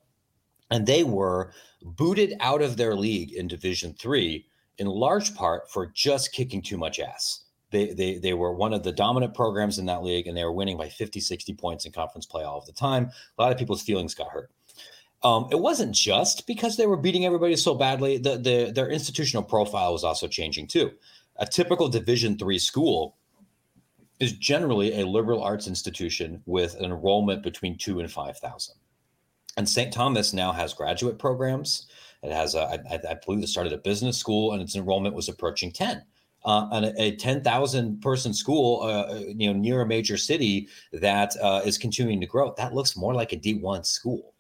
and 0.75 0.85
they 0.85 1.05
were 1.05 1.53
booted 1.83 2.35
out 2.41 2.61
of 2.61 2.77
their 2.77 2.97
league 2.97 3.33
in 3.33 3.47
Division 3.47 3.95
Three 3.95 4.45
in 4.79 4.89
large 4.89 5.33
part 5.37 5.70
for 5.70 5.87
just 5.87 6.33
kicking 6.33 6.61
too 6.61 6.77
much 6.77 6.99
ass. 6.99 7.45
They, 7.70 7.93
they, 7.93 8.18
they 8.18 8.35
were 8.35 8.53
one 8.53 8.75
of 8.75 8.83
the 8.83 8.91
dominant 8.91 9.35
programs 9.35 9.79
in 9.79 9.87
that 9.87 10.03
league, 10.03 10.27
and 10.27 10.37
they 10.37 10.43
were 10.43 10.53
winning 10.53 10.77
by 10.77 10.89
50, 10.89 11.20
60 11.20 11.55
points 11.55 11.87
in 11.87 11.93
conference 11.93 12.27
play 12.27 12.43
all 12.43 12.59
of 12.59 12.66
the 12.66 12.72
time. 12.72 13.09
A 13.39 13.43
lot 13.43 13.53
of 13.53 13.59
people's 13.59 13.83
feelings 13.83 14.14
got 14.14 14.31
hurt. 14.31 14.51
Um, 15.22 15.47
it 15.53 15.59
wasn't 15.59 15.95
just 15.95 16.45
because 16.49 16.77
they 16.77 16.87
were 16.87 16.97
beating 16.97 17.25
everybody 17.25 17.55
so 17.55 17.77
badly. 17.77 18.18
The, 18.18 18.37
the, 18.37 18.72
their 18.72 18.91
institutional 18.91 19.45
profile 19.45 19.93
was 19.93 20.03
also 20.03 20.27
changing 20.27 20.66
too. 20.66 20.91
A 21.37 21.47
typical 21.47 21.89
Division 21.89 22.37
three 22.37 22.59
school 22.59 23.16
is 24.18 24.33
generally 24.33 25.01
a 25.01 25.07
liberal 25.07 25.43
arts 25.43 25.68
institution 25.68 26.43
with 26.47 26.75
an 26.75 26.85
enrollment 26.85 27.45
between 27.45 27.79
two 27.79 28.01
and 28.01 28.11
five 28.11 28.39
thousand. 28.39 28.75
And 29.57 29.69
St. 29.69 29.93
Thomas 29.93 30.33
now 30.33 30.53
has 30.53 30.75
graduate 30.75 31.19
programs. 31.19 31.87
It 32.23 32.33
has, 32.33 32.55
a, 32.55 32.81
I, 32.91 32.99
I 33.11 33.17
believe, 33.25 33.43
it 33.43 33.49
started 33.49 33.73
a 33.73 33.79
business 33.79 34.17
school, 34.17 34.53
and 34.53 34.63
its 34.63 34.77
enrollment 34.77 35.15
was 35.15 35.29
approaching 35.29 35.71
ten. 35.71 36.03
Uh, 36.45 36.69
and 36.73 36.85
a, 36.87 37.03
a 37.03 37.17
10,000 37.17 38.03
person 38.03 38.35
school, 38.35 38.83
uh, 38.83 39.15
uh, 39.15 39.21
you 39.29 39.51
know, 39.51 39.59
near 39.59 39.81
a 39.81 39.87
major 39.87 40.19
city 40.19 40.69
that 40.93 41.35
uh, 41.41 41.63
is 41.65 41.79
continuing 41.79 42.21
to 42.21 42.27
grow. 42.27 42.53
That 42.59 42.75
looks 42.75 42.99
more 42.99 43.15
like 43.15 43.33
a 43.33 43.37
D1 43.37 43.87
school. 43.87 44.35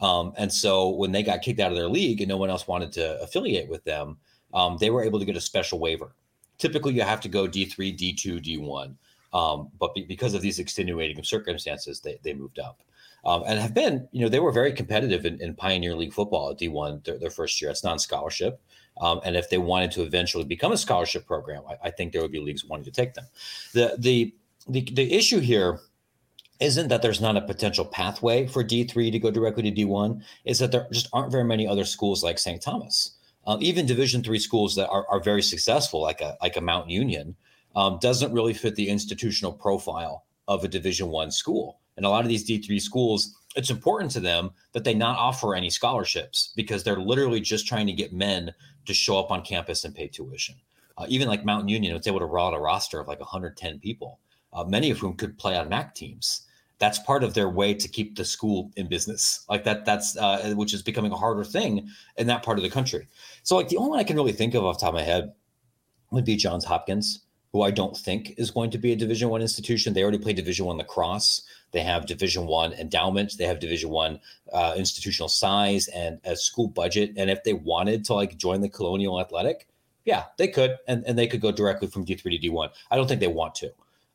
Um, 0.00 0.32
and 0.38 0.50
so 0.50 0.88
when 0.88 1.12
they 1.12 1.22
got 1.22 1.42
kicked 1.42 1.60
out 1.60 1.70
of 1.70 1.76
their 1.76 1.88
league 1.88 2.22
and 2.22 2.28
no 2.30 2.38
one 2.38 2.48
else 2.48 2.66
wanted 2.66 2.92
to 2.92 3.20
affiliate 3.20 3.68
with 3.68 3.84
them, 3.84 4.16
um, 4.54 4.78
they 4.80 4.88
were 4.88 5.04
able 5.04 5.18
to 5.18 5.26
get 5.26 5.36
a 5.36 5.40
special 5.40 5.78
waiver. 5.78 6.14
Typically, 6.56 6.94
you 6.94 7.02
have 7.02 7.20
to 7.20 7.28
go 7.28 7.46
D3, 7.46 7.94
D2, 7.94 8.42
D1. 8.42 8.94
Um, 9.38 9.68
but 9.78 9.94
be, 9.94 10.04
because 10.04 10.32
of 10.32 10.40
these 10.40 10.58
extenuating 10.60 11.22
circumstances, 11.22 12.00
they, 12.00 12.18
they 12.22 12.32
moved 12.32 12.58
up 12.58 12.82
um, 13.24 13.42
and 13.46 13.58
have 13.58 13.74
been, 13.74 14.08
you 14.12 14.22
know, 14.22 14.28
they 14.28 14.40
were 14.40 14.52
very 14.52 14.72
competitive 14.72 15.26
in, 15.26 15.40
in 15.40 15.54
Pioneer 15.54 15.94
League 15.94 16.12
football 16.12 16.50
at 16.50 16.58
D1 16.58 17.04
their, 17.04 17.18
their 17.18 17.30
first 17.30 17.60
year. 17.60 17.70
It's 17.70 17.84
non 17.84 17.98
scholarship. 17.98 18.60
Um, 19.00 19.20
and 19.24 19.36
if 19.36 19.50
they 19.50 19.58
wanted 19.58 19.92
to 19.92 20.02
eventually 20.02 20.44
become 20.44 20.72
a 20.72 20.76
scholarship 20.76 21.26
program, 21.26 21.62
I, 21.68 21.88
I, 21.88 21.90
think 21.90 22.12
there 22.12 22.20
would 22.22 22.32
be 22.32 22.40
leagues 22.40 22.64
wanting 22.64 22.84
to 22.84 22.90
take 22.90 23.14
them. 23.14 23.24
The, 23.72 23.94
the, 23.98 24.34
the, 24.68 24.82
the 24.92 25.12
issue 25.12 25.38
here 25.38 25.80
isn't 26.60 26.88
that 26.88 27.00
there's 27.00 27.20
not 27.20 27.36
a 27.36 27.40
potential 27.40 27.84
pathway 27.86 28.46
for 28.46 28.62
D3 28.62 29.10
to 29.12 29.18
go 29.18 29.30
directly 29.30 29.70
to 29.70 29.86
D1, 29.86 30.22
is 30.44 30.58
that 30.58 30.72
there 30.72 30.86
just 30.92 31.08
aren't 31.12 31.32
very 31.32 31.44
many 31.44 31.66
other 31.66 31.84
schools 31.84 32.22
like 32.22 32.38
St. 32.38 32.60
Thomas. 32.60 33.16
Um, 33.46 33.62
even 33.62 33.86
Division 33.86 34.22
three 34.22 34.38
schools 34.38 34.76
that 34.76 34.88
are, 34.88 35.06
are 35.08 35.20
very 35.20 35.42
successful, 35.42 36.02
like 36.02 36.20
a 36.20 36.36
like 36.42 36.58
a 36.58 36.60
Mount 36.60 36.90
Union, 36.90 37.34
um, 37.74 37.98
doesn't 38.00 38.32
really 38.32 38.52
fit 38.52 38.76
the 38.76 38.88
institutional 38.88 39.52
profile 39.52 40.26
of 40.46 40.62
a 40.62 40.68
Division 40.68 41.08
one 41.08 41.30
school. 41.30 41.79
And 42.00 42.06
a 42.06 42.08
lot 42.08 42.24
of 42.24 42.30
these 42.30 42.48
D3 42.48 42.80
schools, 42.80 43.36
it's 43.56 43.68
important 43.68 44.10
to 44.12 44.20
them 44.20 44.52
that 44.72 44.84
they 44.84 44.94
not 44.94 45.18
offer 45.18 45.54
any 45.54 45.68
scholarships 45.68 46.50
because 46.56 46.82
they're 46.82 46.96
literally 46.96 47.42
just 47.42 47.66
trying 47.66 47.86
to 47.88 47.92
get 47.92 48.10
men 48.14 48.54
to 48.86 48.94
show 48.94 49.18
up 49.18 49.30
on 49.30 49.42
campus 49.42 49.84
and 49.84 49.94
pay 49.94 50.08
tuition. 50.08 50.54
Uh, 50.96 51.04
even 51.10 51.28
like 51.28 51.44
Mount 51.44 51.68
Union, 51.68 51.94
it's 51.94 52.06
able 52.06 52.20
to 52.20 52.24
roll 52.24 52.46
out 52.46 52.54
a 52.54 52.58
roster 52.58 53.00
of 53.00 53.06
like 53.06 53.20
110 53.20 53.80
people, 53.80 54.18
uh, 54.54 54.64
many 54.64 54.88
of 54.90 54.96
whom 54.96 55.14
could 55.14 55.36
play 55.36 55.58
on 55.58 55.68
MAC 55.68 55.94
teams. 55.94 56.46
that's 56.78 56.98
part 57.00 57.22
of 57.22 57.34
their 57.34 57.50
way 57.50 57.74
to 57.74 57.88
keep 57.88 58.16
the 58.16 58.24
school 58.24 58.70
in 58.76 58.88
business 58.88 59.44
like 59.50 59.64
that 59.64 59.84
that's 59.84 60.16
uh, 60.16 60.54
which 60.56 60.72
is 60.72 60.82
becoming 60.82 61.12
a 61.12 61.16
harder 61.16 61.44
thing 61.44 61.86
in 62.16 62.26
that 62.26 62.42
part 62.42 62.58
of 62.58 62.64
the 62.64 62.70
country 62.70 63.06
so 63.42 63.54
like 63.56 63.68
the 63.68 63.76
only 63.76 63.90
one 63.90 63.98
i 64.00 64.04
can 64.04 64.16
really 64.16 64.32
think 64.32 64.54
of 64.54 64.64
off 64.64 64.80
top 64.80 64.88
of 64.88 64.94
my 64.94 65.02
head 65.02 65.32
would 66.10 66.24
be 66.24 66.36
johns 66.36 66.64
hopkins 66.64 67.20
who 67.52 67.62
i 67.62 67.70
don't 67.70 67.96
think 67.96 68.34
is 68.36 68.50
going 68.50 68.70
to 68.70 68.78
be 68.78 68.92
a 68.92 68.96
division 68.96 69.28
one 69.28 69.42
institution 69.42 69.92
they 69.92 70.02
already 70.02 70.18
play 70.18 70.32
division 70.32 70.66
one 70.66 70.78
lacrosse 70.78 71.42
they 71.72 71.82
have 71.82 72.06
division 72.06 72.46
one 72.46 72.72
endowment 72.74 73.36
they 73.38 73.46
have 73.46 73.60
division 73.60 73.90
one 73.90 74.20
uh, 74.52 74.74
institutional 74.76 75.28
size 75.28 75.88
and 75.88 76.20
a 76.24 76.36
school 76.36 76.68
budget 76.68 77.12
and 77.16 77.30
if 77.30 77.42
they 77.44 77.52
wanted 77.52 78.04
to 78.04 78.14
like 78.14 78.36
join 78.36 78.60
the 78.60 78.68
colonial 78.68 79.20
athletic 79.20 79.68
yeah 80.04 80.24
they 80.38 80.48
could 80.48 80.76
and, 80.88 81.04
and 81.06 81.18
they 81.18 81.26
could 81.26 81.40
go 81.40 81.52
directly 81.52 81.88
from 81.88 82.04
d3 82.04 82.22
to 82.40 82.48
d1 82.48 82.70
i 82.90 82.96
don't 82.96 83.08
think 83.08 83.20
they 83.20 83.26
want 83.26 83.54
to 83.54 83.70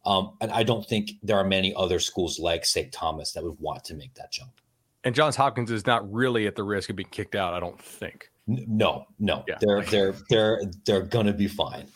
um, 0.06 0.34
and 0.40 0.52
I 0.52 0.64
don't 0.64 0.86
think 0.86 1.14
there 1.24 1.38
are 1.38 1.44
many 1.44 1.74
other 1.76 2.00
schools 2.00 2.40
like 2.40 2.66
St. 2.66 2.92
Thomas 2.92 3.32
that 3.34 3.44
would 3.44 3.60
want 3.60 3.84
to 3.86 3.96
make 3.96 4.14
that 4.16 4.32
jump. 4.32 4.52
And 5.04 5.16
Johns 5.16 5.36
Hopkins 5.36 5.72
is 5.72 5.86
not 5.86 6.12
really 6.12 6.48
at 6.48 6.56
the 6.56 6.64
risk 6.64 6.90
of 6.90 6.96
being 6.96 7.10
kicked 7.10 7.36
out, 7.36 7.54
I 7.54 7.60
don't 7.60 7.80
think. 7.82 8.30
No, 8.48 9.08
no, 9.20 9.44
yeah. 9.48 9.58
they're 9.60 9.82
they're 9.82 10.16
they're 10.30 10.62
they're 10.86 11.02
gonna 11.02 11.34
be 11.34 11.48
fine. 11.48 11.88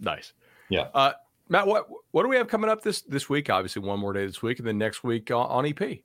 nice. 0.00 0.32
Yeah. 0.68 0.88
Uh, 0.94 1.12
Matt, 1.48 1.66
what 1.66 1.86
what 2.10 2.22
do 2.22 2.28
we 2.28 2.36
have 2.36 2.48
coming 2.48 2.70
up 2.70 2.82
this 2.82 3.02
this 3.02 3.28
week? 3.28 3.48
Obviously, 3.50 3.82
one 3.82 3.98
more 3.98 4.12
day 4.12 4.26
this 4.26 4.42
week, 4.42 4.58
and 4.58 4.68
then 4.68 4.78
next 4.78 5.02
week 5.02 5.30
on, 5.30 5.46
on 5.46 5.66
EP. 5.66 6.00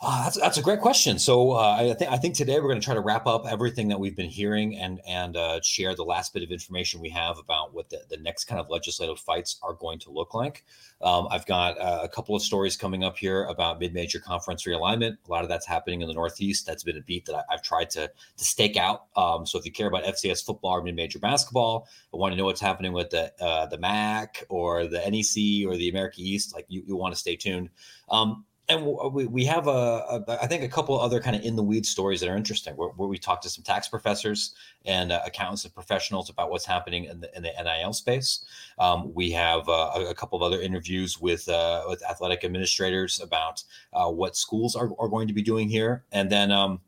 Uh, 0.00 0.22
that's 0.22 0.38
that's 0.38 0.58
a 0.58 0.62
great 0.62 0.80
question. 0.80 1.18
So 1.18 1.52
uh, 1.52 1.76
I 1.76 1.92
think 1.94 2.12
I 2.12 2.16
think 2.16 2.36
today 2.36 2.60
we're 2.60 2.68
going 2.68 2.80
to 2.80 2.84
try 2.84 2.94
to 2.94 3.00
wrap 3.00 3.26
up 3.26 3.46
everything 3.48 3.88
that 3.88 3.98
we've 3.98 4.14
been 4.14 4.30
hearing 4.30 4.76
and 4.76 5.00
and 5.08 5.36
uh, 5.36 5.60
share 5.60 5.96
the 5.96 6.04
last 6.04 6.32
bit 6.32 6.44
of 6.44 6.52
information 6.52 7.00
we 7.00 7.08
have 7.10 7.36
about 7.36 7.74
what 7.74 7.90
the, 7.90 8.02
the 8.08 8.16
next 8.18 8.44
kind 8.44 8.60
of 8.60 8.70
legislative 8.70 9.18
fights 9.18 9.58
are 9.60 9.72
going 9.72 9.98
to 9.98 10.12
look 10.12 10.34
like. 10.34 10.64
Um, 11.00 11.26
I've 11.32 11.46
got 11.46 11.78
uh, 11.80 11.98
a 12.04 12.08
couple 12.08 12.36
of 12.36 12.42
stories 12.42 12.76
coming 12.76 13.02
up 13.02 13.18
here 13.18 13.44
about 13.46 13.80
mid-major 13.80 14.20
conference 14.20 14.64
realignment. 14.64 15.16
A 15.26 15.30
lot 15.30 15.42
of 15.42 15.48
that's 15.48 15.66
happening 15.66 16.00
in 16.00 16.06
the 16.06 16.14
Northeast. 16.14 16.64
That's 16.64 16.84
been 16.84 16.96
a 16.96 17.02
beat 17.02 17.26
that 17.26 17.34
I, 17.34 17.42
have 17.50 17.62
tried 17.62 17.90
to 17.90 18.08
to 18.36 18.44
stake 18.44 18.76
out. 18.76 19.06
Um, 19.16 19.46
so 19.46 19.58
if 19.58 19.64
you 19.64 19.72
care 19.72 19.88
about 19.88 20.04
FCS 20.04 20.44
football 20.44 20.74
or 20.74 20.82
mid-major 20.82 21.18
basketball, 21.18 21.88
I 22.14 22.18
want 22.18 22.30
to 22.32 22.36
know 22.36 22.44
what's 22.44 22.60
happening 22.60 22.92
with 22.92 23.10
the 23.10 23.32
uh, 23.42 23.66
the 23.66 23.78
MAC 23.78 24.44
or 24.48 24.86
the 24.86 24.98
NEC 24.98 25.68
or 25.68 25.76
the 25.76 25.88
America 25.88 26.18
East, 26.18 26.54
like 26.54 26.66
you, 26.68 26.84
you 26.86 26.94
want 26.94 27.12
to 27.14 27.18
stay 27.18 27.34
tuned. 27.34 27.70
Um, 28.10 28.44
and 28.68 28.84
we, 28.84 29.26
we 29.26 29.44
have 29.46 29.66
a, 29.66 29.70
a 29.70 30.38
I 30.42 30.46
think 30.46 30.62
a 30.62 30.68
couple 30.68 30.98
other 31.00 31.20
kind 31.20 31.34
of 31.34 31.42
in 31.42 31.56
the 31.56 31.62
weeds 31.62 31.88
stories 31.88 32.20
that 32.20 32.28
are 32.28 32.36
interesting 32.36 32.74
where, 32.74 32.90
where 32.90 33.08
we 33.08 33.16
talked 33.16 33.42
to 33.44 33.50
some 33.50 33.64
tax 33.64 33.88
professors 33.88 34.54
and 34.84 35.10
uh, 35.10 35.20
accountants 35.24 35.64
and 35.64 35.72
professionals 35.72 36.28
about 36.28 36.50
what's 36.50 36.66
happening 36.66 37.04
in 37.04 37.20
the, 37.20 37.34
in 37.34 37.42
the 37.42 37.52
NIL 37.62 37.94
space. 37.94 38.44
Um, 38.78 39.12
we 39.14 39.30
have 39.30 39.68
uh, 39.68 39.92
a, 39.94 40.10
a, 40.10 40.14
couple 40.14 40.36
of 40.36 40.42
other 40.42 40.60
interviews 40.60 41.18
with 41.18 41.48
uh, 41.48 41.84
with 41.88 42.02
athletic 42.08 42.44
administrators 42.44 43.20
about 43.20 43.64
uh, 43.94 44.10
what 44.10 44.36
schools 44.36 44.76
are, 44.76 44.90
are 44.98 45.08
going 45.08 45.28
to 45.28 45.34
be 45.34 45.42
doing 45.42 45.68
here, 45.68 46.04
and 46.12 46.30
then. 46.30 46.50
Um, 46.50 46.80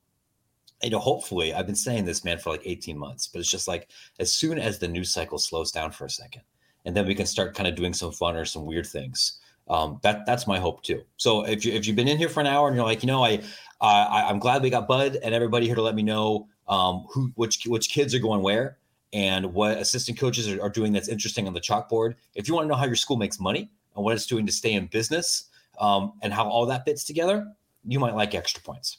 you 0.82 0.88
know, 0.88 0.98
hopefully, 0.98 1.52
I've 1.52 1.66
been 1.66 1.74
saying 1.74 2.06
this, 2.06 2.24
man, 2.24 2.38
for 2.38 2.48
like 2.48 2.62
18 2.64 2.96
months, 2.96 3.26
but 3.26 3.38
it's 3.38 3.50
just 3.50 3.68
like 3.68 3.90
as 4.18 4.32
soon 4.32 4.58
as 4.58 4.78
the 4.78 4.88
news 4.88 5.12
cycle 5.12 5.36
slows 5.36 5.70
down 5.70 5.90
for 5.90 6.06
a 6.06 6.10
second, 6.10 6.40
and 6.86 6.96
then 6.96 7.06
we 7.06 7.14
can 7.14 7.26
start 7.26 7.54
kind 7.54 7.68
of 7.68 7.74
doing 7.74 7.92
some 7.92 8.12
fun 8.12 8.34
or 8.34 8.46
some 8.46 8.64
weird 8.64 8.86
things 8.86 9.39
um, 9.70 10.00
that 10.02 10.26
that's 10.26 10.46
my 10.46 10.58
hope 10.58 10.82
too. 10.82 11.02
So 11.16 11.46
if 11.46 11.64
you 11.64 11.72
if 11.72 11.86
you've 11.86 11.96
been 11.96 12.08
in 12.08 12.18
here 12.18 12.28
for 12.28 12.40
an 12.40 12.46
hour 12.48 12.66
and 12.66 12.76
you're 12.76 12.84
like, 12.84 13.02
you 13.02 13.06
know, 13.06 13.24
I, 13.24 13.40
I 13.80 14.26
I'm 14.28 14.40
glad 14.40 14.62
we 14.62 14.68
got 14.68 14.88
Bud 14.88 15.16
and 15.22 15.32
everybody 15.32 15.66
here 15.66 15.76
to 15.76 15.82
let 15.82 15.94
me 15.94 16.02
know 16.02 16.48
um, 16.68 17.06
who 17.08 17.30
which 17.36 17.64
which 17.66 17.88
kids 17.88 18.12
are 18.14 18.18
going 18.18 18.42
where 18.42 18.78
and 19.12 19.54
what 19.54 19.78
assistant 19.78 20.18
coaches 20.18 20.50
are, 20.50 20.60
are 20.60 20.68
doing 20.68 20.92
that's 20.92 21.08
interesting 21.08 21.46
on 21.46 21.54
the 21.54 21.60
chalkboard. 21.60 22.16
If 22.34 22.48
you 22.48 22.54
want 22.54 22.64
to 22.64 22.68
know 22.68 22.74
how 22.74 22.86
your 22.86 22.96
school 22.96 23.16
makes 23.16 23.38
money 23.38 23.70
and 23.94 24.04
what 24.04 24.14
it's 24.14 24.26
doing 24.26 24.44
to 24.46 24.52
stay 24.52 24.72
in 24.72 24.86
business 24.86 25.44
um, 25.80 26.14
and 26.20 26.32
how 26.32 26.48
all 26.48 26.66
that 26.66 26.84
fits 26.84 27.04
together, 27.04 27.46
you 27.86 28.00
might 28.00 28.16
like 28.16 28.34
extra 28.34 28.60
points. 28.62 28.98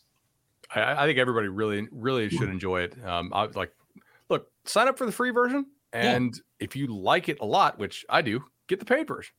I, 0.73 1.03
I 1.03 1.05
think 1.05 1.19
everybody 1.19 1.49
really 1.49 1.89
really 1.91 2.29
should 2.29 2.49
enjoy 2.49 2.83
it. 2.83 2.95
Um, 3.05 3.31
I 3.33 3.47
like 3.47 3.73
look 4.29 4.49
sign 4.63 4.87
up 4.87 4.97
for 4.97 5.05
the 5.05 5.11
free 5.11 5.31
version, 5.31 5.65
and 5.91 6.33
yeah. 6.33 6.65
if 6.65 6.77
you 6.77 6.87
like 6.87 7.27
it 7.27 7.39
a 7.41 7.45
lot, 7.45 7.77
which 7.77 8.05
I 8.09 8.21
do, 8.21 8.41
get 8.67 8.79
the 8.79 8.85
paid 8.85 9.05
version. 9.09 9.33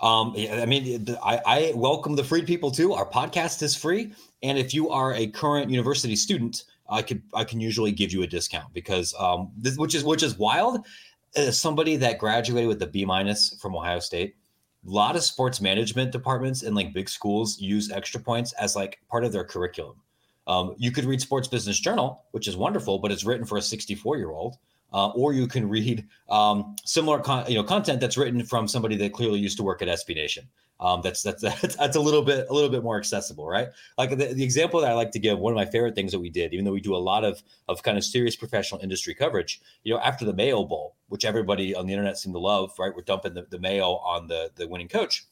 Um, 0.00 0.34
I 0.36 0.64
mean, 0.64 1.06
I, 1.22 1.40
I, 1.46 1.72
welcome 1.74 2.16
the 2.16 2.24
freed 2.24 2.46
people 2.46 2.70
too. 2.70 2.94
Our 2.94 3.04
podcast 3.04 3.62
is 3.62 3.76
free, 3.76 4.12
and 4.42 4.56
if 4.56 4.72
you 4.72 4.88
are 4.88 5.12
a 5.12 5.26
current 5.26 5.70
university 5.70 6.16
student, 6.16 6.64
I 6.88 7.02
could 7.02 7.22
I 7.34 7.44
can 7.44 7.60
usually 7.60 7.92
give 7.92 8.10
you 8.10 8.22
a 8.22 8.26
discount 8.26 8.72
because 8.72 9.14
um, 9.18 9.50
this, 9.58 9.76
which 9.76 9.94
is 9.94 10.02
which 10.02 10.22
is 10.22 10.38
wild. 10.38 10.86
As 11.36 11.60
somebody 11.60 11.96
that 11.96 12.18
graduated 12.18 12.66
with 12.66 12.82
a 12.82 12.86
B 12.86 13.04
minus 13.04 13.56
from 13.60 13.76
Ohio 13.76 14.00
State, 14.00 14.34
a 14.86 14.90
lot 14.90 15.16
of 15.16 15.22
sports 15.22 15.60
management 15.60 16.12
departments 16.12 16.62
in 16.62 16.74
like 16.74 16.94
big 16.94 17.08
schools 17.08 17.60
use 17.60 17.92
extra 17.92 18.20
points 18.20 18.52
as 18.54 18.74
like 18.74 19.00
part 19.08 19.24
of 19.24 19.32
their 19.32 19.44
curriculum. 19.44 19.96
Um, 20.46 20.74
you 20.78 20.90
could 20.90 21.04
read 21.04 21.20
Sports 21.20 21.46
Business 21.46 21.78
Journal, 21.78 22.24
which 22.32 22.48
is 22.48 22.56
wonderful, 22.56 22.98
but 22.98 23.12
it's 23.12 23.24
written 23.24 23.46
for 23.46 23.58
a 23.58 23.62
64 23.62 24.16
year 24.16 24.30
old 24.30 24.56
uh, 24.92 25.08
or 25.10 25.32
you 25.32 25.46
can 25.46 25.68
read 25.68 26.06
um, 26.28 26.76
similar 26.84 27.20
con- 27.20 27.46
you 27.48 27.54
know 27.54 27.64
content 27.64 28.00
that's 28.00 28.16
written 28.16 28.44
from 28.44 28.66
somebody 28.68 28.96
that 28.96 29.12
clearly 29.12 29.38
used 29.38 29.56
to 29.58 29.62
work 29.62 29.82
at 29.82 29.88
SB 29.88 30.14
Nation. 30.14 30.48
Um, 30.80 31.02
that's, 31.02 31.22
that's 31.22 31.42
that's 31.60 31.76
that's 31.76 31.96
a 31.96 32.00
little 32.00 32.22
bit 32.22 32.46
a 32.48 32.52
little 32.54 32.70
bit 32.70 32.82
more 32.82 32.96
accessible, 32.96 33.46
right? 33.46 33.68
Like 33.98 34.10
the, 34.10 34.34
the 34.34 34.42
example 34.42 34.80
that 34.80 34.90
I 34.90 34.94
like 34.94 35.10
to 35.12 35.18
give, 35.18 35.38
one 35.38 35.52
of 35.52 35.56
my 35.56 35.66
favorite 35.66 35.94
things 35.94 36.12
that 36.12 36.18
we 36.18 36.30
did, 36.30 36.52
even 36.52 36.64
though 36.64 36.72
we 36.72 36.80
do 36.80 36.96
a 36.96 36.98
lot 36.98 37.24
of 37.24 37.42
of 37.68 37.82
kind 37.82 37.98
of 37.98 38.04
serious 38.04 38.34
professional 38.34 38.80
industry 38.80 39.14
coverage, 39.14 39.60
you 39.84 39.92
know, 39.92 40.00
after 40.00 40.24
the 40.24 40.32
Mayo 40.32 40.64
Bowl, 40.64 40.96
which 41.08 41.24
everybody 41.24 41.74
on 41.74 41.86
the 41.86 41.92
internet 41.92 42.18
seemed 42.18 42.34
to 42.34 42.40
love, 42.40 42.72
right? 42.78 42.94
We're 42.94 43.02
dumping 43.02 43.34
the, 43.34 43.46
the 43.50 43.58
Mayo 43.58 43.96
on 43.96 44.26
the 44.26 44.50
the 44.56 44.66
winning 44.66 44.88
coach. 44.88 45.26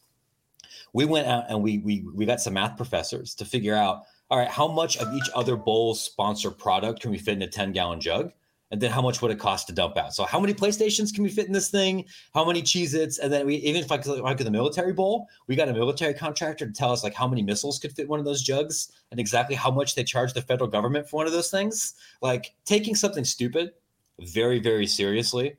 We 0.93 1.05
went 1.05 1.27
out 1.27 1.45
and 1.49 1.63
we 1.63 1.79
we 1.79 2.05
we 2.15 2.27
got 2.27 2.41
some 2.41 2.55
math 2.55 2.77
professors 2.77 3.35
to 3.37 3.45
figure 3.45 3.75
out, 3.75 4.03
all 4.31 4.39
right, 4.39 4.49
how 4.49 4.69
much 4.69 4.99
of 4.99 5.13
each 5.15 5.31
other 5.35 5.57
bowl 5.57 5.95
sponsor 5.95 6.51
product 6.51 7.01
can 7.01 7.11
we 7.11 7.19
fit 7.19 7.35
in 7.35 7.43
a 7.43 7.47
10 7.47 7.73
gallon 7.73 8.01
jug? 8.01 8.33
And 8.71 8.81
then 8.81 8.91
how 8.91 9.01
much 9.01 9.23
would 9.23 9.31
it 9.31 9.39
cost 9.39 9.67
to 9.67 9.73
dump 9.73 9.97
out? 9.97 10.15
So 10.15 10.25
how 10.25 10.39
many 10.39 10.53
PlayStations 10.53 11.13
can 11.13 11.23
we 11.23 11.31
fit 11.31 11.47
in 11.47 11.53
this 11.53 11.71
thing? 11.71 12.05
How 12.35 12.45
many 12.45 12.63
Cheez-Its? 12.63 13.19
And 13.19 13.33
then 13.33 13.47
we 13.47 13.57
even 13.57 13.83
if 13.83 13.91
I 13.91 13.99
could 13.99 14.21
like 14.21 14.39
the 14.39 14.51
military 14.51 14.93
bowl, 14.93 15.29
we 15.47 15.57
got 15.57 15.69
a 15.69 15.73
military 15.73 16.15
contractor 16.15 16.67
to 16.67 16.73
tell 16.73 16.93
us 16.93 17.03
like 17.03 17.15
how 17.15 17.27
many 17.27 17.43
missiles 17.43 17.79
could 17.79 17.93
fit 17.93 18.09
one 18.09 18.19
of 18.19 18.25
those 18.25 18.43
jugs 18.43 18.93
and 19.11 19.19
exactly 19.19 19.57
how 19.57 19.71
much 19.71 19.95
they 19.95 20.05
charge 20.05 20.33
the 20.35 20.43
federal 20.43 20.69
government 20.69 21.09
for 21.09 21.17
one 21.17 21.27
of 21.27 21.33
those 21.33 21.51
things. 21.51 21.95
Like 22.21 22.55
taking 22.65 22.95
something 22.95 23.25
stupid 23.25 23.73
very, 24.21 24.59
very 24.59 24.87
seriously. 24.87 25.57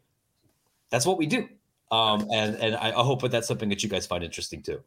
That's 0.89 1.05
what 1.05 1.17
we 1.17 1.25
do. 1.25 1.47
Um, 1.91 2.27
and 2.31 2.55
and 2.57 2.75
I, 2.75 2.89
I 2.89 3.03
hope 3.03 3.21
that 3.23 3.31
that's 3.31 3.47
something 3.47 3.69
that 3.69 3.81
you 3.81 3.89
guys 3.89 4.05
find 4.05 4.23
interesting 4.23 4.61
too. 4.61 4.83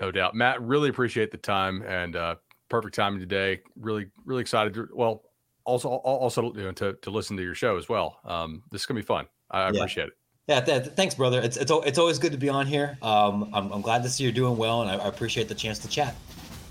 No 0.00 0.12
doubt. 0.12 0.36
Matt, 0.36 0.62
really 0.62 0.88
appreciate 0.90 1.32
the 1.32 1.38
time 1.38 1.82
and 1.82 2.14
uh 2.14 2.36
perfect 2.68 2.94
timing 2.94 3.18
today. 3.18 3.60
Really, 3.80 4.06
really 4.24 4.42
excited. 4.42 4.74
To, 4.74 4.88
well, 4.94 5.24
also 5.68 5.88
also 5.88 6.52
you 6.54 6.62
know, 6.62 6.72
to 6.72 6.94
to 6.94 7.10
listen 7.10 7.36
to 7.36 7.42
your 7.42 7.54
show 7.54 7.76
as 7.76 7.88
well. 7.88 8.18
Um, 8.24 8.62
this 8.70 8.82
is 8.82 8.86
gonna 8.86 8.98
be 8.98 9.06
fun. 9.06 9.26
I, 9.50 9.60
I 9.60 9.70
yeah. 9.70 9.78
appreciate 9.78 10.08
it. 10.08 10.12
Yeah, 10.48 10.60
th- 10.62 10.86
thanks, 10.96 11.14
brother. 11.14 11.40
It's, 11.42 11.58
it's 11.58 11.70
it's 11.70 11.98
always 11.98 12.18
good 12.18 12.32
to 12.32 12.38
be 12.38 12.48
on 12.48 12.66
here. 12.66 12.96
Um, 13.02 13.50
I'm, 13.52 13.70
I'm 13.70 13.82
glad 13.82 14.02
to 14.04 14.08
see 14.08 14.24
you're 14.24 14.32
doing 14.32 14.56
well, 14.56 14.80
and 14.80 14.90
I, 14.90 14.96
I 14.96 15.08
appreciate 15.08 15.48
the 15.48 15.54
chance 15.54 15.78
to 15.80 15.88
chat. 15.88 16.14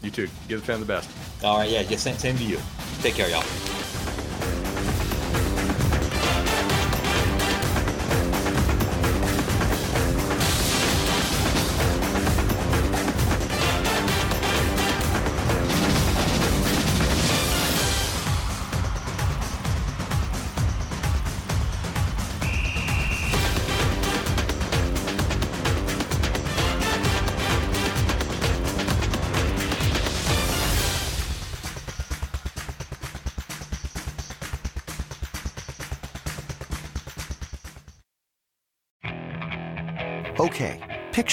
You 0.02 0.10
too. 0.10 0.28
Give 0.48 0.60
the 0.60 0.66
fan 0.66 0.80
the 0.80 0.86
best. 0.86 1.10
All 1.44 1.58
right, 1.58 1.70
yeah, 1.70 1.82
yeah 1.82 1.98
same, 1.98 2.18
same 2.18 2.38
to 2.38 2.44
you. 2.44 2.60
Take 3.02 3.14
care, 3.14 3.30
y'all. 3.30 3.77